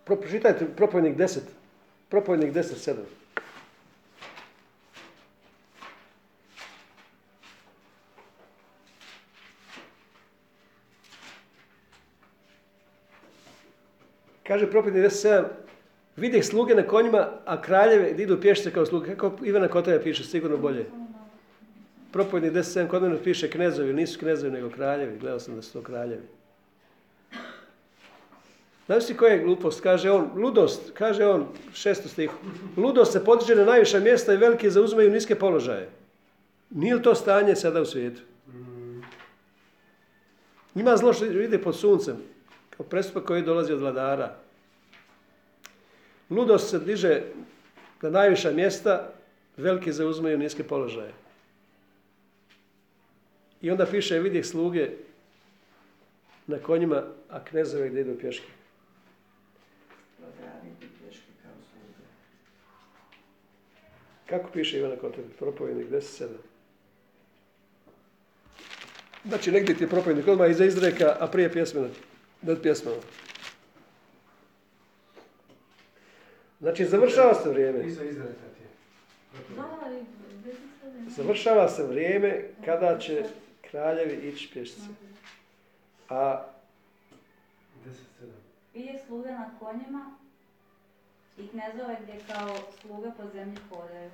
[0.04, 1.38] Pročitajte propovednik 10.
[2.08, 2.94] Propovednik 10,
[14.48, 15.44] Kaže propovednik 10, 7.
[16.16, 19.16] Vidjeh sluge na konjima, a kraljeve idu pješice kao sluge.
[19.16, 20.86] Kako Ivana Kotaja piše, sigurno bolje.
[22.12, 25.18] Propovednik 10.7 kod mene piše knezovi, nisu knezovi nego kraljevi.
[25.18, 26.22] Gledao sam da su to kraljevi.
[28.86, 29.80] Znaš si koja je glupost?
[29.80, 32.34] Kaže on, ludost, kaže on, šesto stihu.
[32.76, 35.88] Ludost se podiže na najviša mjesta i veliki zauzimaju niske položaje.
[36.70, 38.22] Nije li to stanje sada u svijetu?
[40.74, 42.16] Ima zlo što ide pod suncem,
[42.78, 44.36] kao prestupak koji dolazi od vladara.
[46.30, 47.22] Ludost se diže
[48.02, 49.12] na najviša mjesta,
[49.56, 51.12] veliki zauzimaju niske položaje.
[53.62, 54.90] I onda piše, vidi sluge
[56.46, 58.46] na konjima, a knezove gdje idu pješke.
[64.26, 66.26] Kako piše Ivana Kotović, propovednik 10.7?
[69.24, 71.88] Znači, negdje ti je propovednik odmah iza izreka, a prije pjesmena,
[72.42, 72.96] nad pjesmama.
[76.60, 77.84] Znači, završava se vrijeme.
[81.16, 83.24] Završava se vrijeme kada će
[83.70, 84.86] kraljevi ići pješice.
[86.08, 86.44] A
[87.86, 87.92] 10-7.
[88.74, 90.16] Ide sluge na konjima
[91.38, 94.10] i knezove gdje kao sluga po zemlji hodaju.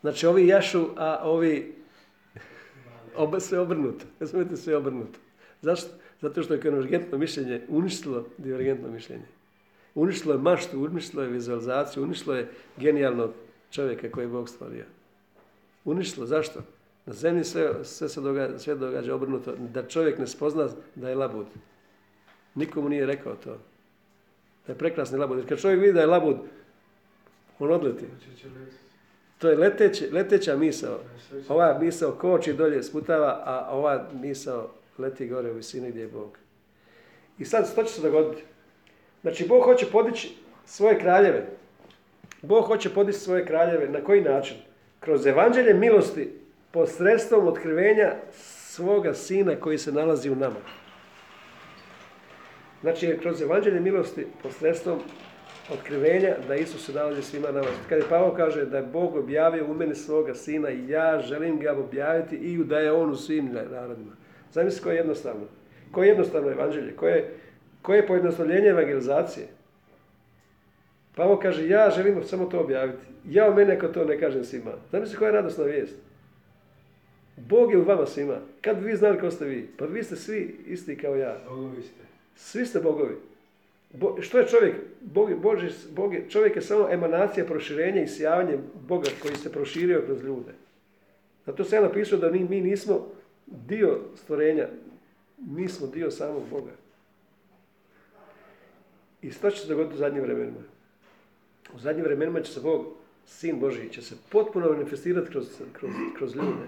[0.00, 1.74] Znači ovi jašu, a ovi
[3.16, 4.04] oba sve obrnuto.
[4.20, 5.18] Razumijete sve obrnuto.
[5.62, 5.88] Zašto?
[6.20, 9.24] Zato što je konvergentno mišljenje uništilo divergentno mišljenje.
[9.94, 13.30] Uništilo je maštu, uništilo je vizualizaciju, uništilo je genijalnog
[13.70, 14.84] čovjeka koji je Bog stvorio.
[15.84, 16.26] Uništilo.
[16.26, 16.60] Zašto?
[17.06, 19.54] Na zemlji sve, sve se događa, sve događa obrnuto.
[19.56, 21.46] Da čovjek ne spozna da je labud.
[22.54, 23.58] Nikomu nije rekao to.
[24.66, 25.38] Da je prekrasni labud.
[25.38, 26.36] Jer kad čovjek vidi da je labud,
[27.58, 28.04] on odleti.
[29.38, 31.00] To je leteće, leteća misao.
[31.48, 36.38] Ova misao koči dolje sputava, a ova misao leti gore u visini gdje je Bog.
[37.38, 38.42] I sad što će se dogoditi?
[39.22, 41.46] Znači, Bog hoće podići svoje kraljeve.
[42.42, 43.88] Bog hoće podići svoje kraljeve.
[43.88, 44.56] Na koji način?
[45.00, 46.32] Kroz evanđelje milosti
[46.70, 50.60] posredstvom otkrivenja svoga sina koji se nalazi u nama.
[52.80, 55.00] Znači, kroz evanđelje milosti posredstvom
[55.72, 57.68] otkrivenja da Isus se nalazi svima nama.
[57.88, 61.60] Kad je Pavao kaže da je Bog objavio u meni svoga sina i ja želim
[61.60, 64.12] ga objaviti i da je on u svim narodima.
[64.52, 65.46] Zamisli koje je jednostavno.
[65.92, 66.96] Koje je jednostavno evanđelje?
[66.96, 67.34] Koje je,
[67.82, 69.46] koje je pojednostavljenje evangelizacije?
[71.16, 73.02] Pavao kaže ja želim samo to objaviti.
[73.28, 74.70] Ja o mene ako to ne kažem svima.
[74.92, 75.96] Zamisli koja je radosna vijest.
[77.36, 78.36] Bog je u vama svima.
[78.60, 79.68] Kad bi vi znali ko ste vi?
[79.76, 81.36] Pa vi ste svi isti kao ja.
[81.48, 82.02] Bogovi ste.
[82.36, 83.16] Svi ste bogovi.
[83.92, 84.74] Bo, što je čovjek?
[85.00, 88.58] Bog, Boži, Bog je, čovjek je samo emanacija, proširenje i sjavanje
[88.88, 90.52] Boga koji se proširio kroz ljude.
[91.46, 93.06] Zato se ja napisao da mi, mi nismo
[93.50, 94.68] dio stvorenja,
[95.38, 96.72] mi smo dio samog Boga.
[99.22, 100.60] I što će se dogoditi u zadnjim vremenima?
[101.74, 102.86] U zadnjim vremenima će se Bog,
[103.26, 106.66] Sin Boži, će se potpuno manifestirati kroz, kroz, kroz ljude.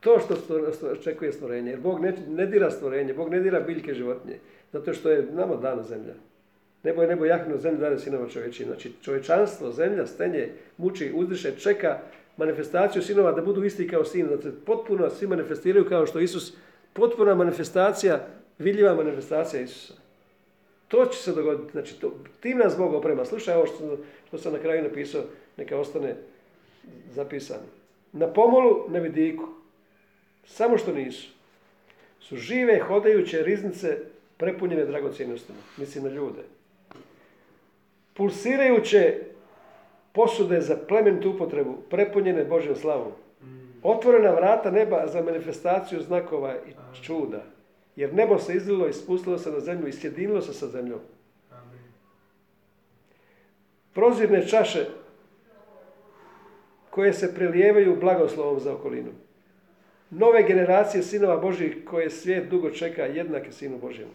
[0.00, 1.70] To što očekuje stvorenje.
[1.70, 4.38] Jer Bog ne, ne dira stvorenje, Bog ne dira biljke životinje.
[4.72, 6.14] Zato što je nama dana zemlja.
[6.82, 8.66] Nebo je nebo jahno zemlju dane sinova čovječiji.
[8.66, 11.98] Znači čovječanstvo, zemlja, stenje, muči, uzdiše, čeka
[12.38, 14.26] manifestaciju sinova da budu isti kao sin.
[14.26, 16.56] Da se potpuno svi manifestiraju kao što Isus,
[16.92, 18.26] potpuna manifestacija,
[18.58, 19.94] vidljiva manifestacija Isusa.
[20.88, 21.72] To će se dogoditi.
[21.72, 23.24] Znači, to, tim nas Bog oprema.
[23.24, 23.98] Slušaj ovo što,
[24.28, 25.22] što sam na kraju napisao,
[25.56, 26.16] neka ostane
[27.14, 27.62] zapisano.
[28.12, 29.48] Na pomolu, na vidiku,
[30.46, 31.28] samo što nisu,
[32.20, 33.98] su žive, hodajuće riznice
[34.36, 35.58] prepunjene dragocjenostima.
[35.76, 36.42] Mislim na ljude.
[38.14, 39.18] Pulsirajuće
[40.12, 43.12] posude za plemenitu upotrebu, prepunjene Božjom slavom.
[43.82, 47.44] Otvorena vrata neba za manifestaciju znakova i čuda.
[47.96, 51.00] Jer nebo se izlilo i spustilo se na zemlju i sjedinilo se sa zemljom.
[53.92, 54.86] Prozirne čaše
[56.90, 59.10] koje se prelijevaju blagoslovom za okolinu.
[60.10, 64.12] Nove generacije sinova Božih koje svijet dugo čeka jednake sinu Božjemu.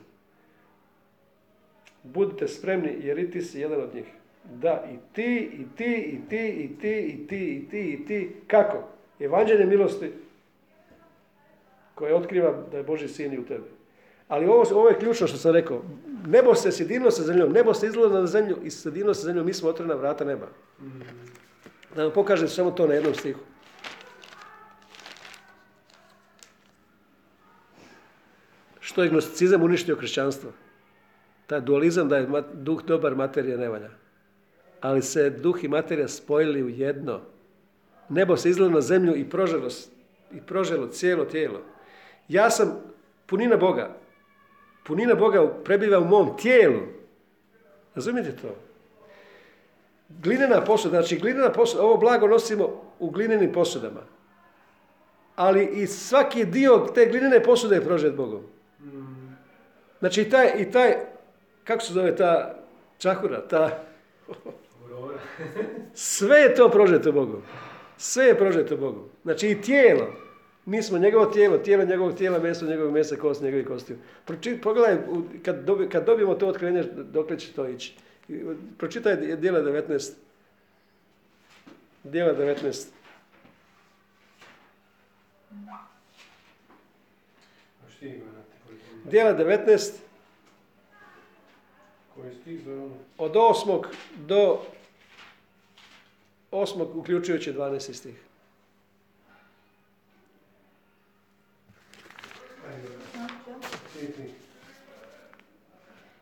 [2.04, 4.06] Budite spremni jer i ti si jedan od njih.
[4.44, 8.36] Da, i ti, i ti, i ti, i ti, i ti, i ti, i ti.
[8.48, 8.88] Kako?
[9.20, 10.12] Evanđelje milosti
[11.96, 13.70] koje otkriva da je Boži sin i u tebi.
[14.28, 15.82] Ali ovo, ovo je ključno što sam rekao.
[16.28, 19.54] Nebo se sjedinilo sa zemljom, nebo se izgledalo na zemlju i sjedinilo sa zemljom, mi
[19.54, 20.48] smo otvorena vrata neba.
[21.96, 23.40] Da vam pokažem samo to na jednom stihu.
[28.80, 30.52] Što je gnosticizam uništio kršćanstvo?
[31.48, 33.90] Taj dualizam da je duh dobar, materija ne valja.
[34.84, 37.22] Ali se duh i materija spojili u jedno.
[38.10, 39.70] Nebo se izlilo na zemlju i proželo,
[40.32, 41.62] i proželo cijelo tijelo.
[42.28, 42.82] Ja sam
[43.26, 43.96] punina Boga.
[44.86, 46.82] Punina Boga prebiva u mom tijelu.
[47.96, 48.56] Razumijete to?
[50.10, 54.02] Glinena posuda, znači glinena posuda, ovo blago nosimo u glinenim posudama.
[55.36, 58.44] Ali i svaki dio te glinene posude je prožet Bogom.
[60.00, 60.96] Znači i taj, i taj,
[61.64, 62.56] kako se zove ta
[62.98, 63.84] čahura, ta,
[65.94, 67.42] sve je to prožeto Bogom.
[67.98, 69.10] Sve je prožeto Bogom.
[69.24, 70.16] Znači i tijelo.
[70.66, 73.98] Mi smo njegovo tijelo, tijelo njegovog tijela, meso njegovog mesa, kost njegovih kostiju.
[74.26, 74.98] Proči, pogledaj,
[75.46, 77.96] kad, dobi, kad dobijemo to otkrivenje, dokle će to ići.
[78.78, 80.12] Pročitaj dijela 19.
[82.04, 82.88] Dijela 19.
[87.86, 89.92] A šti gledate koji to Dijela 19
[92.16, 92.96] Koji stih za ono?
[93.18, 93.84] od 8.
[94.16, 94.62] do
[96.54, 96.88] 8.
[96.96, 97.94] uključujući 12.
[97.94, 98.16] stih.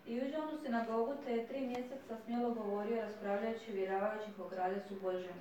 [0.08, 4.44] I uđe on u sinagogu te je tri mjeseca smjelo govorio raspravljajući i vjeravajući po
[4.44, 5.38] kraljevstvu Božjem.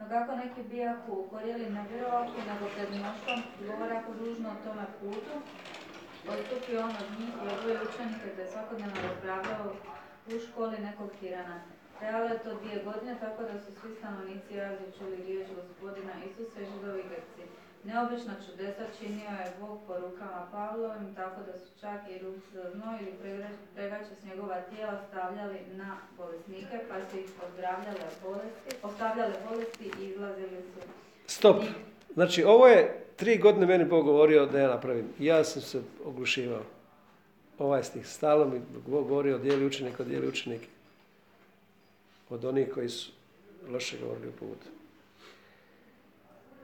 [0.00, 5.36] No kako neki bijahu gorjeli ne vjerovahu, nego pred mnoštvom govorahu ružno o tome putu,
[6.28, 9.72] odstupio on od njih i odvoje učenike te je svakodnevno raspravljao
[10.26, 11.77] u školi nekog tirana.
[11.98, 16.60] Trajalo je to dvije godine, tako da su svi stanovnici Azije čuli riječ gospodina Isusa
[16.60, 17.42] i židovi Grci.
[17.84, 22.70] Neobična čudesa činio je Bog po rukama Pavlovim, tako da su čak i ruci za
[22.74, 23.44] znoj ili
[23.74, 30.04] pregače s njegova tijela stavljali na bolesnike, pa su ih ozdravljale bolesti, ostavljale bolesti i
[30.04, 30.80] izlazili su.
[31.26, 31.62] Stop.
[32.14, 35.06] Znači, ovo je tri godine meni Bog govorio da ja napravim.
[35.18, 36.62] Ja sam se oglušivao.
[37.58, 38.08] Ovaj stih.
[38.08, 40.66] Stalno mi Bog govorio dijeli učenika, dijeli učenike.
[42.30, 43.12] Od onih koji su
[43.68, 44.66] loše govorili u putu.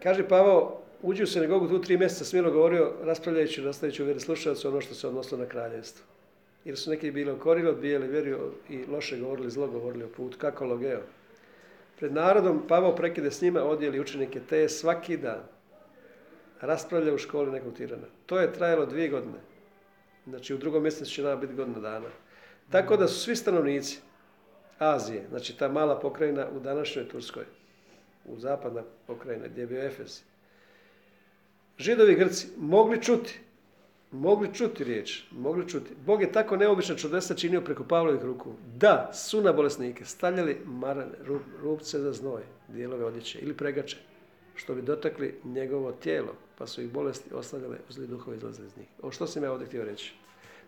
[0.02, 4.68] Kaže Pavao, uđi u sinagogu tu tri mjeseca smjelo govorio, raspravljajući, nastavljajući u vjeri slušalcu
[4.68, 6.06] ono što se odnosilo na kraljevstvo.
[6.64, 10.38] Jer su neki bili okorili, odbijali vjeru i loše govorili, zlo govorili o putu.
[10.38, 11.00] Kako logeo?
[11.98, 15.42] Pred narodom Pavao prekide s njima, odjeli učenike, te svaki dan
[16.60, 18.06] raspravlja u školi nekog tirana.
[18.26, 19.38] To je trajalo dvije godine.
[20.26, 22.08] Znači u drugom mjesecu će nama biti godina dana.
[22.70, 23.98] Tako da su svi stanovnici
[24.78, 27.44] Azije, znači ta mala pokrajina u današnjoj Turskoj,
[28.24, 30.22] u zapadna pokrajina gdje je bio Efes,
[31.78, 33.40] Židovi Grci mogli čuti,
[34.10, 35.90] mogli čuti riječ, mogli čuti.
[36.06, 38.52] Bog je tako neobična čudesa činio preko Pavlovih ruku.
[38.76, 43.96] Da, su na bolesnike stavljali marane, rup, rupce za znoj, dijelove odjeće ili pregače,
[44.54, 48.86] što bi dotakli njegovo tijelo, pa su ih bolesti ostavljale, zli duhovi izlazili iz njih.
[49.02, 50.14] Ovo što sam ja ovdje htio reći?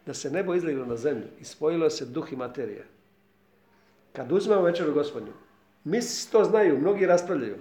[0.07, 2.85] Da se nebo izlilo na zemlju i spojilo se duh i materija.
[4.17, 5.33] Kad uzmemo večeru gospodnju,
[5.85, 7.57] misli to znaju, mnogi raspravljaju.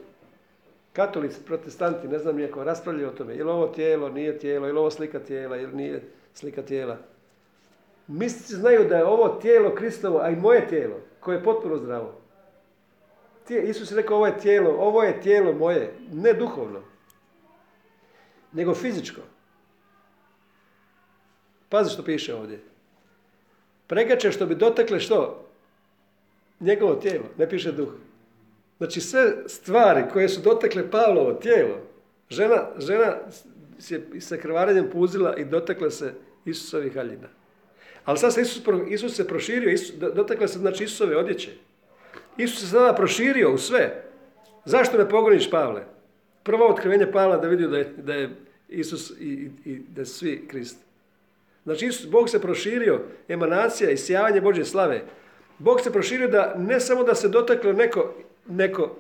[0.94, 3.36] Katolici, protestanti, ne znam nijeko, raspravljaju o tome.
[3.36, 6.03] Je li ovo tijelo, nije tijelo, je li ovo slika tijela, ili nije
[6.34, 6.98] slika tijela.
[8.07, 12.14] Mistici znaju da je ovo tijelo Kristovo, a i moje tijelo, koje je potpuno zdravo.
[13.49, 16.82] Isus je rekao ovo je tijelo, ovo je tijelo moje, ne duhovno,
[18.52, 19.22] nego fizičko.
[21.69, 22.60] Pazi što piše ovdje.
[23.88, 25.44] Pregače što bi dotakle što?
[26.65, 27.89] Njegovo tijelo, ne piše duh.
[28.77, 31.77] Znači sve stvari koje su dotakle Pavlovo tijelo,
[32.29, 33.17] žena, žena
[33.79, 36.13] se sa krvarenjem puzila i dotakla se
[36.45, 37.27] Isusovih haljina.
[38.05, 41.51] Ali sad se Isus, Isus se proširio, Isus, do- dotakla se znači Isusove odjeće.
[42.37, 44.03] Isus se sada proširio u sve.
[44.65, 45.83] Zašto me pogoniš, Pavle?
[46.43, 48.35] Prvo otkrivenje Pavla da vidio da je, da je
[48.69, 50.77] Isus i, i, i da su svi Krist.
[51.63, 55.01] Znači, Isus, Bog se proširio, emanacija i sjavanje Božje slave.
[55.60, 58.14] Bog se proširio da ne samo da se dotaklo neko,
[58.48, 58.95] neko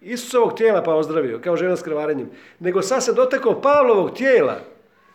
[0.00, 4.60] Isusovog tijela pa ozdravio, kao žena s krvarenjem, nego sad se dotakao Pavlovog tijela.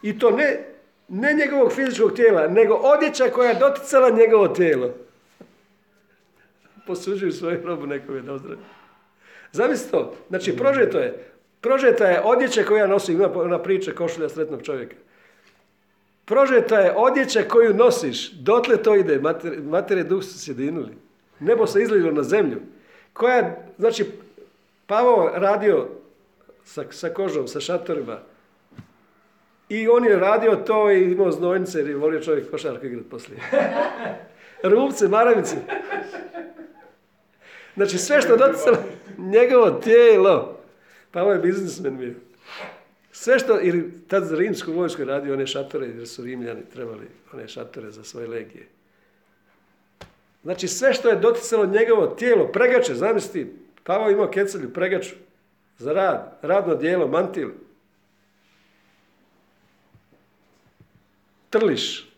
[0.01, 0.59] I to ne,
[1.07, 4.93] ne njegovog fizičkog tijela, nego odjeća koja je doticala njegovo tijelo.
[6.87, 8.61] Posuđuju svoju robu nekome da ozdravi.
[9.51, 10.15] Zamisli to.
[10.29, 11.31] Znači, prožeto je.
[11.61, 14.95] Prožeta je odjeća koja nosi, ima ona priča košulja sretnog čovjeka.
[16.25, 20.97] Prožeta je odjeća koju nosiš, dotle to ide, mater, mater i duh su sjedinili.
[21.39, 22.61] Nebo se izlilo na zemlju.
[23.13, 24.05] Koja, znači,
[24.87, 25.87] Pavao radio
[26.63, 28.19] sa, sa kožom, sa šatorima.
[29.69, 33.39] I on je radio to i imao znojnice jer je volio čovjek košarku igrati poslije.
[34.63, 35.55] Rupce, maravice.
[37.75, 38.77] Znači sve što doticalo
[39.17, 40.57] njegovo tijelo.
[41.11, 42.13] Pavao je biznismen bio.
[43.17, 47.47] Sve što, ili tad rimsku vojsku je radio one šatore, jer su rimljani trebali one
[47.47, 48.67] šatore za svoje legije.
[50.43, 55.15] Znači sve što je doticalo njegovo tijelo, pregače, zamisli, Pavao imao kecelju, pregaču,
[55.77, 57.49] za rad, radno dijelo, mantil.
[61.49, 62.09] Trliš.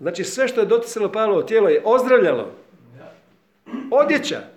[0.00, 2.52] Znači sve što je doticalo Pavlovo tijelo je ozdravljalo.
[3.90, 4.55] Odjeća.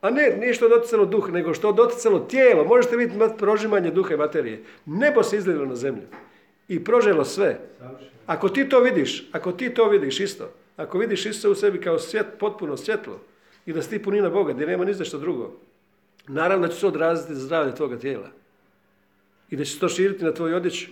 [0.00, 2.64] A ne, nije što doticalo duh, nego što doticalo tijelo.
[2.64, 4.62] Možete vidjeti prožimanje duha i materije.
[4.86, 6.02] Nebo se izlilo na zemlju.
[6.68, 7.60] I proželo sve.
[8.26, 11.98] Ako ti to vidiš, ako ti to vidiš isto, ako vidiš isto u sebi kao
[11.98, 13.20] svjet, potpuno svjetlo,
[13.66, 15.52] i da si ti punina Boga, gdje nema ništa što drugo,
[16.28, 18.28] naravno da će se odraziti za zdravlje toga tijela.
[19.50, 20.90] I da će se to širiti na tvoju odjeću.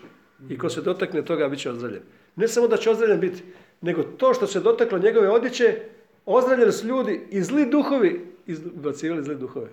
[0.48, 2.02] I ko se dotakne toga, bit će ozdravljen.
[2.36, 3.43] Ne samo da će ozdravljen biti,
[3.80, 5.80] nego to što se dotaklo njegove odjeće,
[6.26, 9.69] ozdravljeni su ljudi i zli duhovi izbacivali zli duhove.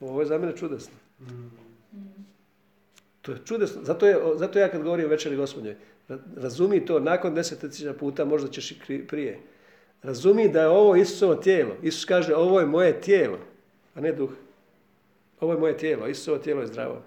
[0.00, 0.94] Ovo je za mene čudesno.
[3.22, 3.84] To je čudesno.
[3.84, 5.76] Zato, je, zato ja kad govorim večeri gospodnje,
[6.36, 7.64] razumi to, nakon deset
[7.98, 9.38] puta možda ćeš i prije.
[10.02, 11.76] Razumi da je ovo Isusovo tijelo.
[11.82, 13.38] Isus kaže ovo je moje tijelo,
[13.94, 14.30] a ne duh.
[15.40, 17.02] Ovo je moje tijelo, Isusovo tijelo je zdravo.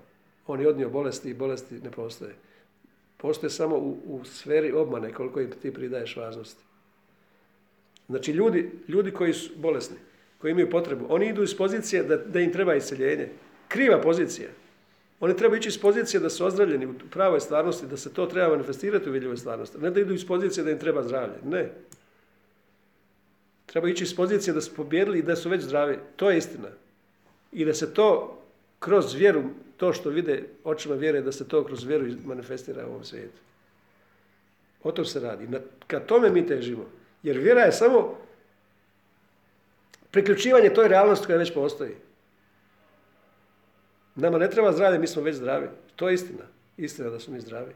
[0.48, 2.36] On je odnio bolesti i bolesti ne postoje.
[3.18, 6.64] Postoje samo u, u sferi obmane koliko im ti pridaješ važnosti.
[8.08, 9.98] Znači ljudi, ljudi koji su bolesni,
[10.38, 13.30] koji imaju potrebu, oni idu iz pozicije da, da im treba isceljenje.
[13.68, 14.50] Kriva pozicija.
[15.20, 18.50] Oni trebaju ići iz pozicije da su ozdravljeni u pravoj stvarnosti, da se to treba
[18.50, 19.78] manifestirati u vidljivoj stvarnosti.
[19.78, 21.36] Ne da idu iz pozicije da im treba zdravlje.
[21.46, 21.72] Ne.
[23.66, 25.98] Treba ići iz pozicije da su pobjedili i da su već zdravi.
[26.16, 26.70] To je istina.
[27.52, 28.42] I da se to
[28.80, 29.44] kroz vjeru,
[29.78, 33.42] to što vide očima vjere, da se to kroz vjeru manifestira u ovom svijetu.
[34.84, 35.48] O tom se radi.
[35.88, 36.86] Ka tome mi težimo.
[37.24, 38.18] Jer vjera je samo
[40.12, 41.96] priključivanje toj realnosti koja već postoji.
[44.16, 45.68] Nama ne treba zdravlje, mi smo već zdravi.
[45.96, 46.44] To je istina.
[46.78, 47.74] Istina da smo mi zdravi.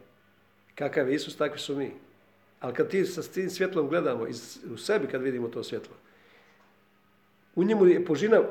[0.76, 1.92] Kakav je Isus, takvi su mi.
[2.60, 5.96] Ali kad ti sa tim svjetlom gledamo iz, u sebi kad vidimo to svjetlo,
[7.56, 8.42] u njemu je požina,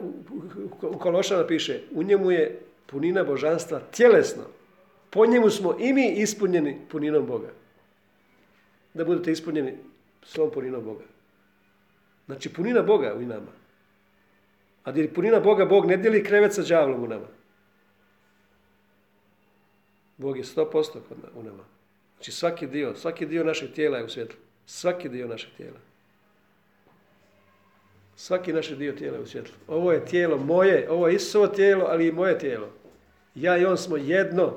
[0.83, 4.43] u Kološana piše, u njemu je punina božanstva tjelesno.
[5.11, 7.49] Po njemu smo i mi ispunjeni puninom Boga.
[8.95, 9.77] Da budete ispunjeni
[10.23, 11.05] svom puninom Boga.
[12.27, 13.60] Znači punina Boga u nama.
[14.85, 17.27] A gdje punina Boga, Bog ne dijeli krevet sa đavlom u nama.
[20.17, 20.99] Bog je 100%
[21.35, 21.65] u nama.
[22.17, 24.39] Znači svaki dio, svaki dio našeg tijela je u svjetlu.
[24.67, 25.79] Svaki dio našeg tijela.
[28.21, 29.55] Svaki naš dio tijela je u svjetlu.
[29.69, 32.69] Ovo je tijelo moje, ovo je Isusovo tijelo, ali i moje tijelo.
[33.35, 34.57] Ja i on smo jedno.